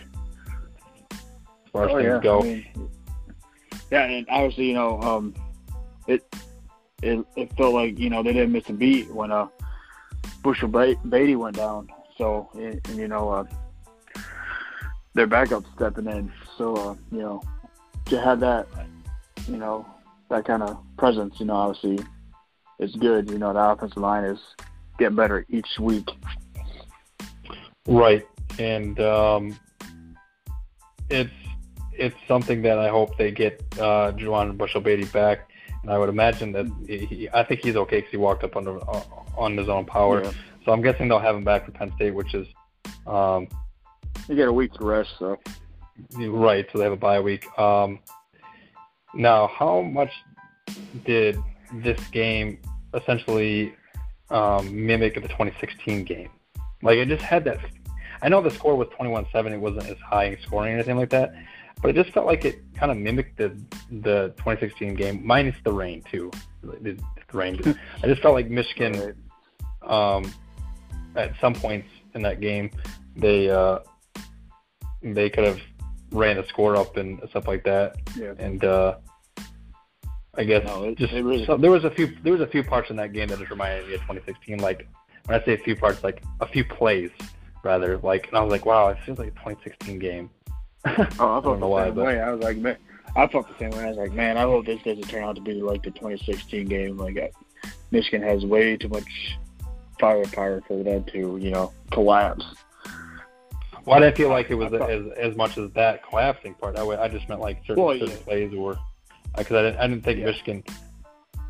Far 1.73 1.85
as 1.85 1.91
Oh 1.91 1.97
things 1.97 2.07
yeah. 2.07 2.21
go. 2.23 2.41
I 2.41 2.43
mean, 2.43 2.91
yeah, 3.91 4.05
and 4.05 4.27
obviously 4.31 4.67
you 4.69 4.75
know 4.75 5.01
um, 5.01 5.35
it 6.07 6.23
it 7.03 7.25
it 7.37 7.53
felt 7.57 7.75
like 7.75 7.99
you 7.99 8.11
know 8.11 8.23
they 8.23 8.33
didn't 8.33 8.53
miss 8.53 8.69
a 8.69 8.73
beat 8.73 9.11
when 9.13 9.33
uh 9.33 9.49
Bushell-Beatty 10.43 11.37
went 11.37 11.57
down. 11.57 11.89
So 12.19 12.49
and, 12.55 12.81
and 12.89 12.97
you 12.97 13.09
know 13.09 13.31
uh, 13.31 13.45
their 15.15 15.27
backup 15.27 15.65
stepping 15.75 16.07
in. 16.07 16.33
So 16.59 16.75
uh, 16.75 16.95
you 17.11 17.21
know 17.21 17.43
to 18.07 18.21
have 18.21 18.41
that 18.41 18.67
you 19.49 19.57
know 19.57 19.87
that 20.29 20.45
kind 20.45 20.63
of 20.63 20.79
presence. 20.97 21.35
You 21.39 21.47
know 21.47 21.55
obviously 21.55 22.05
it's 22.79 22.95
good. 22.97 23.31
You 23.31 23.39
know 23.39 23.53
the 23.53 23.61
offensive 23.61 23.99
line 23.99 24.25
is 24.25 24.39
getting 24.99 25.17
better 25.17 25.47
each 25.49 25.79
week. 25.79 26.09
Right, 27.87 28.27
and 28.59 29.01
um, 29.01 29.59
it's 31.11 31.31
it's 31.93 32.17
something 32.29 32.63
that 32.63 32.79
I 32.79 32.89
hope 32.89 33.17
they 33.17 33.31
get 33.31 33.63
uh, 33.79 34.13
Juwann 34.13 34.57
Bushell-Beatty 34.57 35.05
back, 35.07 35.51
and 35.83 35.91
I 35.91 35.99
would 35.99 36.09
imagine 36.09 36.53
that 36.53 36.67
he, 36.87 36.99
he- 37.07 37.29
I 37.33 37.43
think 37.45 37.61
he's 37.63 37.77
okay 37.77 37.97
because 37.99 38.11
he 38.11 38.17
walked 38.17 38.45
up 38.45 38.57
under 38.57 38.79
uh, 38.89 39.03
on 39.37 39.57
his 39.57 39.69
own 39.69 39.85
power. 39.85 40.25
Yeah. 40.25 40.33
So 40.65 40.73
I'm 40.73 40.83
guessing 40.83 41.09
they'll 41.09 41.19
have 41.19 41.35
him 41.37 41.45
back 41.45 41.67
for 41.67 41.73
Penn 41.73 41.93
State, 41.97 42.15
which 42.15 42.35
is 42.35 42.47
um, 43.07 43.49
You 44.29 44.37
get 44.37 44.49
a 44.49 44.53
week's 44.53 44.79
rest, 44.81 45.11
so 45.19 45.39
right. 46.19 46.67
So 46.73 46.79
they 46.79 46.85
have 46.85 46.93
a 46.93 46.97
bye 46.97 47.21
week. 47.21 47.47
Um, 47.59 47.99
now, 49.15 49.47
how 49.49 49.83
much 49.83 50.11
did 51.05 51.37
this 51.75 52.01
game 52.09 52.59
essentially 52.95 53.75
um, 54.31 54.87
mimic 54.87 55.15
the 55.15 55.21
2016 55.23 56.05
game? 56.05 56.31
Like 56.83 56.97
it 56.99 57.09
just 57.09 57.23
had 57.23 57.45
that. 57.45 57.59
I 58.23 58.29
know 58.29 58.41
the 58.41 58.51
score 58.51 58.77
was 58.77 58.87
21-7. 58.99 59.51
It 59.53 59.57
wasn't 59.61 59.87
as 59.89 59.99
high 59.99 60.25
in 60.27 60.39
scoring 60.43 60.73
or 60.75 60.77
anything 60.77 60.97
like 60.97 61.11
that, 61.11 61.35
but 61.83 61.91
it 61.91 61.95
just 62.01 62.15
felt 62.15 62.27
like 62.27 62.45
it 62.45 62.61
kind 62.75 62.91
of 62.93 62.97
mimicked 62.97 63.37
the 63.39 63.49
the 63.91 64.29
2016 64.39 64.95
game, 64.95 65.21
minus 65.27 65.57
the 65.65 65.73
rain 65.73 66.03
too. 66.11 66.31
The, 66.63 66.97
the 67.31 67.37
rain. 67.37 67.61
I 68.03 68.07
just 68.07 68.23
felt 68.23 68.35
like 68.35 68.49
Michigan 68.49 69.15
um, 69.83 70.33
at 71.17 71.33
some 71.41 71.55
points 71.55 71.89
in 72.15 72.23
that 72.23 72.41
game, 72.41 72.71
they 73.17 73.51
uh, 73.51 73.81
they 75.03 75.29
could 75.29 75.45
have 75.45 75.61
ran 76.13 76.37
the 76.37 76.47
score 76.47 76.77
up 76.77 76.97
and 76.97 77.21
stuff 77.31 77.49
like 77.49 77.65
that. 77.65 77.97
yeah. 78.17 78.35
And 78.39 78.65
uh, 78.65 78.97
I 80.35 80.45
guess 80.45 80.65
No, 80.65 80.85
it- 80.85 80.99
just 80.99 81.13
it 81.13 81.23
really- 81.25 81.45
so, 81.47 81.57
there 81.57 81.71
was 81.71 81.85
a 81.85 81.91
few 81.91 82.17
there 82.23 82.33
was 82.33 82.43
a 82.43 82.47
few 82.47 82.63
parts 82.63 82.91
in 82.91 82.97
that 82.97 83.13
game 83.13 83.29
that 83.29 83.39
just 83.39 83.51
reminded 83.51 83.89
me 83.89 83.95
of 83.95 84.01
2016. 84.03 84.59
Like 84.59 84.89
when 85.27 85.41
I 85.41 85.45
say 85.45 85.55
a 85.55 85.59
few 85.59 85.75
parts, 85.77 86.03
like 86.05 86.23
a 86.41 86.47
few 86.47 86.65
plays 86.65 87.11
rather. 87.65 87.99
Like 87.99 88.29
and 88.29 88.37
I 88.37 88.41
was 88.43 88.51
like, 88.51 88.65
wow, 88.67 88.89
it 88.89 88.99
feels 89.05 89.19
like 89.19 89.29
a 89.29 89.33
2016 89.33 89.99
game. 89.99 90.31
Oh, 90.85 90.91
I 90.91 90.95
don't 90.97 91.19
felt 91.19 91.45
know 91.45 91.57
the 91.61 91.67
why, 91.69 91.85
same 91.87 91.95
but- 91.95 92.05
way. 92.07 92.21
I 92.21 92.31
was 92.33 92.41
like, 92.43 92.57
man, 92.57 92.77
I 93.17 93.27
felt 93.29 93.47
the 93.49 93.59
same 93.59 93.71
way. 93.71 93.85
I 93.85 93.89
was 93.89 93.99
like, 93.99 94.13
man, 94.13 94.37
I 94.37 94.43
hope 94.43 94.67
this 94.67 94.83
doesn't 94.83 95.09
turn 95.09 95.23
out 95.25 95.37
to 95.37 95.41
be 95.43 95.55
like 95.55 95.83
the 95.83 95.91
2016 95.91 96.67
game. 96.67 96.97
Like, 96.97 97.17
uh, 97.19 97.69
Michigan 97.91 98.23
has 98.23 98.45
way 98.45 98.77
too 98.77 98.89
much 98.89 99.39
firepower 100.01 100.61
for 100.67 100.83
them 100.83 101.05
to, 101.13 101.37
you 101.41 101.51
know, 101.51 101.73
collapse. 101.93 102.45
Well, 103.85 103.97
I 103.97 104.01
didn't 104.01 104.17
feel 104.17 104.29
like 104.29 104.51
it 104.51 104.55
was 104.55 104.71
thought- 104.71 104.91
as 104.91 105.07
as 105.17 105.37
much 105.37 105.59
as 105.59 105.71
that 105.73 106.09
collapsing 106.09 106.55
part. 106.55 106.79
I, 106.79 106.85
I 106.85 107.09
just 107.09 107.29
meant 107.29 107.41
like 107.41 107.59
certain, 107.67 107.83
Well, 107.83 107.99
certain 107.99 108.17
plays 108.19 108.53
were 108.55 108.79
because 109.37 109.57
I 109.57 109.63
didn't 109.63 109.79
I 109.81 109.87
didn't 109.89 110.05
think 110.05 110.19
Yeah. 110.21 110.27
Michigan 110.27 110.65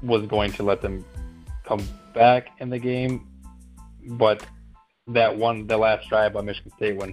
was 0.02 0.26
going 0.26 0.52
to 0.52 0.62
let 0.62 0.80
them 0.82 1.04
come 1.64 1.86
back 2.14 2.48
in 2.58 2.70
the 2.70 2.78
game, 2.78 3.26
but 4.08 4.44
that 5.08 5.36
one 5.36 5.66
the 5.66 5.76
last 5.76 6.08
drive 6.08 6.32
by 6.32 6.40
Michigan 6.40 6.72
State 6.76 6.96
when 6.96 7.12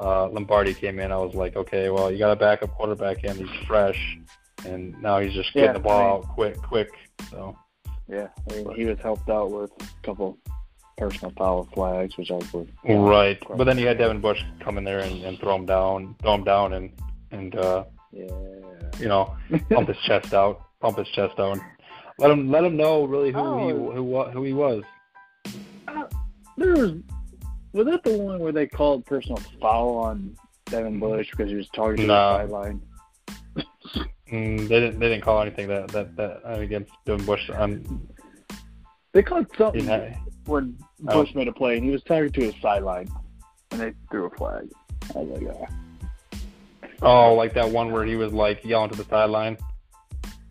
uh, 0.00 0.28
Lombardi 0.28 0.74
came 0.74 0.98
in, 1.00 1.10
I 1.12 1.16
was 1.16 1.34
like, 1.34 1.56
okay, 1.56 1.90
well 1.90 2.10
you 2.10 2.18
got 2.18 2.30
a 2.32 2.36
backup 2.36 2.70
quarterback 2.74 3.24
in, 3.24 3.36
he's 3.36 3.66
fresh, 3.66 4.18
and 4.64 5.00
now 5.02 5.18
he's 5.20 5.32
just 5.34 5.52
getting 5.52 5.68
Yeah, 5.68 5.72
the 5.74 5.80
ball 5.80 6.00
I 6.00 6.02
mean- 6.04 6.12
out 6.28 6.34
quick, 6.34 6.62
quick. 6.62 6.90
So 7.30 7.56
Yeah, 8.08 8.28
I 8.50 8.54
mean, 8.54 8.74
he 8.74 8.84
was 8.84 8.98
helped 9.00 9.28
out 9.28 9.50
with 9.50 9.70
a 9.80 10.06
couple 10.06 10.38
personal 10.96 11.32
foul 11.36 11.68
flags, 11.74 12.16
which 12.16 12.30
I 12.30 12.40
would. 12.52 12.72
right, 12.84 13.38
but 13.56 13.64
then 13.64 13.78
you 13.78 13.86
had 13.86 13.98
Devin 13.98 14.20
Bush 14.20 14.42
come 14.60 14.78
in 14.78 14.84
there 14.84 14.98
and, 15.00 15.22
and 15.24 15.38
throw 15.38 15.54
him 15.56 15.66
down, 15.66 16.14
throw 16.22 16.34
him 16.34 16.44
down, 16.44 16.72
and 16.74 16.90
and 17.30 17.54
uh, 17.56 17.84
Yeah. 18.12 18.26
you 18.98 19.08
know 19.08 19.36
pump 19.70 19.88
his 19.88 19.98
chest 20.06 20.32
out, 20.32 20.60
pump 20.80 20.98
his 20.98 21.08
chest 21.08 21.38
out. 21.38 21.58
Let 22.18 22.30
him 22.32 22.50
let 22.50 22.64
him 22.64 22.76
know 22.76 23.04
really 23.04 23.30
who 23.30 23.38
he 23.38 23.72
Oh. 23.74 23.92
who 23.92 24.02
wa- 24.02 24.30
who 24.30 24.42
he 24.44 24.52
was. 24.52 24.82
Uh, 25.86 26.04
there 26.56 26.72
was. 26.74 26.92
Was 27.78 27.86
that 27.86 28.02
the 28.02 28.18
one 28.18 28.40
where 28.40 28.50
they 28.50 28.66
called 28.66 29.06
personal 29.06 29.36
foul 29.60 29.98
on 29.98 30.36
Devin 30.64 30.98
Bush 30.98 31.30
because 31.30 31.48
he 31.48 31.54
was 31.54 31.68
targeting 31.68 32.08
No. 32.08 32.32
the 32.32 32.38
sideline? 32.38 32.82
Mm, 34.32 34.68
they 34.68 34.80
didn't 34.80 34.98
they 34.98 35.08
didn't 35.08 35.22
call 35.24 35.40
anything 35.40 35.68
that 35.68 35.88
that 35.88 36.14
that 36.16 36.42
against 36.60 36.92
Devin 37.06 37.24
Bush. 37.24 37.48
Um, 37.54 38.06
They 39.12 39.22
called 39.22 39.46
something 39.56 39.86
had- 39.86 40.18
when 40.44 40.76
Oh. 41.08 41.22
Bush 41.22 41.34
made 41.34 41.48
a 41.48 41.52
play 41.52 41.76
and 41.78 41.84
he 41.86 41.90
was 41.92 42.02
targeted 42.02 42.34
to 42.34 42.52
his 42.52 42.60
sideline, 42.60 43.08
and 43.70 43.80
they 43.80 43.94
threw 44.10 44.26
a 44.26 44.30
flag. 44.30 44.68
I 45.14 45.18
was 45.20 45.40
like, 45.40 45.56
ah. 45.56 46.38
oh, 47.00 47.34
like 47.36 47.54
that 47.54 47.70
one 47.70 47.90
where 47.90 48.04
he 48.04 48.16
was 48.16 48.32
like 48.34 48.62
yelling 48.66 48.90
to 48.90 48.96
the 48.98 49.04
sideline. 49.08 49.56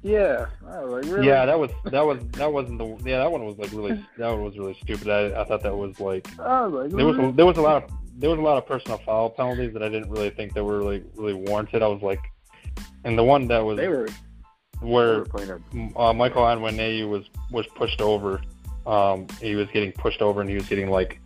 Yeah. 0.04 0.46
I 0.68 0.84
was 0.84 1.06
like, 1.06 1.14
really? 1.14 1.28
Yeah, 1.28 1.46
that 1.46 1.60
was 1.60 1.72
that 1.86 2.06
was 2.06 2.20
that 2.34 2.52
wasn't 2.52 2.78
the 2.78 3.10
yeah 3.10 3.20
that 3.20 3.32
one 3.32 3.46
was 3.46 3.58
like 3.58 3.72
really 3.72 4.04
that 4.18 4.30
one 4.30 4.44
was 4.44 4.58
really 4.58 4.78
stupid. 4.84 5.10
I 5.10 5.42
I 5.42 5.44
thought 5.46 5.64
that 5.64 5.76
was 5.76 6.00
like 6.00 6.28
was 6.38 6.74
like, 6.84 6.92
there 6.92 7.06
was 7.06 7.18
a, 7.18 7.32
there 7.32 7.46
was 7.46 7.58
a 7.58 7.62
lot 7.62 7.84
of 7.84 7.92
there 8.18 8.30
was 8.30 8.40
a 8.40 8.42
lot 8.42 8.58
of 8.58 8.66
personal 8.66 8.98
foul 9.00 9.30
penalties 9.30 9.74
that 9.74 9.84
I 9.84 9.90
didn't 9.90 10.10
really 10.10 10.30
think 10.30 10.54
that 10.54 10.64
were 10.64 10.78
really 10.78 11.04
really 11.16 11.34
warranted. 11.34 11.82
I 11.82 11.88
was 11.88 12.02
like, 12.02 12.20
and 13.04 13.18
the 13.18 13.24
one 13.24 13.48
that 13.48 13.60
was 13.60 13.78
they 13.78 13.88
were, 13.88 14.08
they 14.08 14.88
where 14.88 15.26
were 15.34 15.62
uh, 15.96 16.14
Michael 16.14 16.44
Onwenu 16.44 17.10
was 17.10 17.26
was 17.52 17.66
pushed 17.76 18.02
over. 18.02 18.42
Um, 18.86 19.28
he 19.42 19.56
was 19.56 19.68
getting 19.74 19.92
pushed 19.92 20.22
over 20.22 20.42
and 20.42 20.50
he 20.50 20.56
was 20.56 20.68
getting 20.68 20.90
like 20.90 21.20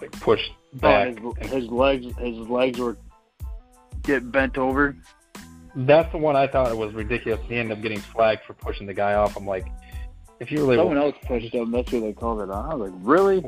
like 0.00 0.12
pushed 0.12 0.52
back. 0.74 1.18
Oh, 1.22 1.32
his, 1.40 1.50
his 1.50 1.66
legs, 1.68 2.06
his 2.18 2.38
legs 2.48 2.78
were 2.78 2.96
get 4.02 4.30
bent 4.30 4.58
over. 4.58 4.96
That's 5.76 6.10
the 6.12 6.18
one 6.18 6.36
I 6.36 6.46
thought 6.46 6.70
it 6.70 6.76
was 6.76 6.92
ridiculous. 6.94 7.40
He 7.46 7.56
ended 7.56 7.76
up 7.78 7.82
getting 7.82 8.00
flagged 8.00 8.42
for 8.44 8.54
pushing 8.54 8.86
the 8.86 8.94
guy 8.94 9.14
off. 9.14 9.36
I'm 9.36 9.46
like, 9.46 9.66
if 10.40 10.50
you 10.50 10.58
really 10.58 10.76
Someone 10.76 10.98
else 10.98 11.14
pushed 11.26 11.54
him. 11.54 11.70
That's 11.70 11.90
who 11.90 12.00
they 12.00 12.12
called 12.12 12.40
it 12.40 12.50
on. 12.50 12.70
I 12.70 12.74
was 12.74 12.90
like, 12.90 13.00
really? 13.04 13.44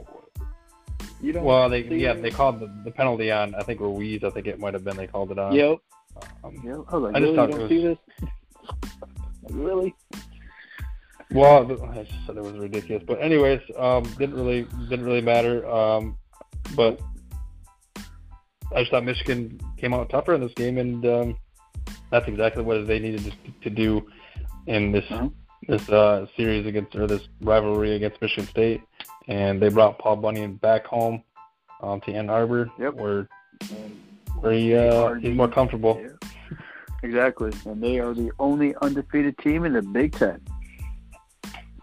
You 1.20 1.32
don't? 1.32 1.44
well, 1.44 1.68
they 1.68 1.82
yeah 1.82 2.14
they 2.14 2.30
called 2.30 2.60
the, 2.60 2.72
the 2.84 2.90
penalty 2.90 3.30
on. 3.30 3.54
I 3.54 3.62
think 3.62 3.80
Ruiz. 3.80 4.24
I 4.24 4.30
think 4.30 4.46
it 4.46 4.58
might 4.58 4.74
have 4.74 4.84
been 4.84 4.96
they 4.96 5.06
called 5.06 5.30
it 5.30 5.38
on. 5.38 5.52
Yep. 5.52 5.78
Um, 6.44 6.54
Yep. 6.64 6.78
I 6.88 6.96
was 6.96 7.02
like, 7.02 7.14
I 7.16 7.20
just 7.20 7.32
really? 7.32 7.36
thought 7.36 7.48
You 7.48 7.52
don't 7.52 7.60
was- 7.60 7.68
see 7.68 7.82
this? 7.82 7.98
Like, 9.42 9.52
really? 9.52 9.94
Well, 11.32 11.64
I 11.90 12.02
just 12.02 12.26
said 12.26 12.36
it 12.36 12.42
was 12.42 12.52
ridiculous. 12.54 13.02
But 13.06 13.20
anyways, 13.22 13.60
um, 13.78 14.02
didn't 14.18 14.34
really 14.34 14.66
didn't 14.90 15.04
really 15.04 15.22
matter. 15.22 15.66
Um, 15.66 16.18
but 16.76 17.00
I 18.74 18.80
just 18.80 18.90
thought 18.90 19.04
Michigan 19.04 19.58
came 19.78 19.94
out 19.94 20.10
tougher 20.10 20.34
in 20.34 20.40
this 20.40 20.52
game, 20.54 20.78
and 20.78 21.04
um, 21.06 21.36
that's 22.12 22.28
exactly 22.28 22.62
what 22.62 22.86
they 22.86 22.98
needed 23.00 23.22
to, 23.24 23.32
to 23.64 23.70
do 23.84 23.88
in 24.66 24.92
this 24.92 25.04
Uh-huh. 25.10 25.28
this 25.72 25.88
uh, 25.88 26.26
series 26.36 26.64
against 26.66 26.94
or 26.94 27.06
this 27.08 27.24
rivalry 27.40 27.90
against 27.98 28.20
Michigan 28.22 28.46
State. 28.54 28.80
and 29.28 29.60
they 29.62 29.68
brought 29.76 29.98
Paul 30.02 30.16
Bunyan 30.16 30.52
back 30.68 30.82
home 30.86 31.16
um, 31.82 32.00
to 32.02 32.12
Ann 32.18 32.28
Arbor, 32.38 32.62
Yep. 32.78 32.94
where 33.02 33.20
where 34.40 34.52
he 34.52 34.74
uh, 34.74 35.14
he's 35.22 35.36
more 35.42 35.48
comfortable. 35.58 35.94
Yeah. 36.00 36.08
Exactly, 37.04 37.50
and 37.68 37.82
they 37.82 37.98
are 37.98 38.14
the 38.14 38.30
only 38.38 38.70
undefeated 38.86 39.34
team 39.38 39.64
in 39.64 39.72
the 39.72 39.82
Big 39.82 40.12
Ten. 40.20 40.38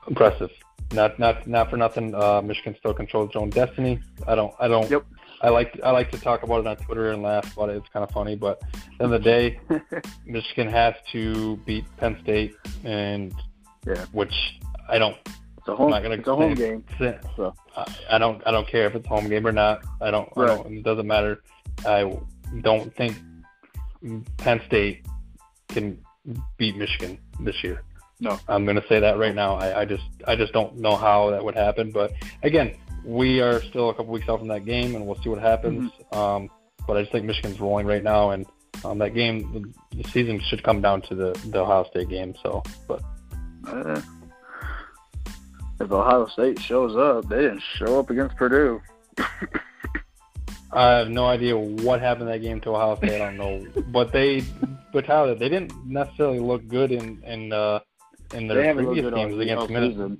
Impressive. 0.07 0.51
Not 0.93 1.19
not 1.19 1.45
not 1.45 1.69
for 1.69 1.77
nothing. 1.77 2.15
Uh, 2.15 2.41
Michigan 2.41 2.75
still 2.79 2.93
controls 2.93 3.27
its 3.29 3.35
own 3.35 3.49
destiny. 3.49 3.99
I 4.27 4.33
don't 4.35 4.53
I 4.59 4.67
don't. 4.67 4.89
Yep. 4.89 5.03
I 5.41 5.49
like 5.49 5.80
I 5.84 5.91
like 5.91 6.12
to 6.12 6.19
talk 6.19 6.43
about 6.43 6.60
it 6.62 6.67
on 6.67 6.75
Twitter 6.78 7.12
and 7.12 7.21
laugh 7.23 7.54
about 7.56 7.69
it. 7.69 7.78
It's 7.78 7.88
kind 7.89 8.04
of 8.04 8.12
funny, 8.12 8.36
but 8.36 8.62
at 8.63 8.71
the 8.97 9.04
end 9.06 9.13
of 9.13 9.23
the 9.23 9.30
day, 9.30 9.60
Michigan 10.25 10.67
has 10.67 10.95
to 11.13 11.58
beat 11.65 11.86
Penn 11.97 12.17
State, 12.23 12.56
and 12.84 13.34
Yeah. 13.88 14.06
which 14.12 14.34
I 14.89 14.97
don't. 14.97 15.15
It's 15.58 15.67
a 15.67 15.75
home. 15.75 15.88
I'm 15.88 15.91
not 15.91 16.04
gonna 16.04 16.15
it's 16.15 16.28
a 16.28 16.36
home 16.36 16.54
game. 16.56 16.84
So 17.38 17.54
I- 17.78 17.95
I 18.12 18.17
don't 18.17 18.41
I 18.45 18.52
don't 18.52 18.67
care 18.67 18.86
if 18.88 18.95
it's 18.95 19.06
a 19.06 19.10
home 19.10 19.30
game 19.30 19.45
or 19.47 19.52
not. 19.54 19.82
I 20.02 20.12
don't. 20.12 20.28
I 20.36 20.41
Right. 20.41 20.47
don't 20.63 20.73
it 20.78 20.84
doesn't 20.84 21.08
matter. 21.08 21.41
I 21.86 22.17
don't 22.62 22.93
think 22.95 23.15
Penn 24.38 24.62
State 24.67 25.06
can 25.69 25.99
beat 26.58 26.75
Michigan 26.75 27.17
this 27.41 27.63
year. 27.63 27.84
No. 28.19 28.38
I'm 28.49 28.65
going 28.65 28.75
to 28.75 28.86
say 28.89 28.99
that 28.99 29.17
right 29.17 29.34
now. 29.34 29.56
I, 29.56 29.82
I 29.82 29.86
just 29.86 30.04
I 30.28 30.36
just 30.36 30.52
don't 30.52 30.78
know 30.78 30.95
how 30.95 31.30
that 31.32 31.43
would 31.43 31.56
happen. 31.56 31.91
But 31.91 32.12
again, 32.43 32.75
we 33.03 33.41
are 33.41 33.62
still 33.63 33.89
a 33.89 33.93
couple 33.93 34.12
weeks 34.12 34.27
out 34.29 34.39
from 34.39 34.47
that 34.49 34.65
game, 34.65 34.95
and 34.95 35.05
we'll 35.05 35.21
see 35.21 35.29
what 35.29 35.39
happens. 35.39 35.91
Um, 36.12 36.49
but 36.88 36.97
I 36.97 37.01
just 37.01 37.12
think 37.12 37.25
Michigan's 37.25 37.59
rolling 37.59 37.85
right 37.85 38.03
now, 38.03 38.31
and 38.31 38.45
um, 38.83 38.97
that 38.99 39.13
game, 39.13 39.73
the, 39.91 39.97
the 39.97 40.09
season 40.09 40.39
should 40.39 40.63
come 40.63 40.81
down 40.81 41.01
to 41.03 41.15
the 41.15 41.39
the 41.49 41.59
Ohio 41.59 41.85
State 41.89 42.09
game. 42.09 42.33
So, 42.41 42.63
but 42.88 43.01
uh, 43.67 44.01
if 45.79 45.91
Ohio 45.91 46.27
State 46.27 46.59
shows 46.59 46.95
up, 46.95 47.29
they 47.29 47.41
didn't 47.41 47.63
show 47.75 47.99
up 47.99 48.09
against 48.09 48.35
Purdue. 48.35 48.81
I 50.71 50.91
have 50.99 51.09
no 51.09 51.25
idea 51.25 51.57
what 51.57 51.99
happened 51.99 52.29
in 52.29 52.33
that 52.33 52.39
game 52.39 52.62
to 52.62 52.69
Ohio 52.69 52.95
State. 52.97 53.21
I 53.21 53.31
don't 53.31 53.38
know, 53.38 53.65
but 53.91 54.12
they, 54.12 54.43
but 54.93 55.05
Tyler, 55.05 55.35
they 55.35 55.49
didn't 55.49 55.73
necessarily 55.85 56.39
look 56.39 56.67
good 56.67 56.91
in 56.91 57.23
in 57.23 57.53
uh, 57.53 57.79
in 58.33 58.47
their 58.47 58.73
previous 58.75 59.13
games 59.13 59.38
against 59.39 59.69
Minnesota. 59.69 60.17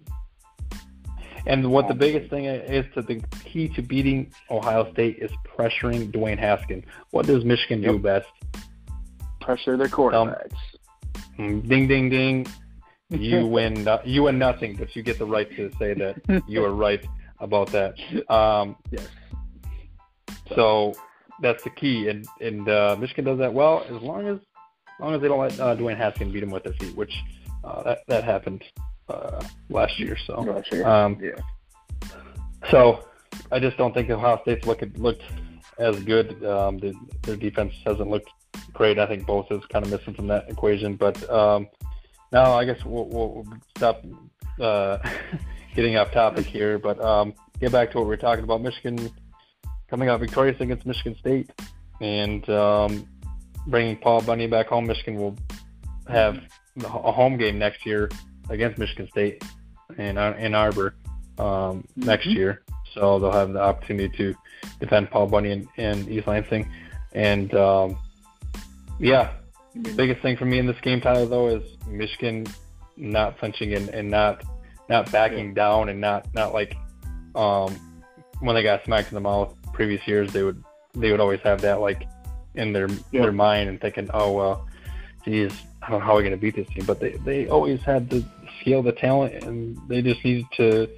And 1.50 1.72
what 1.72 1.88
the 1.88 1.94
Um, 1.94 1.98
biggest 2.00 2.30
thing 2.30 2.46
is 2.46 2.86
to 2.94 3.02
the 3.02 3.16
key 3.44 3.68
to 3.70 3.82
beating 3.82 4.32
Ohio 4.52 4.92
State 4.94 5.18
is 5.20 5.32
pressuring 5.58 6.12
Dwayne 6.12 6.38
Haskins. 6.38 6.84
What 7.10 7.26
does 7.26 7.44
Michigan 7.44 7.82
do 7.82 7.94
Yep. 7.94 8.02
best? 8.04 8.28
Pressure 9.42 9.76
their 9.76 9.88
quarterbacks. 9.88 10.54
Mm, 11.40 11.68
Ding, 11.68 11.88
ding, 11.88 12.10
ding. 12.10 12.46
You 13.10 13.48
win. 13.56 13.84
No, 13.84 14.00
you 14.06 14.24
win 14.24 14.38
nothing, 14.38 14.76
but 14.76 14.96
you 14.96 15.02
get 15.02 15.18
the 15.18 15.26
right 15.26 15.50
to 15.56 15.72
say 15.80 15.94
that 15.96 16.16
you 16.48 16.64
are 16.64 16.72
right 16.88 17.04
about 17.40 17.68
that. 17.72 17.96
Um, 18.30 18.76
yes. 18.92 19.08
so 20.56 20.94
that's 21.42 21.64
the 21.64 21.70
key, 21.72 22.10
and 22.10 22.26
and 22.42 22.68
uh, 22.70 22.96
Michigan 23.00 23.26
does 23.26 23.40
that 23.40 23.54
well 23.54 23.84
as 23.90 24.02
long 24.04 24.28
as 24.28 24.38
as 24.38 25.00
long 25.00 25.16
as 25.16 25.22
they 25.22 25.28
don't 25.28 25.40
let 25.40 25.60
uh, 25.60 25.76
Dwayne 25.76 25.98
Haskins 25.98 26.32
beat 26.34 26.44
him 26.44 26.52
with 26.52 26.64
their 26.64 26.74
feet, 26.74 26.96
which 26.96 27.14
uh, 27.64 27.82
that 27.84 28.00
that 28.08 28.24
happened 28.24 28.64
uh, 29.10 29.44
last 29.70 30.00
year. 30.00 30.18
So. 30.26 30.42
Last 30.42 30.72
year. 30.72 30.88
Um, 30.88 31.18
yeah. 31.22 32.10
So 32.72 33.06
I 33.52 33.60
just 33.60 33.78
don't 33.78 33.94
think 33.94 34.10
Ohio 34.10 34.40
State's 34.44 34.66
look 34.66 34.82
looked 34.98 35.24
as 35.78 35.98
good. 36.04 36.44
Um, 36.46 36.78
the, 36.78 36.94
their 37.24 37.36
defense 37.36 37.74
hasn't 37.86 38.10
looked 38.10 38.30
great. 38.74 39.00
I 39.00 39.08
think 39.08 39.26
both 39.26 39.48
is 39.52 39.64
kind 39.72 39.86
of 39.86 39.92
missing 39.92 40.14
from 40.14 40.28
that 40.28 40.50
equation. 40.50 40.96
But 40.96 41.30
um, 41.30 41.68
now 42.32 42.54
I 42.54 42.66
guess 42.66 42.84
we'll, 42.86 43.06
we'll 43.06 43.30
we'll 43.30 43.58
stop 43.78 44.04
uh, 44.60 44.98
getting 45.76 45.96
off 45.98 46.12
topic 46.12 46.46
here. 46.46 46.78
But 46.78 47.02
um, 47.04 47.34
get 47.60 47.72
back 47.72 47.92
to 47.92 47.98
what 47.98 48.04
we 48.04 48.10
were 48.10 48.18
talking 48.18 48.44
about. 48.44 48.62
Michigan 48.62 49.10
coming 49.90 50.10
out 50.10 50.20
victorious 50.20 50.60
against 50.60 50.86
Michigan 50.86 51.16
State 51.20 51.50
and 52.02 52.48
um, 52.50 53.08
bringing 53.68 53.98
Paul 53.98 54.22
Bunyan 54.22 54.50
back 54.50 54.68
home. 54.68 54.86
Michigan 54.86 55.16
will 55.16 55.38
have 56.08 56.40
a 56.84 57.12
home 57.12 57.38
game 57.38 57.58
next 57.58 57.86
year 57.86 58.10
against 58.50 58.78
Michigan 58.78 59.08
State 59.10 59.44
in 59.98 60.18
Ann 60.18 60.54
Arbor 60.56 60.96
um, 61.38 61.86
next 61.96 62.28
Mhm. 62.28 62.36
year. 62.36 62.62
So 62.94 63.20
they'll 63.20 63.32
have 63.32 63.54
the 63.54 63.62
opportunity 63.62 64.10
to 64.18 64.36
defend 64.80 65.10
Paul 65.12 65.28
Bunyan 65.28 65.68
and 65.78 66.10
East 66.10 66.28
Lansing. 66.28 66.70
And 67.14 67.54
um, 67.56 67.98
yeah, 69.00 69.32
mean- 69.76 69.96
biggest 69.96 70.22
thing 70.22 70.38
for 70.38 70.46
me 70.46 70.60
in 70.60 70.66
this 70.68 70.80
game, 70.82 71.00
Tyler, 71.02 71.26
though, 71.26 71.48
is 71.48 71.64
Michigan 71.88 72.46
not 72.98 73.40
flinching 73.40 73.74
and, 73.74 73.90
and 73.90 74.10
not 74.10 74.44
not 74.90 75.12
backing 75.12 75.54
down 75.54 75.90
and 75.90 76.02
not 76.02 76.28
not 76.34 76.54
like 76.54 76.76
um, 77.36 77.74
when 78.42 78.56
they 78.56 78.64
got 78.64 78.84
smacked 78.86 79.10
in 79.10 79.16
the 79.16 79.22
mouth 79.22 79.56
previous 79.74 80.06
years, 80.08 80.32
they 80.34 80.44
would 80.44 80.64
they 80.96 81.12
would 81.12 81.20
always 81.20 81.40
have 81.42 81.62
that 81.62 81.80
like 81.80 82.08
in 82.56 82.74
their 82.74 82.90
Yeah. 83.12 83.22
their 83.22 83.32
mind 83.32 83.70
and 83.70 83.80
thinking, 83.80 84.10
oh 84.14 84.32
well, 84.32 84.68
geez, 85.24 85.54
I 85.84 85.92
don't 85.92 86.00
know 86.00 86.06
how 86.06 86.16
we're 86.16 86.22
going 86.24 86.32
to 86.32 86.38
beat 86.38 86.56
this 86.56 86.68
team. 86.70 86.86
But 86.86 87.00
they 87.00 87.12
they 87.24 87.48
always 87.48 87.82
had 87.84 88.10
the 88.10 88.24
the 88.82 88.92
talent, 88.92 89.44
and 89.44 89.78
they 89.88 90.02
just 90.02 90.24
needed 90.24 90.46
to 90.58 90.90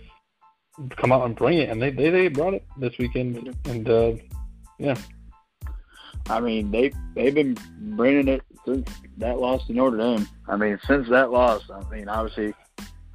come 0.97 1.11
out 1.11 1.25
and 1.25 1.35
bring 1.35 1.57
it, 1.57 1.69
and 1.69 1.81
they 1.81 1.91
they, 1.91 2.09
they 2.09 2.27
brought 2.27 2.53
it 2.53 2.65
this 2.77 2.97
weekend. 2.97 3.55
And 3.65 3.89
uh, 3.89 4.13
yeah, 4.77 4.95
I 6.29 6.39
mean, 6.39 6.71
they 6.71 6.91
they've 7.15 7.33
been 7.33 7.57
bringing 7.95 8.27
it 8.27 8.41
since 8.65 8.89
that 9.17 9.39
loss 9.39 9.65
to 9.67 9.73
Notre 9.73 9.97
Dame. 9.97 10.27
I 10.47 10.55
mean, 10.55 10.79
since 10.87 11.09
that 11.09 11.31
loss, 11.31 11.63
I 11.69 11.87
mean, 11.93 12.07
obviously, 12.07 12.53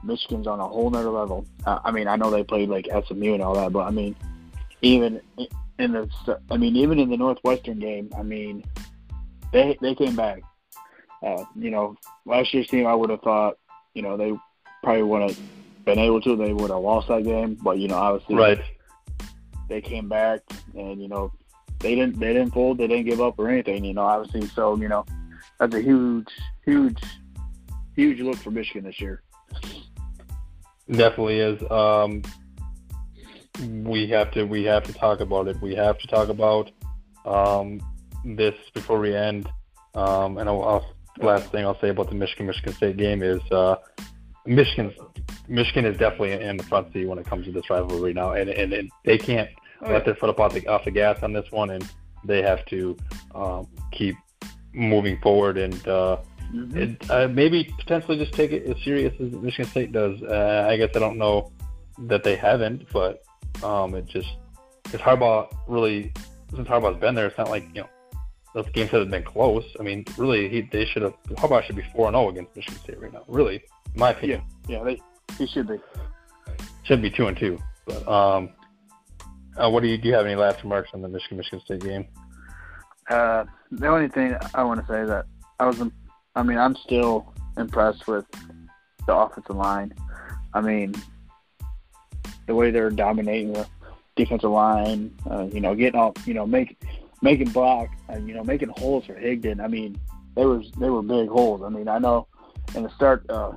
Michigan's 0.03 0.47
on 0.47 0.61
a 0.61 0.67
whole 0.67 0.91
nother 0.91 1.11
level. 1.11 1.47
I 1.67 1.91
mean, 1.91 2.09
I 2.09 2.17
know 2.17 2.31
they 2.31 2.45
played 2.45 2.69
like 2.69 2.89
SMU 3.07 3.35
and 3.35 3.43
all 3.43 3.55
that, 3.55 3.73
but 3.73 3.87
I 3.87 3.91
mean, 3.91 4.17
even 4.83 5.21
in 5.79 5.93
the, 5.93 6.41
I 6.51 6.57
mean, 6.57 6.77
even 6.77 6.99
in 6.99 7.11
the 7.11 7.17
Northwestern 7.17 7.79
game, 7.79 8.11
I 8.17 8.23
mean, 8.23 8.65
they 9.53 9.79
they 9.81 9.95
came 9.95 10.17
back. 10.17 10.43
Uh, 11.23 11.45
you 11.57 11.71
know, 11.71 11.97
last 12.25 12.53
year's 12.53 12.69
team, 12.69 12.87
I 12.87 12.95
would 12.95 13.11
have 13.11 13.23
thought, 13.23 13.59
you 13.95 14.03
know, 14.03 14.17
they 14.17 14.33
probably 14.87 15.03
would 15.03 15.23
have 15.23 15.39
been 15.85 15.99
able 15.99 16.21
to. 16.21 16.37
They 16.37 16.53
would 16.53 16.71
have 16.71 16.81
lost 16.81 17.09
that 17.09 17.25
game, 17.25 17.59
but 17.61 17.79
you 17.79 17.89
know, 17.89 17.97
obviously, 17.97 18.37
right. 18.37 18.61
they 19.69 19.81
came 19.81 20.09
back 20.09 20.43
and 20.77 21.03
you 21.03 21.09
know 21.09 21.33
they 21.81 21.97
didn't 21.97 22.21
they 22.21 22.33
didn't 22.33 22.53
fold 22.53 22.79
they 22.79 22.87
didn't 22.87 23.05
give 23.05 23.21
up 23.21 23.37
or 23.39 23.51
anything 23.51 23.85
you 23.85 23.93
know 23.93 24.03
obviously 24.03 24.47
so 24.49 24.77
you 24.77 24.89
know 24.89 25.05
that's 25.59 25.75
a 25.75 25.83
huge 25.83 26.29
huge 26.65 26.99
huge 27.97 28.21
look 28.21 28.37
for 28.37 28.51
Michigan 28.51 28.85
this 28.85 29.01
year 29.01 29.23
Definitely 30.89 31.41
is. 31.41 31.61
Um, 31.69 32.23
we 33.83 34.09
have 34.11 34.31
to 34.33 34.45
we 34.45 34.63
have 34.65 34.85
to 34.85 34.93
talk 34.93 35.19
about 35.19 35.49
it. 35.49 35.61
We 35.61 35.75
have 35.75 35.99
to 35.99 36.07
talk 36.07 36.29
about 36.29 36.71
um, 37.25 37.81
this 38.25 38.55
before 38.73 39.01
we 39.01 39.17
end. 39.17 39.49
Um, 39.97 40.39
and 40.39 40.49
I'll, 40.49 40.63
I'll, 40.63 40.95
last 41.19 41.51
thing 41.51 41.65
I'll 41.65 41.81
say 41.81 41.89
about 41.89 42.09
the 42.09 42.15
Michigan 42.15 42.47
Michigan 42.47 42.73
State 42.75 42.97
game 42.97 43.25
is 43.25 43.41
uh, 43.51 43.77
Michigan 44.47 44.95
Michigan 45.49 45.85
is 45.85 45.97
definitely 45.99 46.33
in 46.33 46.57
the 46.57 46.65
front 46.65 46.93
seat 46.93 47.07
when 47.07 47.19
it 47.19 47.27
comes 47.27 47.47
to 47.47 47.53
this 47.53 47.69
rivalry 47.71 48.13
now, 48.13 48.33
and 48.33 48.49
and, 48.51 48.73
and 48.73 48.91
they 49.05 49.19
can't 49.19 49.51
Oh, 49.83 49.93
let 49.93 50.07
their 50.07 50.15
foot 50.15 50.31
up 50.31 50.41
off 50.41 50.55
the 50.55 50.67
off 50.69 50.85
the 50.85 50.91
gas 50.91 51.23
on 51.23 51.33
this 51.35 51.51
one, 51.51 51.69
and 51.71 51.87
they 52.25 52.41
have 52.43 52.65
to 52.67 52.97
um, 53.35 53.67
keep 53.93 54.17
moving 54.73 55.19
forward 55.21 55.59
and. 55.59 55.87
Uh, 55.87 56.19
Mhm. 56.55 56.77
it, 56.77 57.11
uh, 57.11 57.27
maybe 57.27 57.65
potentially 57.77 58.17
just 58.17 58.33
take 58.33 58.53
it 58.53 58.69
as 58.69 58.81
serious 58.85 59.13
as 59.21 59.33
Michigan 59.33 59.69
State 59.69 59.91
does. 59.91 60.23
Uh, 60.23 60.65
I 60.71 60.77
guess 60.77 60.91
I 60.95 61.01
don't 61.01 61.19
know 61.19 61.51
that 62.07 62.23
they 62.23 62.37
haven't, 62.37 62.85
but 62.93 63.25
um, 63.65 63.97
it 63.97 64.07
just 64.07 64.29
because 64.85 65.01
Harbaugh 65.01 65.49
really 65.67 66.13
since 66.55 66.69
Harbaugh's 66.69 67.01
been 67.01 67.17
there, 67.17 67.27
it's 67.27 67.37
not 67.37 67.51
like 67.51 67.65
you 67.75 67.83
know 67.83 67.89
those 68.55 68.69
games 68.73 68.91
haven't 68.93 69.11
been 69.11 69.25
close. 69.25 69.65
I 69.81 69.83
mean, 69.83 70.05
really, 70.17 70.49
he 70.49 70.61
they 70.71 70.85
should 70.87 71.03
have 71.03 71.15
Harbaugh 71.31 71.65
should 71.65 71.75
be 71.75 71.83
four 71.93 72.07
and 72.07 72.15
zero 72.15 72.29
against 72.29 72.55
Michigan 72.55 72.81
State 72.81 73.01
right 73.03 73.13
now. 73.13 73.25
Really, 73.27 73.65
my 73.97 74.11
opinion, 74.11 74.43
yeah 74.69 74.83
they 74.85 75.01
he 75.39 75.47
should 75.47 75.69
be 75.69 75.79
should 76.85 77.03
be 77.03 77.11
two 77.11 77.27
and 77.27 77.37
two. 77.37 77.59
But 77.87 78.07
um, 78.09 78.51
uh, 79.57 79.71
what 79.71 79.83
do 79.83 79.89
you 79.89 79.99
do? 79.99 80.09
You 80.09 80.15
have 80.15 80.27
any 80.27 80.37
last 80.37 80.63
remarks 80.63 80.91
on 80.95 81.03
the 81.03 81.09
Michigan 81.09 81.39
Michigan 81.39 81.61
State 81.65 81.81
game? 81.81 82.07
uh 83.11 83.45
the 83.71 83.87
only 83.87 84.09
thing 84.09 84.37
I 84.55 84.65
want 84.65 84.81
to 84.81 84.87
say 84.87 85.05
that 85.05 85.27
I 85.61 85.67
was 85.67 85.81
I 86.35 86.43
mean 86.43 86.59
I'm 86.59 86.77
still 86.77 87.33
impressed 87.57 88.07
with 88.07 88.27
the 89.07 89.15
offensive 89.15 89.57
line 89.57 89.95
I 90.55 90.61
mean 90.61 90.95
the 92.47 92.55
way 92.55 92.71
they're 92.71 92.91
dominating 92.91 93.53
the 93.53 93.67
defensive 94.17 94.51
line 94.51 95.15
uh, 95.31 95.45
you 95.53 95.61
know 95.61 95.75
getting 95.75 96.01
off 96.01 96.15
you 96.27 96.35
know 96.35 96.47
make 96.47 96.77
making 97.23 97.51
block 97.51 97.89
and 98.09 98.29
you 98.29 98.35
know 98.35 98.43
making 98.43 98.71
holes 98.71 99.07
for 99.07 99.15
Higdon 99.15 99.63
I 99.63 99.69
mean 99.69 99.99
they 100.35 100.45
was 100.45 100.71
they 100.79 100.91
were 100.91 101.03
big 101.03 101.29
holes 101.29 101.63
I 101.63 101.69
mean 101.69 101.89
I 101.89 101.99
know 101.99 102.27
in 102.75 102.83
the 102.83 102.91
start 102.91 103.25
uh 103.31 103.53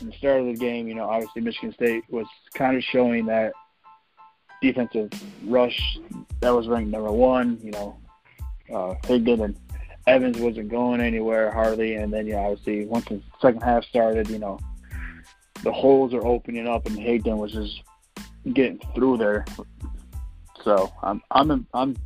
in 0.00 0.08
the 0.08 0.12
start 0.16 0.40
of 0.40 0.46
the 0.46 0.54
game 0.54 0.88
you 0.88 0.94
know 0.94 1.08
obviously 1.08 1.42
Michigan 1.42 1.72
State 1.72 2.04
was 2.08 2.26
kind 2.54 2.76
of 2.76 2.82
showing 2.82 3.26
that 3.26 3.52
defensive 4.60 5.10
rush 5.44 5.98
that 6.40 6.50
was 6.50 6.66
ranked 6.68 6.90
number 6.90 7.12
one 7.12 7.58
you 7.62 7.70
know 7.70 7.98
uh, 8.70 8.94
Higdon 9.04 9.44
and 9.44 9.56
Evans 10.08 10.38
wasn't 10.38 10.70
going 10.70 11.02
anywhere 11.02 11.50
hardly, 11.52 11.96
and 11.96 12.12
then 12.12 12.26
you 12.26 12.32
know 12.32 12.40
obviously 12.40 12.86
once 12.86 13.04
the 13.06 13.20
second 13.42 13.62
half 13.62 13.84
started, 13.84 14.28
you 14.30 14.38
know 14.38 14.58
the 15.62 15.72
holes 15.72 16.14
are 16.14 16.26
opening 16.26 16.66
up, 16.66 16.86
and 16.86 16.96
Higdon 16.96 17.36
was 17.36 17.52
just 17.52 17.82
getting 18.54 18.80
through 18.94 19.18
there. 19.18 19.44
So 20.64 20.90
I'm 21.02 21.22
I'm 21.30 21.66
I'm 21.74 21.96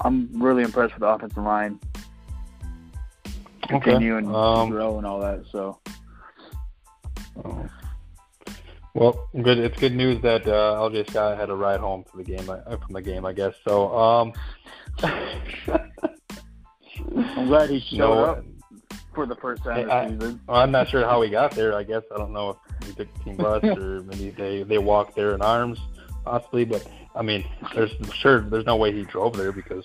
I'm 0.00 0.42
really 0.42 0.62
impressed 0.62 0.94
with 0.94 1.00
the 1.00 1.08
offensive 1.08 1.42
line. 1.42 1.80
Continuing 3.68 4.28
okay. 4.28 4.36
um, 4.36 4.68
to 4.68 4.74
grow 4.76 4.98
and 4.98 5.06
all 5.06 5.20
that. 5.20 5.44
So. 5.50 5.78
Oh. 7.42 7.68
Well, 8.94 9.28
good. 9.42 9.58
It's 9.58 9.78
good 9.78 9.94
news 9.94 10.22
that 10.22 10.46
uh, 10.46 10.78
LJ 10.78 11.10
Scott 11.10 11.36
had 11.36 11.50
a 11.50 11.54
ride 11.54 11.80
home 11.80 12.04
for 12.04 12.16
the 12.18 12.22
game 12.22 12.48
uh, 12.48 12.76
from 12.76 12.92
the 12.92 13.02
game, 13.02 13.26
I 13.26 13.32
guess. 13.32 13.52
So, 13.66 13.92
um, 13.96 14.32
I'm 15.02 15.90
glad 17.48 17.70
he 17.70 17.80
showed 17.80 17.98
no, 17.98 18.24
up 18.24 18.44
for 19.12 19.26
the 19.26 19.34
first 19.34 19.64
time 19.64 19.90
I, 19.90 20.04
this 20.04 20.20
season. 20.20 20.40
I'm 20.48 20.70
not 20.70 20.88
sure 20.88 21.04
how 21.04 21.20
he 21.22 21.30
got 21.30 21.56
there. 21.56 21.74
I 21.74 21.82
guess 21.82 22.04
I 22.14 22.18
don't 22.18 22.32
know 22.32 22.50
if 22.50 22.56
he 22.86 22.94
took 22.94 23.12
the 23.14 23.24
team 23.24 23.36
bus 23.36 23.64
or 23.78 24.02
maybe 24.02 24.30
they 24.30 24.62
they 24.62 24.78
walked 24.78 25.16
there 25.16 25.34
in 25.34 25.42
arms, 25.42 25.80
possibly. 26.24 26.64
But 26.64 26.86
I 27.16 27.22
mean, 27.22 27.44
there's 27.74 27.90
sure 28.12 28.42
there's 28.42 28.66
no 28.66 28.76
way 28.76 28.92
he 28.92 29.02
drove 29.02 29.36
there 29.36 29.50
because 29.50 29.84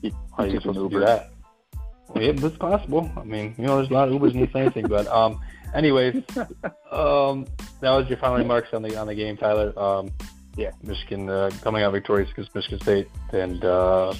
he, 0.00 0.14
how 0.36 0.44
you 0.44 0.60
supposed 0.60 0.78
to 0.78 0.88
do 0.88 1.00
that? 1.00 1.32
Well, 2.08 2.22
yeah, 2.22 2.34
it's 2.36 2.56
possible. 2.56 3.10
I 3.16 3.24
mean, 3.24 3.56
you 3.58 3.66
know, 3.66 3.78
there's 3.78 3.90
a 3.90 3.94
lot 3.94 4.06
of 4.06 4.14
Ubers 4.14 4.34
in 4.34 4.42
the 4.42 4.52
same 4.52 4.70
thing, 4.70 4.86
but 4.86 5.08
um. 5.08 5.40
Anyways, 5.76 6.14
um, 6.90 7.46
that 7.80 7.90
was 7.90 8.08
your 8.08 8.16
final 8.18 8.38
remarks 8.38 8.68
on 8.72 8.80
the 8.80 8.96
on 8.96 9.06
the 9.06 9.14
game, 9.14 9.36
Tyler. 9.36 9.78
Um, 9.78 10.10
yeah, 10.56 10.70
Michigan 10.82 11.28
uh, 11.28 11.50
coming 11.60 11.82
out 11.82 11.92
victorious 11.92 12.30
against 12.30 12.54
Michigan 12.54 12.80
State, 12.80 13.08
and 13.32 13.62
uh, 13.62 14.14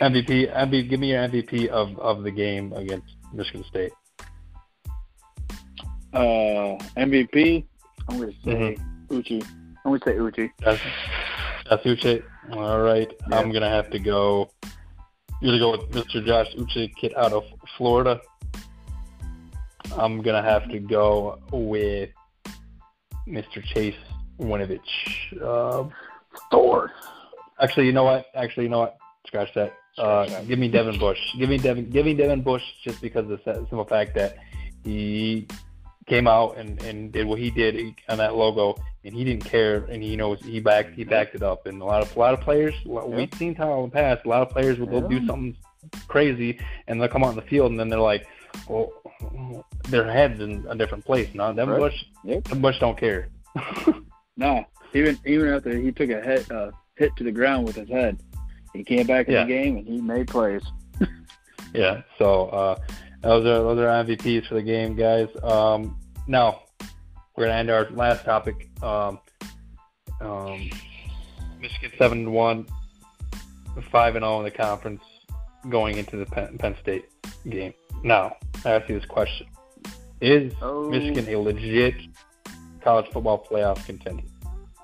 MVP, 0.00 0.54
MVP. 0.54 0.88
Give 0.88 1.00
me 1.00 1.10
your 1.10 1.28
MVP 1.28 1.66
of 1.66 1.98
of 1.98 2.22
the 2.22 2.30
game 2.30 2.72
against 2.74 3.08
Michigan 3.32 3.64
State. 3.64 3.92
Uh, 6.12 6.78
MVP. 6.96 7.64
I'm 8.08 8.20
gonna 8.20 8.32
say 8.44 8.50
mm-hmm. 8.52 9.16
Uche. 9.16 9.44
I'm 9.84 9.98
gonna 9.98 10.00
say 10.04 10.16
Uchi. 10.16 10.52
That's, 10.60 10.80
that's 11.68 11.82
Uche. 11.82 12.22
All 12.52 12.80
right. 12.80 13.12
Yeah. 13.28 13.36
I'm 13.36 13.50
gonna 13.50 13.68
have 13.68 13.90
to 13.90 13.98
go. 13.98 14.48
You're 15.40 15.58
gonna 15.58 15.58
go 15.58 15.70
with 15.72 15.90
Mr. 15.90 16.24
Josh 16.24 16.54
Uche, 16.54 16.94
kid 16.94 17.14
out 17.16 17.32
of 17.32 17.42
Florida. 17.76 18.20
I'm 19.96 20.22
gonna 20.22 20.42
have 20.42 20.68
to 20.70 20.78
go 20.78 21.40
with 21.52 22.10
Mr. 23.28 23.62
Chase 23.62 23.96
Winovich. 24.40 24.80
Uh, 25.40 25.88
Thor. 26.50 26.92
Actually, 27.60 27.86
you 27.86 27.92
know 27.92 28.04
what? 28.04 28.26
Actually, 28.34 28.64
you 28.64 28.70
know 28.70 28.80
what? 28.80 28.96
Scratch 29.26 29.52
that. 29.54 29.74
Uh, 29.98 30.42
give 30.44 30.58
me 30.58 30.68
Devin 30.68 30.98
Bush. 30.98 31.18
Give 31.38 31.50
me 31.50 31.58
Devin. 31.58 31.90
Give 31.90 32.06
me 32.06 32.14
Devin 32.14 32.42
Bush 32.42 32.62
just 32.82 33.00
because 33.00 33.30
of 33.30 33.40
the 33.44 33.54
simple 33.54 33.84
fact 33.84 34.14
that 34.14 34.36
he 34.84 35.46
came 36.06 36.26
out 36.26 36.56
and, 36.56 36.82
and 36.82 37.12
did 37.12 37.26
what 37.26 37.38
he 37.38 37.50
did 37.50 37.94
on 38.08 38.18
that 38.18 38.34
logo, 38.34 38.74
and 39.04 39.14
he 39.14 39.24
didn't 39.24 39.44
care, 39.44 39.84
and 39.84 40.02
he 40.02 40.16
knows 40.16 40.40
he 40.42 40.60
backed 40.60 40.94
he 40.94 41.04
backed 41.04 41.34
it 41.34 41.42
up. 41.42 41.66
And 41.66 41.80
a 41.80 41.84
lot 41.84 42.02
of 42.02 42.16
a 42.16 42.18
lot 42.18 42.34
of 42.34 42.40
players, 42.40 42.74
we've 42.84 43.32
seen 43.34 43.54
time 43.54 43.70
in 43.78 43.84
the 43.84 43.90
past, 43.90 44.24
a 44.24 44.28
lot 44.28 44.42
of 44.42 44.50
players 44.50 44.78
will 44.78 45.02
yeah. 45.02 45.08
do 45.08 45.26
something 45.26 45.56
crazy, 46.08 46.58
and 46.86 47.00
they'll 47.00 47.08
come 47.08 47.22
out 47.22 47.30
on 47.30 47.36
the 47.36 47.42
field, 47.42 47.70
and 47.70 47.78
then 47.78 47.88
they're 47.88 48.00
like, 48.00 48.26
well, 48.68 48.90
their 49.88 50.10
heads 50.10 50.40
in 50.40 50.64
a 50.68 50.76
different 50.76 51.04
place. 51.04 51.28
No, 51.34 51.52
them 51.52 51.70
right. 51.70 51.78
Bush, 51.78 52.04
yep. 52.24 52.44
them 52.44 52.60
Bush 52.60 52.78
don't 52.78 52.98
care. 52.98 53.28
no, 54.36 54.64
even 54.94 55.18
even 55.26 55.48
after 55.48 55.76
he 55.76 55.92
took 55.92 56.10
a 56.10 56.20
hit 56.20 56.50
uh, 56.50 56.70
hit 56.96 57.14
to 57.16 57.24
the 57.24 57.32
ground 57.32 57.66
with 57.66 57.76
his 57.76 57.88
head, 57.88 58.20
he 58.72 58.84
came 58.84 59.06
back 59.06 59.28
in 59.28 59.34
yeah. 59.34 59.44
the 59.44 59.48
game 59.48 59.76
and 59.76 59.86
he 59.86 60.00
made 60.00 60.28
plays. 60.28 60.62
yeah. 61.74 62.02
So 62.18 62.46
uh, 62.46 62.76
those 63.22 63.44
are 63.46 63.62
those 63.62 63.78
are 63.78 64.04
MVPs 64.04 64.48
for 64.48 64.54
the 64.54 64.62
game, 64.62 64.96
guys. 64.96 65.28
Um, 65.42 65.98
now 66.26 66.62
we're 67.36 67.46
gonna 67.46 67.58
end 67.58 67.70
our 67.70 67.88
last 67.90 68.24
topic. 68.24 68.68
Um, 68.82 69.20
um, 70.20 70.70
Michigan 71.60 71.92
seven 71.98 72.32
one, 72.32 72.66
five 73.90 74.16
and 74.16 74.22
zero 74.22 74.36
oh 74.36 74.38
in 74.38 74.44
the 74.44 74.50
conference, 74.50 75.02
going 75.68 75.98
into 75.98 76.16
the 76.16 76.26
Penn, 76.26 76.58
Penn 76.58 76.76
State 76.80 77.06
game. 77.48 77.74
Now, 78.04 78.36
I 78.64 78.72
ask 78.72 78.88
you 78.88 78.98
this 78.98 79.08
question: 79.08 79.46
Is 80.20 80.52
oh. 80.60 80.88
Michigan 80.88 81.32
a 81.32 81.38
legit 81.38 81.94
college 82.82 83.06
football 83.12 83.46
playoff 83.48 83.84
contender? 83.86 84.24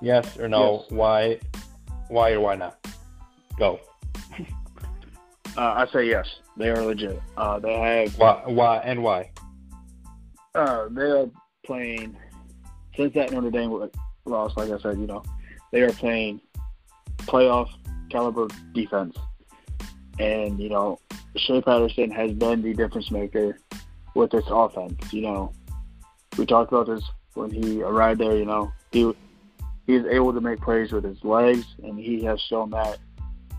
Yes 0.01 0.37
or 0.37 0.47
no? 0.47 0.81
Yes. 0.83 0.91
Why? 0.91 1.39
Why 2.07 2.31
or 2.31 2.39
why 2.39 2.55
not? 2.55 2.77
Go. 3.57 3.79
uh, 5.57 5.61
I 5.61 5.87
say 5.91 6.07
yes. 6.07 6.27
They 6.55 6.69
are 6.69 6.81
legit. 6.81 7.21
Uh, 7.37 7.59
they 7.59 7.73
have 7.73 8.17
why? 8.17 8.43
Why 8.45 8.77
and 8.77 9.03
why? 9.03 9.31
Uh, 10.55 10.87
they 10.89 11.03
are 11.03 11.29
playing 11.65 12.15
since 12.95 13.13
that 13.13 13.31
Notre 13.31 13.51
Dame 13.51 13.89
loss. 14.25 14.55
Like 14.55 14.71
I 14.71 14.79
said, 14.79 14.97
you 14.97 15.07
know, 15.07 15.23
they 15.71 15.81
are 15.81 15.91
playing 15.91 16.41
playoff 17.19 17.69
caliber 18.09 18.47
defense, 18.73 19.15
and 20.19 20.59
you 20.59 20.69
know 20.69 20.99
Shea 21.35 21.61
Patterson 21.61 22.11
has 22.11 22.31
been 22.31 22.61
the 22.61 22.73
difference 22.73 23.11
maker 23.11 23.57
with 24.15 24.31
this 24.31 24.45
offense. 24.47 25.13
You 25.13 25.21
know, 25.21 25.53
we 26.37 26.45
talked 26.45 26.71
about 26.71 26.87
this 26.87 27.03
when 27.33 27.51
he 27.51 27.81
arrived 27.81 28.19
there. 28.19 28.35
You 28.35 28.45
know, 28.45 28.71
he 28.91 29.13
he 29.87 29.95
is 29.95 30.05
able 30.05 30.33
to 30.33 30.41
make 30.41 30.61
plays 30.61 30.91
with 30.91 31.03
his 31.03 31.23
legs, 31.23 31.65
and 31.83 31.97
he 31.99 32.23
has 32.23 32.39
shown 32.41 32.69
that 32.71 32.99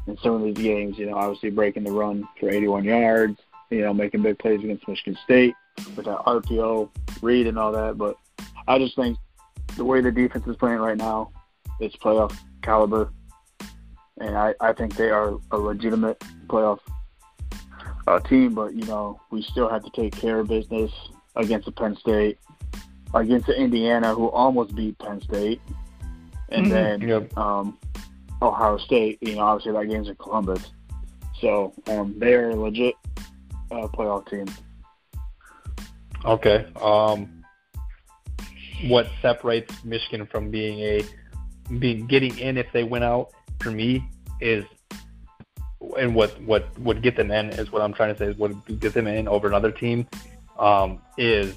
in 0.06 0.16
some 0.18 0.34
of 0.34 0.42
these 0.42 0.64
games. 0.64 0.98
You 0.98 1.06
know, 1.06 1.16
obviously 1.16 1.50
breaking 1.50 1.84
the 1.84 1.92
run 1.92 2.28
for 2.38 2.50
81 2.50 2.84
yards. 2.84 3.38
You 3.70 3.82
know, 3.82 3.94
making 3.94 4.22
big 4.22 4.38
plays 4.38 4.62
against 4.62 4.86
Michigan 4.88 5.16
State 5.24 5.54
with 5.96 6.06
that 6.06 6.18
RPO 6.18 6.90
read 7.22 7.46
and 7.46 7.58
all 7.58 7.72
that. 7.72 7.96
But 7.96 8.16
I 8.66 8.78
just 8.78 8.96
think 8.96 9.16
the 9.76 9.84
way 9.84 10.00
the 10.00 10.10
defense 10.10 10.46
is 10.46 10.56
playing 10.56 10.78
right 10.78 10.96
now, 10.96 11.30
it's 11.78 11.96
playoff 11.96 12.36
caliber, 12.62 13.12
and 14.18 14.36
I 14.36 14.54
I 14.60 14.72
think 14.72 14.96
they 14.96 15.10
are 15.10 15.38
a 15.52 15.58
legitimate 15.58 16.22
playoff 16.48 16.80
uh, 18.10 18.20
team, 18.20 18.54
but 18.54 18.74
you 18.74 18.84
know 18.84 19.20
we 19.30 19.42
still 19.42 19.68
have 19.68 19.84
to 19.84 19.90
take 19.90 20.14
care 20.16 20.40
of 20.40 20.48
business 20.48 20.90
against 21.36 21.66
the 21.66 21.72
Penn 21.72 21.96
State, 21.96 22.38
against 23.14 23.46
the 23.46 23.56
Indiana 23.56 24.14
who 24.14 24.28
almost 24.28 24.74
beat 24.74 24.98
Penn 24.98 25.20
State, 25.20 25.60
and 26.48 26.66
mm-hmm. 26.66 26.72
then 26.72 27.00
yep. 27.00 27.38
um, 27.38 27.78
Ohio 28.42 28.78
State. 28.78 29.18
You 29.20 29.36
know, 29.36 29.42
obviously 29.42 29.72
that 29.72 29.88
game's 29.88 30.08
in 30.08 30.16
Columbus, 30.16 30.72
so 31.40 31.72
um, 31.88 32.14
they're 32.18 32.50
a 32.50 32.56
legit 32.56 32.94
uh, 33.70 33.86
playoff 33.88 34.28
team. 34.28 34.46
Okay. 36.24 36.66
Um, 36.82 37.44
what 38.84 39.06
separates 39.22 39.84
Michigan 39.84 40.26
from 40.26 40.50
being 40.50 40.80
a 40.80 41.02
being 41.78 42.06
getting 42.06 42.36
in 42.38 42.56
if 42.56 42.66
they 42.72 42.82
win 42.82 43.02
out 43.02 43.30
for 43.60 43.70
me 43.70 44.04
is 44.40 44.64
and 45.98 46.14
what 46.14 46.40
what 46.42 46.78
would 46.78 47.02
get 47.02 47.16
them 47.16 47.30
in 47.30 47.50
is 47.50 47.72
what 47.72 47.82
I'm 47.82 47.92
trying 47.92 48.14
to 48.14 48.18
say 48.18 48.26
is 48.26 48.36
what 48.36 48.52
would 48.68 48.80
get 48.80 48.94
them 48.94 49.06
in 49.06 49.26
over 49.28 49.48
another 49.48 49.72
team 49.72 50.06
um, 50.58 51.00
is 51.16 51.54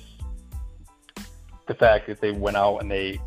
the 1.68 1.74
fact 1.74 2.08
that 2.08 2.22
they 2.22 2.32
went 2.32 2.58
out 2.58 2.78
and 2.78 2.90
they 2.90 3.20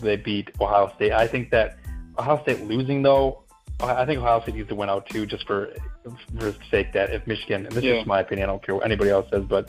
they 0.00 0.16
beat 0.16 0.50
Ohio 0.60 0.92
State. 0.96 1.12
I 1.12 1.26
think 1.26 1.50
that 1.50 1.78
Ohio 2.18 2.40
State 2.42 2.62
losing 2.62 3.02
though, 3.02 3.44
I 3.80 4.04
think 4.04 4.20
Ohio 4.20 4.40
State 4.42 4.56
needs 4.56 4.68
to 4.68 4.74
win 4.74 4.88
out 4.88 5.08
too, 5.08 5.26
just 5.26 5.46
for 5.46 5.72
for 6.02 6.44
the 6.44 6.56
sake 6.70 6.92
that 6.92 7.10
if 7.10 7.26
Michigan, 7.26 7.66
and 7.66 7.74
this 7.74 7.84
yeah. 7.84 7.94
is 7.94 8.06
my 8.06 8.20
opinion, 8.20 8.48
I 8.48 8.52
don't 8.52 8.62
care 8.62 8.74
what 8.74 8.84
anybody 8.84 9.10
else 9.10 9.26
says, 9.30 9.44
but 9.44 9.68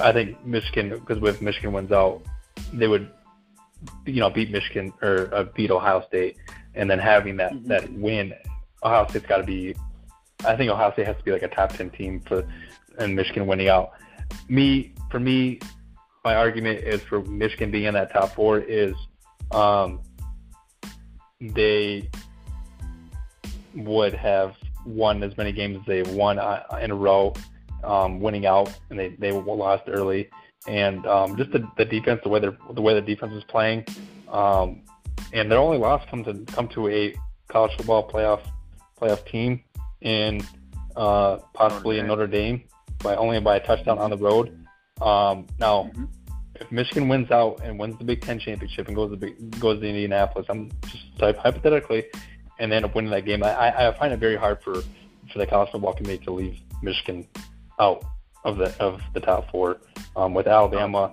I 0.00 0.12
think 0.12 0.44
Michigan, 0.44 0.90
because 0.90 1.22
if 1.22 1.42
Michigan 1.42 1.72
wins 1.72 1.92
out, 1.92 2.22
they 2.72 2.88
would, 2.88 3.10
you 4.06 4.20
know, 4.20 4.30
beat 4.30 4.50
Michigan 4.50 4.92
or 5.02 5.32
uh, 5.32 5.44
beat 5.54 5.70
Ohio 5.70 6.04
State, 6.06 6.36
and 6.74 6.90
then 6.90 6.98
having 6.98 7.36
that 7.36 7.52
mm-hmm. 7.52 7.68
that 7.68 7.92
win, 7.92 8.32
Ohio 8.82 9.06
State's 9.08 9.26
got 9.26 9.38
to 9.38 9.44
be 9.44 9.74
I 10.44 10.56
think 10.56 10.70
Ohio 10.70 10.92
State 10.92 11.06
has 11.06 11.16
to 11.16 11.22
be 11.24 11.32
like 11.32 11.42
a 11.42 11.48
top 11.48 11.72
ten 11.72 11.90
team 11.90 12.20
for 12.26 12.46
and 12.98 13.14
Michigan 13.14 13.46
winning 13.46 13.68
out. 13.68 13.92
Me 14.48 14.92
for 15.10 15.18
me, 15.18 15.58
my 16.24 16.34
argument 16.34 16.80
is 16.80 17.00
for 17.02 17.22
Michigan 17.22 17.70
being 17.70 17.84
in 17.84 17.94
that 17.94 18.12
top 18.12 18.34
four 18.34 18.58
is 18.58 18.94
um, 19.50 20.00
they 21.40 22.08
would 23.74 24.14
have 24.14 24.54
won 24.84 25.22
as 25.22 25.36
many 25.36 25.52
games 25.52 25.78
as 25.78 25.86
they've 25.86 26.14
won 26.14 26.38
uh, 26.38 26.62
in 26.80 26.90
a 26.90 26.94
row, 26.94 27.32
um, 27.84 28.20
winning 28.20 28.46
out, 28.46 28.72
and 28.90 28.98
they 28.98 29.08
they 29.18 29.32
lost 29.32 29.84
early. 29.88 30.28
And 30.66 31.06
um, 31.06 31.36
just 31.36 31.50
the, 31.52 31.66
the 31.76 31.84
defense, 31.84 32.20
the 32.22 32.28
way 32.28 32.40
the 32.40 32.56
the 32.74 32.82
way 32.82 32.94
the 32.94 33.00
defense 33.00 33.32
is 33.32 33.44
playing, 33.44 33.86
um, 34.28 34.82
and 35.32 35.50
their 35.50 35.58
only 35.58 35.78
loss 35.78 36.04
comes 36.10 36.26
to 36.26 36.44
come 36.52 36.68
to 36.68 36.88
a 36.88 37.14
college 37.48 37.74
football 37.76 38.08
playoff 38.08 38.40
playoff 39.00 39.24
team 39.26 39.62
in 40.00 40.42
uh, 40.96 41.38
possibly 41.54 41.96
Notre 41.96 42.02
in 42.02 42.06
Notre 42.08 42.26
Dame 42.26 42.64
by 43.02 43.16
only 43.16 43.40
by 43.40 43.56
a 43.56 43.66
touchdown 43.66 43.98
on 43.98 44.10
the 44.10 44.16
road. 44.16 44.48
Um, 45.00 45.46
now, 45.58 45.84
mm-hmm. 45.84 46.04
if 46.56 46.70
Michigan 46.72 47.08
wins 47.08 47.30
out 47.30 47.60
and 47.62 47.78
wins 47.78 47.98
the 47.98 48.04
Big 48.04 48.20
Ten 48.20 48.38
championship 48.38 48.88
and 48.88 48.96
goes 48.96 49.10
to 49.10 49.16
Big, 49.16 49.60
goes 49.60 49.80
to 49.80 49.86
Indianapolis, 49.86 50.46
I'm 50.48 50.70
just 50.86 51.04
hypothetically, 51.20 52.06
and 52.58 52.72
end 52.72 52.84
up 52.84 52.94
winning 52.94 53.10
that 53.12 53.24
game, 53.24 53.42
I, 53.42 53.88
I 53.88 53.98
find 53.98 54.12
it 54.12 54.18
very 54.18 54.36
hard 54.36 54.62
for 54.62 54.82
for 55.32 55.38
the 55.38 55.46
college 55.46 55.70
football 55.70 55.92
committee 55.92 56.24
to 56.24 56.32
leave 56.32 56.58
Michigan 56.82 57.26
out 57.78 58.02
of 58.44 58.56
the 58.56 58.74
of 58.80 59.00
the 59.14 59.20
top 59.20 59.50
four 59.50 59.78
um, 60.16 60.34
with 60.34 60.46
Alabama, 60.46 61.12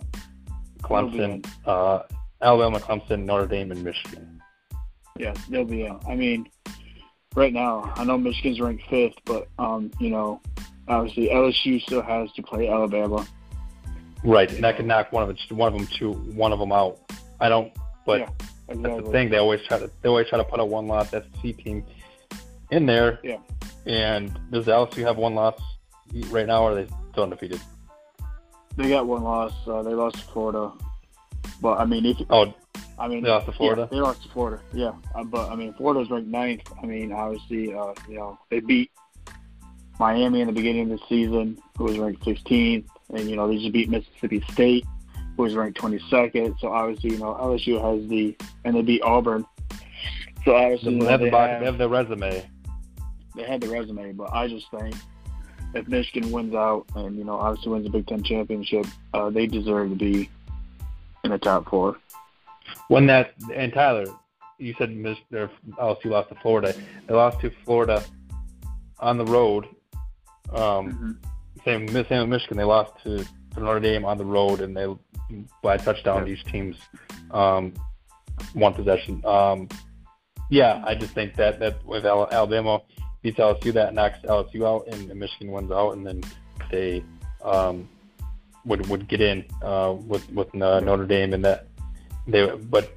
Clemson, 0.82 1.46
uh, 1.66 2.00
Alabama, 2.42 2.80
Clemson, 2.80 3.26
Notre 3.26 3.48
Dame, 3.48 3.72
and 3.72 3.84
Michigan. 3.84 4.42
Yeah, 5.18 5.34
they'll 5.50 5.66
be. 5.66 5.88
Uh, 5.88 5.98
I 6.08 6.16
mean, 6.16 6.48
right 7.36 7.54
now, 7.54 7.94
I 7.96 8.04
know 8.04 8.18
Michigan's 8.18 8.60
ranked 8.60 8.84
fifth, 8.90 9.16
but 9.26 9.48
um, 9.60 9.92
you 10.00 10.10
know, 10.10 10.42
obviously 10.88 11.30
LSU 11.30 11.82
still 11.82 12.02
has 12.02 12.32
to 12.34 12.42
play 12.42 12.68
Alabama. 12.68 13.26
Right, 14.24 14.52
and 14.52 14.64
that 14.64 14.78
could 14.78 14.86
knock 14.86 15.12
one 15.12 15.24
of 15.24 15.30
it, 15.30 15.40
one 15.52 15.74
of 15.74 15.80
them 15.80 15.88
two, 15.96 16.14
one 16.14 16.52
of 16.52 16.60
them 16.60 16.72
out. 16.72 17.00
I 17.40 17.50
don't, 17.50 17.72
but 18.06 18.22
Yeah, 18.22 18.30
that's 18.68 19.04
the 19.06 19.12
thing. 19.12 19.30
They 19.30 19.38
always 19.38 19.62
try 19.68 19.78
to 19.78 19.90
they 20.02 20.10
always 20.10 20.28
try 20.28 20.38
to 20.38 20.44
put 20.44 20.60
a 20.60 20.66
one 20.66 20.88
loss 20.88 21.12
SEC 21.12 21.24
team 21.42 21.86
in 22.72 22.86
there. 22.86 23.20
Yeah. 23.24 23.38
And 23.86 24.38
does 24.52 24.66
LSU 24.66 25.06
have 25.06 25.18
one 25.18 25.36
loss 25.36 25.60
right 26.30 26.48
now, 26.48 26.64
or 26.64 26.72
are 26.72 26.76
they 26.76 26.88
still 27.12 27.24
undefeated? 27.24 27.62
They 28.78 28.90
got 28.90 29.06
one 29.06 29.24
loss. 29.24 29.54
Uh, 29.68 29.84
they 29.84 29.94
lost 29.94 30.16
to 30.16 30.22
Florida. 30.34 30.72
But 31.62 31.80
I 31.80 31.86
mean, 31.86 32.06
if 32.06 32.18
Oh, 32.30 32.54
I 32.98 33.08
mean, 33.08 33.24
They 33.24 33.30
lost 33.30 33.46
to 33.48 33.52
Florida? 33.52 33.88
Yeah, 33.92 33.98
they 33.98 34.02
lost 34.02 34.24
to 34.24 34.30
Florida. 34.30 34.62
Yeah, 34.74 34.94
uh, 35.14 35.24
but 35.24 35.52
I 35.52 35.56
mean, 35.56 35.74
Florida's 35.74 36.10
ranked 36.10 36.30
ninth. 36.30 36.62
I 36.82 36.86
mean, 36.86 37.12
obviously, 37.12 37.74
uh, 37.74 37.94
you 38.08 38.18
know, 38.18 38.40
they 38.50 38.62
beat 38.62 38.92
Miami 40.00 40.42
in 40.42 40.48
the 40.48 40.54
beginning 40.54 40.92
of 40.92 41.00
the 41.00 41.06
season, 41.08 41.58
who 41.78 41.86
was 41.86 41.98
ranked 41.98 42.24
15th, 42.24 42.88
and 43.14 43.30
you 43.30 43.36
know 43.36 43.48
they 43.48 43.58
just 43.58 43.72
beat 43.72 43.90
Mississippi 43.90 44.44
State, 44.52 44.86
who 45.36 45.44
was 45.44 45.56
ranked 45.56 45.80
22nd. 45.80 46.60
So 46.60 46.70
obviously, 46.70 47.12
you 47.12 47.20
know, 47.20 47.34
LSU 47.34 47.82
has 47.82 48.08
the 48.10 48.36
and 48.64 48.76
they 48.76 48.82
beat 48.82 49.02
Auburn. 49.02 49.46
So 50.46 50.56
obviously, 50.56 51.00
they 51.00 51.06
have 51.06 51.20
the 51.20 51.26
they, 51.26 51.32
box, 51.32 51.50
have, 51.50 51.60
they 51.60 51.66
have 51.66 51.78
the 51.78 51.90
resume. 51.90 52.50
they 53.36 53.44
had 53.44 53.62
the 53.62 53.68
resume, 53.68 54.14
but 54.14 54.32
I 54.32 54.48
just 54.48 54.70
think 54.72 54.96
if 55.74 55.88
Michigan 55.88 56.32
wins 56.32 56.56
out 56.56 56.86
and 56.96 57.18
you 57.18 57.24
know 57.24 57.36
obviously 57.36 57.72
wins 57.72 57.86
the 57.86 57.90
Big 57.90 58.08
Ten 58.08 58.24
championship, 58.24 58.86
uh, 59.14 59.30
they 59.30 59.48
deserve 59.48 59.90
to 59.90 59.96
be 59.96 60.30
in 61.24 61.32
the 61.32 61.38
top 61.38 61.70
four. 61.70 61.98
When 62.88 63.08
that 63.08 63.34
and 63.54 63.74
Tyler, 63.74 64.06
you 64.58 64.74
said 64.78 64.90
or 65.34 65.50
LSU 65.80 66.06
lost 66.06 66.30
to 66.30 66.36
Florida. 66.36 66.74
They 67.08 67.14
lost 67.14 67.40
to 67.42 67.52
Florida 67.66 68.04
on 69.00 69.18
the 69.18 69.26
road. 69.26 69.68
Um, 70.54 71.20
same 71.64 71.88
same 71.88 72.20
with 72.20 72.30
Michigan. 72.30 72.58
They 72.58 72.64
lost 72.64 72.94
to, 73.04 73.24
to 73.24 73.60
Notre 73.60 73.80
Dame 73.80 74.06
on 74.06 74.18
the 74.18 74.26
road, 74.26 74.62
and 74.62 74.76
they 74.76 74.88
by 75.62 75.76
a 75.76 75.78
touchdown. 75.78 76.26
These 76.26 76.44
teams 76.44 76.78
um, 77.32 77.74
one 78.54 78.74
possession. 78.74 79.22
Um, 79.26 79.68
yeah, 80.50 80.84
I 80.86 80.96
just 80.96 81.14
think 81.14 81.36
that 81.36 81.60
that 81.60 81.84
with 81.86 82.06
Al- 82.06 82.30
Alabama 82.32 82.82
beats 83.22 83.40
LSU, 83.40 83.74
that 83.74 83.94
knocks 83.94 84.20
LSU 84.20 84.66
out, 84.66 84.88
and, 84.88 85.10
and 85.10 85.20
Michigan 85.20 85.52
wins 85.52 85.72
out, 85.72 85.92
and 85.92 86.06
then 86.06 86.22
they 86.70 87.04
um, 87.44 87.90
would 88.66 88.88
would 88.88 89.08
get 89.08 89.22
in 89.22 89.46
uh, 89.64 89.96
with 90.06 90.30
with 90.32 90.54
uh, 90.62 90.80
Notre 90.80 91.08
Dame, 91.08 91.34
and 91.34 91.44
that 91.44 91.68
they. 92.28 92.50
But 92.50 92.92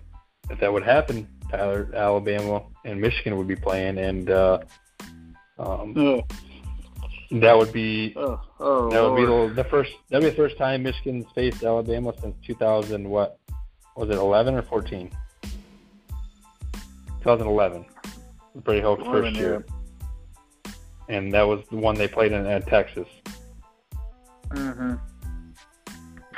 if 0.51 0.61
that 0.61 0.73
would 0.73 0.83
happen, 0.83 1.29
Tyler, 1.51 1.91
Alabama 1.95 2.63
and 2.85 3.01
Michigan 3.01 3.37
would 3.37 3.49
be 3.49 3.57
playing, 3.57 3.99
and 3.99 4.31
uh, 4.31 4.59
um, 5.59 5.95
Ugh. 5.97 6.25
that 7.41 7.57
would 7.57 7.73
be 7.73 8.15
Oh, 8.17 8.41
oh, 8.61 8.91
that 8.91 9.03
would 9.03 9.17
be 9.17 9.27
the, 9.27 9.63
the 9.63 9.69
first. 9.69 9.93
That 10.11 10.21
be 10.21 10.31
the 10.31 10.37
first 10.37 10.57
time 10.59 10.83
Michigan's 10.83 11.27
faced 11.35 11.63
Alabama 11.63 12.13
since 12.21 12.35
2000. 12.47 13.09
What 13.09 13.39
was 13.97 14.11
it? 14.11 14.17
11 14.17 14.55
or 14.55 14.63
14? 14.63 15.11
2011. 17.23 17.85
Brady 18.65 18.81
Hoke's 18.81 19.03
11, 19.03 19.23
first 19.23 19.37
year, 19.37 19.65
and 21.09 21.33
that 21.33 21.43
was 21.43 21.61
the 21.71 21.77
one 21.77 21.95
they 21.95 22.09
played 22.09 22.33
in 22.33 22.45
at 22.47 22.67
Texas. 22.67 23.07
Mm-hmm. 24.49 24.95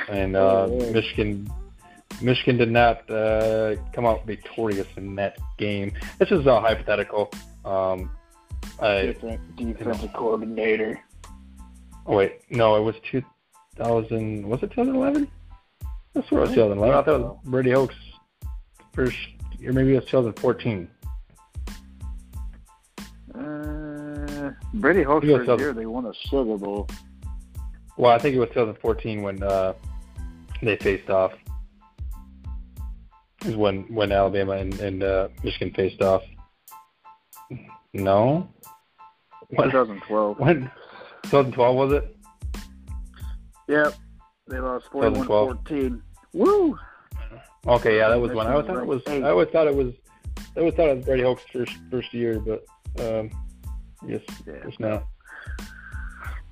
And 0.09 0.35
uh, 0.35 0.67
Oh. 0.69 0.91
Michigan, 0.91 1.49
Michigan 2.21 2.57
did 2.57 2.71
not 2.71 3.09
uh, 3.09 3.75
come 3.93 4.05
out 4.05 4.25
victorious 4.25 4.87
in 4.97 5.15
that 5.15 5.37
game. 5.57 5.93
This 6.19 6.31
is 6.31 6.45
all 6.47 6.61
hypothetical. 6.61 7.31
Um, 7.65 8.11
I, 8.79 9.07
Different 9.07 9.55
defensive 9.55 10.13
coordinator. 10.13 10.99
Oh 12.05 12.15
wait, 12.17 12.41
no, 12.49 12.75
it 12.75 12.81
was 12.81 12.95
2000. 13.09 14.47
Was 14.47 14.63
it 14.63 14.71
2011? 14.71 15.29
That's 16.13 16.29
where 16.31 16.41
it 16.41 16.47
was 16.47 16.55
2011. 16.55 16.95
I 16.97 17.03
thought 17.03 17.15
it 17.15 17.23
was 17.23 17.37
Brady 17.45 17.71
Hoke's 17.71 17.95
first 18.93 19.17
year. 19.59 19.71
Maybe 19.71 19.93
it 19.93 19.95
was 19.95 20.05
2014. 20.05 20.89
Uh, 23.33 24.51
Brady 24.73 25.03
Hoke's 25.03 25.27
first 25.27 25.45
so- 25.45 25.57
year, 25.57 25.73
they 25.73 25.85
won 25.85 26.05
a 26.05 26.13
Sugar 26.13 26.57
Bowl. 26.57 26.87
Well, 27.97 28.11
I 28.11 28.17
think 28.17 28.35
it 28.35 28.39
was 28.39 28.49
2014 28.49 29.21
when 29.21 29.43
uh, 29.43 29.73
they 30.63 30.75
faced 30.77 31.09
off. 31.09 31.33
Is 33.45 33.55
when 33.55 33.83
when 33.93 34.11
Alabama 34.11 34.53
and, 34.53 34.79
and 34.79 35.03
uh, 35.03 35.29
Michigan 35.43 35.73
faced 35.73 36.01
off. 36.01 36.23
No. 37.93 38.47
When 39.49 39.69
2012. 39.71 40.39
when 40.39 40.71
2012 41.23 41.75
was 41.75 41.93
it? 41.93 42.15
Yep. 43.67 43.93
They 44.47 44.59
lost 44.59 44.85
2012. 44.91 45.63
41-14. 45.65 46.01
Woo! 46.33 46.77
Okay, 47.67 47.97
yeah, 47.97 48.09
that 48.09 48.19
was 48.19 48.31
one. 48.31 48.47
I 48.47 48.53
always 48.53 48.65
thought 48.67 48.77
it 48.77 48.85
was. 48.87 49.01
I 49.07 49.21
always 49.29 49.49
thought 49.49 49.67
it 49.67 49.75
was. 49.75 49.93
I 50.55 50.59
always 50.59 50.73
thought 50.75 50.89
it 50.89 50.97
was 50.97 51.05
Brady 51.05 51.23
Hoke's 51.23 51.43
first 51.51 51.73
first 51.89 52.13
year, 52.13 52.39
but 52.39 52.63
um, 52.99 53.29
yes, 54.07 54.21
Yeah. 54.47 54.53
just 54.65 54.79
now. 54.79 55.07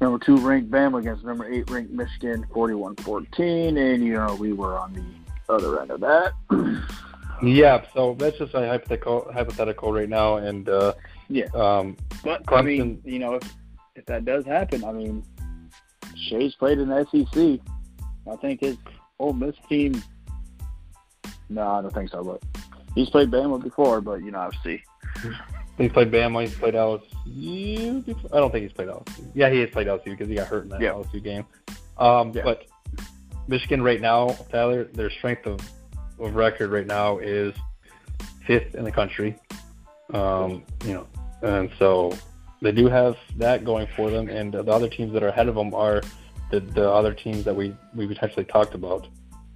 Number 0.02 0.20
two 0.20 0.38
ranked 0.38 0.72
Bama 0.72 1.00
against 1.00 1.26
number 1.26 1.52
eight 1.52 1.70
ranked 1.70 1.92
Michigan, 1.92 2.46
41-14, 2.54 3.78
and 3.78 4.04
you 4.04 4.14
know 4.14 4.36
we 4.36 4.54
were 4.54 4.78
on 4.78 4.94
the 4.94 5.04
other 5.50 5.82
end 5.82 5.92
of 5.92 6.00
that. 6.02 6.34
Yeah, 7.42 7.86
so 7.94 8.16
that's 8.20 8.38
just 8.38 8.54
a 8.54 8.68
hypothetical 8.68 9.30
hypothetical 9.34 9.94
right 9.94 10.10
now, 10.10 10.38
and 10.38 10.68
uh, 10.68 10.94
Yeah. 11.30 11.46
um, 11.54 11.96
But 12.24 12.46
Clemson- 12.46 12.58
I 12.58 12.62
mean, 12.64 13.02
you 13.06 13.20
know, 13.20 13.36
if 13.36 13.44
if 13.96 14.06
that 14.08 14.26
does 14.26 14.46
happen, 14.46 14.84
I 14.84 14.92
mean, 14.92 15.24
Shea's 16.16 16.56
played 16.56 16.80
in 16.80 16.90
the 16.90 17.06
SEC. 17.12 17.60
I 18.32 18.36
think 18.38 18.60
his 18.62 18.78
Ole 19.20 19.34
Miss 19.34 19.56
team. 19.70 20.02
No, 21.50 21.66
I 21.68 21.82
don't 21.82 21.94
think 21.94 22.10
so. 22.10 22.24
But 22.24 22.42
he's 22.94 23.10
played 23.10 23.32
Bama 23.32 23.62
before. 23.64 24.02
But 24.02 24.22
you 24.24 24.32
know, 24.32 24.40
obviously, 24.40 24.84
he's 25.78 25.92
played 25.94 26.12
Bama, 26.12 26.42
he's 26.42 26.56
played 26.56 26.74
LSU. 26.76 28.06
Before. 28.06 28.30
I 28.34 28.40
don't 28.40 28.52
think 28.52 28.64
he's 28.64 28.74
played 28.74 28.90
LSU. 28.90 29.32
Yeah, 29.34 29.50
he 29.50 29.60
has 29.62 29.70
played 29.70 29.88
LSU 29.88 30.06
because 30.06 30.28
he 30.28 30.36
got 30.36 30.48
hurt 30.48 30.64
in 30.64 30.70
that 30.70 30.82
Yeah. 30.82 30.92
LSU 30.92 31.24
game. 31.24 31.46
Um, 31.98 32.32
Yeah. 32.36 32.44
But 32.44 32.66
Michigan 33.50 33.82
right 33.82 34.00
now, 34.00 34.38
Tyler, 34.52 34.84
their 34.84 35.10
strength 35.10 35.48
of, 35.48 35.60
of 36.20 36.36
record 36.36 36.70
right 36.70 36.86
now 36.86 37.18
is 37.18 37.54
fifth 38.46 38.76
in 38.76 38.84
the 38.84 38.92
country. 38.92 39.36
Um, 40.14 40.64
you 40.86 40.94
know, 40.94 41.08
and 41.42 41.72
so 41.80 42.16
they 42.62 42.72
do 42.72 42.88
have 42.88 43.18
that 43.38 43.66
going 43.66 43.88
for 43.96 44.12
them, 44.12 44.30
and 44.30 44.54
the 44.54 44.72
other 44.72 44.88
teams 44.88 45.14
that 45.14 45.24
are 45.24 45.30
ahead 45.30 45.48
of 45.48 45.56
them 45.56 45.74
are 45.74 46.04
the, 46.52 46.60
the 46.60 46.88
other 46.88 47.12
teams 47.12 47.44
that 47.46 47.56
we, 47.56 47.76
we 47.96 48.06
potentially 48.06 48.46
talked 48.46 48.76
about 48.76 49.08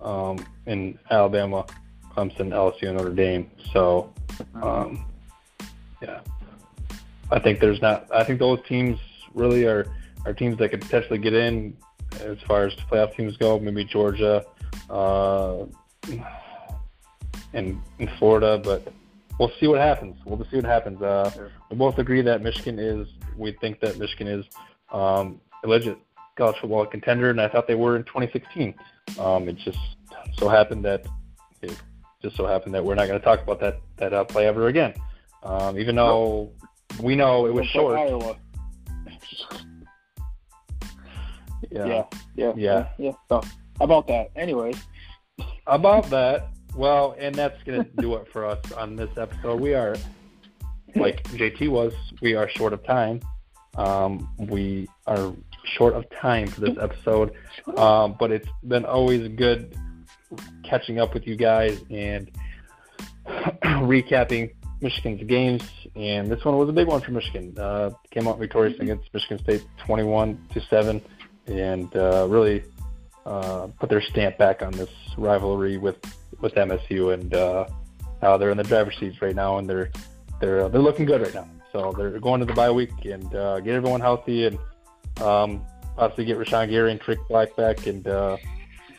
um, 0.01 0.43
in 0.65 0.97
Alabama, 1.11 1.63
Clemson, 2.15 2.49
LSU, 2.49 2.87
and 2.87 2.97
Notre 2.97 3.13
Dame. 3.13 3.49
So, 3.73 4.11
um, 4.55 5.05
yeah, 6.01 6.21
I 7.31 7.37
think 7.37 7.59
there's 7.59 7.81
not. 7.81 8.07
I 8.11 8.23
think 8.23 8.39
those 8.39 8.59
teams 8.67 8.99
really 9.35 9.65
are 9.65 9.85
are 10.25 10.33
teams 10.33 10.57
that 10.57 10.69
could 10.69 10.81
potentially 10.81 11.19
get 11.19 11.33
in 11.33 11.77
as 12.21 12.37
far 12.47 12.65
as 12.65 12.73
playoff 12.91 13.15
teams 13.15 13.37
go. 13.37 13.59
Maybe 13.59 13.85
Georgia, 13.85 14.45
uh, 14.89 15.65
and, 17.53 17.79
and 17.99 18.09
Florida, 18.17 18.59
but 18.63 18.91
we'll 19.39 19.51
see 19.59 19.67
what 19.67 19.79
happens. 19.79 20.15
We'll 20.25 20.37
just 20.37 20.51
see 20.51 20.57
what 20.57 20.65
happens. 20.65 21.01
Uh, 21.01 21.31
Sure. 21.31 21.51
We 21.69 21.77
both 21.77 21.97
agree 21.97 22.21
that 22.21 22.41
Michigan 22.41 22.79
is. 22.79 23.07
We 23.37 23.53
think 23.53 23.79
that 23.79 23.97
Michigan 23.97 24.27
is 24.27 24.45
um, 24.91 25.41
a 25.63 25.67
legit 25.67 25.97
college 26.35 26.57
football 26.59 26.85
contender, 26.85 27.29
and 27.29 27.41
I 27.41 27.47
thought 27.47 27.67
they 27.67 27.75
were 27.75 27.95
in 27.95 28.03
2016. 28.03 28.73
Um, 29.19 29.49
it 29.49 29.57
just 29.57 29.77
so 30.37 30.49
happened 30.49 30.85
that 30.85 31.05
it 31.61 31.75
just 32.21 32.35
so 32.35 32.45
happened 32.45 32.73
that 32.75 32.83
we're 32.83 32.95
not 32.95 33.07
going 33.07 33.19
to 33.19 33.25
talk 33.25 33.41
about 33.41 33.59
that 33.59 33.81
that 33.97 34.13
uh, 34.13 34.23
play 34.23 34.47
ever 34.47 34.67
again. 34.67 34.93
Um, 35.43 35.77
even 35.77 35.95
though 35.95 36.51
we 37.01 37.15
know 37.15 37.45
it 37.45 37.53
was 37.53 37.67
short. 37.67 37.97
Yeah. 41.71 41.85
Yeah, 41.85 42.03
yeah, 42.35 42.53
Yeah. 42.55 42.87
yeah. 42.97 43.11
So 43.29 43.41
about 43.79 44.07
that. 44.07 44.31
Anyways, 44.35 44.77
About 45.67 46.09
that, 46.09 46.49
well, 46.75 47.15
and 47.17 47.33
that's 47.33 47.61
going 47.63 47.83
to 47.95 48.01
do 48.01 48.15
it 48.15 48.27
for 48.31 48.45
us 48.45 48.59
on 48.73 48.95
this 48.95 49.09
episode. 49.17 49.59
We 49.61 49.73
are, 49.73 49.95
like 50.95 51.23
JT 51.23 51.69
was, 51.69 51.93
we 52.21 52.35
are 52.35 52.49
short 52.49 52.73
of 52.73 52.83
time. 52.83 53.21
Um, 53.75 54.29
we 54.37 54.87
are 55.07 55.33
short 55.77 55.93
of 55.95 56.05
time 56.21 56.47
for 56.47 56.61
this 56.61 56.77
episode, 56.79 57.33
um, 57.77 58.15
but 58.19 58.31
it's 58.31 58.49
been 58.67 58.85
always 58.85 59.27
good 59.35 59.75
catching 60.63 60.99
up 60.99 61.13
with 61.13 61.25
you 61.25 61.35
guys 61.35 61.81
and 61.89 62.29
recapping 63.63 64.51
Michigan's 64.81 65.23
games. 65.23 65.63
And 65.95 66.29
this 66.29 66.43
one 66.43 66.57
was 66.57 66.69
a 66.69 66.73
big 66.73 66.87
one 66.87 67.01
for 67.01 67.11
Michigan. 67.11 67.57
Uh, 67.57 67.91
came 68.11 68.27
out 68.27 68.37
victorious 68.39 68.79
against 68.79 69.11
Michigan 69.13 69.39
State, 69.39 69.63
21 69.85 70.47
to 70.53 70.61
seven, 70.69 71.01
and 71.47 71.95
uh, 71.95 72.27
really 72.29 72.63
uh, 73.25 73.67
put 73.79 73.89
their 73.89 74.01
stamp 74.01 74.37
back 74.37 74.61
on 74.61 74.71
this 74.71 74.89
rivalry 75.17 75.77
with 75.77 75.97
with 76.41 76.53
MSU, 76.55 77.13
and 77.13 77.33
uh, 77.33 77.65
uh, 78.21 78.37
they're 78.37 78.51
in 78.51 78.57
the 78.57 78.63
driver's 78.63 78.97
seats 78.99 79.21
right 79.21 79.35
now, 79.35 79.57
and 79.57 79.69
they're 79.69 79.91
they're 80.39 80.69
they're 80.69 80.81
looking 80.81 81.05
good 81.05 81.21
right 81.21 81.33
now. 81.33 81.47
So 81.71 81.93
they're 81.97 82.19
going 82.19 82.39
to 82.39 82.45
the 82.45 82.53
bye 82.53 82.71
week 82.71 83.05
and 83.05 83.33
uh, 83.33 83.59
get 83.59 83.73
everyone 83.73 83.99
healthy 83.99 84.45
and 84.45 84.59
um, 85.21 85.65
possibly 85.95 86.25
get 86.25 86.37
Rashan 86.37 86.69
Gary 86.69 86.91
and 86.91 87.01
Tarik 87.01 87.19
Black 87.27 87.55
back 87.55 87.87
and 87.87 88.07
uh, 88.07 88.37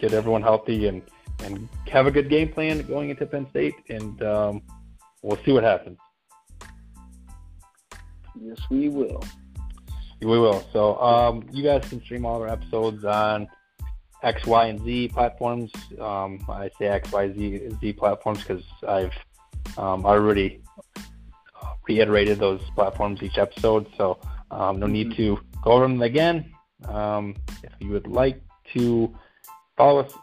get 0.01 0.13
everyone 0.13 0.43
healthy 0.43 0.89
and 0.89 1.03
and 1.41 1.69
have 1.87 2.07
a 2.07 2.11
good 2.11 2.29
game 2.29 2.53
plan 2.53 2.81
going 2.83 3.11
into 3.11 3.27
Penn 3.27 3.47
State, 3.51 3.75
and 3.89 4.23
um, 4.23 4.63
we'll 5.23 5.39
see 5.45 5.53
what 5.53 5.65
happens. 5.65 5.99
Yes, 8.41 8.59
we 8.71 8.89
will. 8.89 9.23
We 10.25 10.39
will. 10.39 10.65
So 10.73 10.97
um, 11.01 11.47
you 11.53 11.63
guys 11.63 11.89
can 11.89 12.03
stream 12.03 12.25
all 12.25 12.41
our 12.41 12.49
episodes 12.49 13.05
on 13.05 13.47
X, 14.23 14.47
Y, 14.47 14.67
and 14.67 14.83
Z 14.83 15.09
platforms. 15.09 15.71
Um, 16.01 16.45
I 16.49 16.71
say 16.79 16.87
X, 16.87 17.13
Y, 17.13 17.33
Z, 17.33 17.69
Z 17.81 17.93
platforms 17.93 18.39
because 18.39 18.65
I've 18.89 19.13
um, 19.77 20.07
already 20.07 20.63
reiterated 21.87 22.39
those 22.39 22.63
platforms 22.75 23.23
each 23.23 23.39
episode. 23.39 23.87
So 23.97 24.19
um, 24.51 24.81
no 24.81 24.87
need 24.87 25.15
to 25.17 25.39
go 25.63 25.73
over 25.73 25.87
them 25.87 26.01
again. 26.01 26.55
Um, 26.89 27.37
if 27.63 27.73
you 27.81 27.91
would 27.91 28.07
like 28.07 28.43
to 28.73 29.15
follow 29.77 30.01
us, 30.01 30.15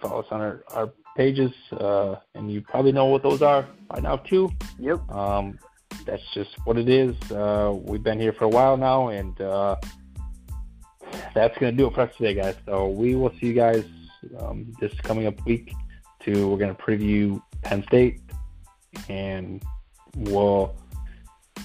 follow 0.00 0.20
us 0.20 0.26
on 0.30 0.40
our, 0.40 0.64
our 0.70 0.92
pages, 1.16 1.52
uh, 1.72 2.16
and 2.34 2.50
you 2.50 2.60
probably 2.60 2.92
know 2.92 3.06
what 3.06 3.22
those 3.22 3.42
are 3.42 3.68
by 3.88 4.00
now 4.00 4.16
too. 4.16 4.50
Yep. 4.78 5.08
Um, 5.10 5.58
that's 6.06 6.22
just 6.32 6.50
what 6.64 6.76
it 6.76 6.88
is. 6.88 7.14
Uh, 7.30 7.74
we've 7.74 8.02
been 8.02 8.20
here 8.20 8.32
for 8.32 8.44
a 8.44 8.48
while 8.48 8.76
now, 8.76 9.08
and 9.08 9.40
uh, 9.40 9.76
that's 11.34 11.56
going 11.58 11.72
to 11.72 11.76
do 11.76 11.86
it 11.86 11.94
for 11.94 12.02
us 12.02 12.16
today, 12.16 12.34
guys. 12.34 12.56
So 12.66 12.88
we 12.88 13.14
will 13.14 13.32
see 13.40 13.46
you 13.48 13.54
guys 13.54 13.84
um, 14.38 14.72
this 14.80 14.92
coming 15.00 15.26
up 15.26 15.44
week. 15.44 15.72
To 16.20 16.48
we're 16.48 16.56
going 16.56 16.74
to 16.74 16.82
preview 16.82 17.42
Penn 17.62 17.84
State, 17.84 18.20
and 19.10 19.62
we'll 20.16 20.74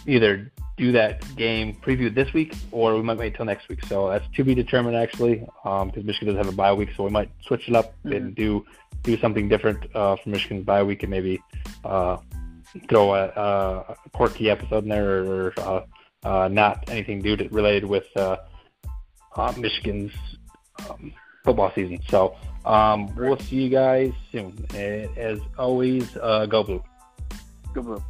either 0.05 0.51
do 0.75 0.91
that 0.93 1.23
game 1.35 1.75
preview 1.75 2.13
this 2.13 2.33
week, 2.33 2.55
or 2.71 2.95
we 2.95 3.01
might 3.01 3.17
wait 3.17 3.35
till 3.35 3.45
next 3.45 3.69
week. 3.69 3.85
So 3.85 4.09
that's 4.09 4.25
to 4.35 4.43
be 4.43 4.55
determined, 4.55 4.97
actually, 4.97 5.35
because 5.35 5.83
um, 5.83 6.05
Michigan 6.05 6.29
doesn't 6.29 6.43
have 6.43 6.53
a 6.53 6.55
bye 6.55 6.73
week, 6.73 6.89
so 6.95 7.03
we 7.03 7.09
might 7.09 7.29
switch 7.45 7.69
it 7.69 7.75
up 7.75 7.93
mm-hmm. 7.99 8.13
and 8.13 8.35
do 8.35 8.65
do 9.03 9.17
something 9.19 9.47
different 9.47 9.85
uh, 9.95 10.15
for 10.17 10.29
Michigan's 10.29 10.65
bye 10.65 10.83
week, 10.83 11.03
and 11.03 11.09
maybe 11.09 11.41
uh, 11.85 12.17
throw 12.88 13.13
a, 13.13 13.26
a, 13.28 13.95
quirky 14.13 14.49
episode 14.49 14.84
in 14.84 14.89
there, 14.89 15.24
or 15.24 15.53
uh, 15.57 15.82
uh, 16.24 16.47
not 16.47 16.89
anything 16.89 17.22
do 17.22 17.36
related 17.51 17.86
with 17.86 18.05
uh, 18.15 18.38
uh, 19.36 19.53
Michigan's 19.57 20.11
um, 20.89 21.13
football 21.43 21.72
season. 21.74 21.99
So 22.09 22.36
um, 22.65 23.13
we'll 23.15 23.39
see 23.39 23.63
you 23.63 23.70
guys 23.70 24.11
soon. 24.32 24.65
As 24.74 25.39
always, 25.57 26.09
go 26.13 26.63
blue. 26.63 26.84
Go 27.74 27.82
blue. 27.82 28.03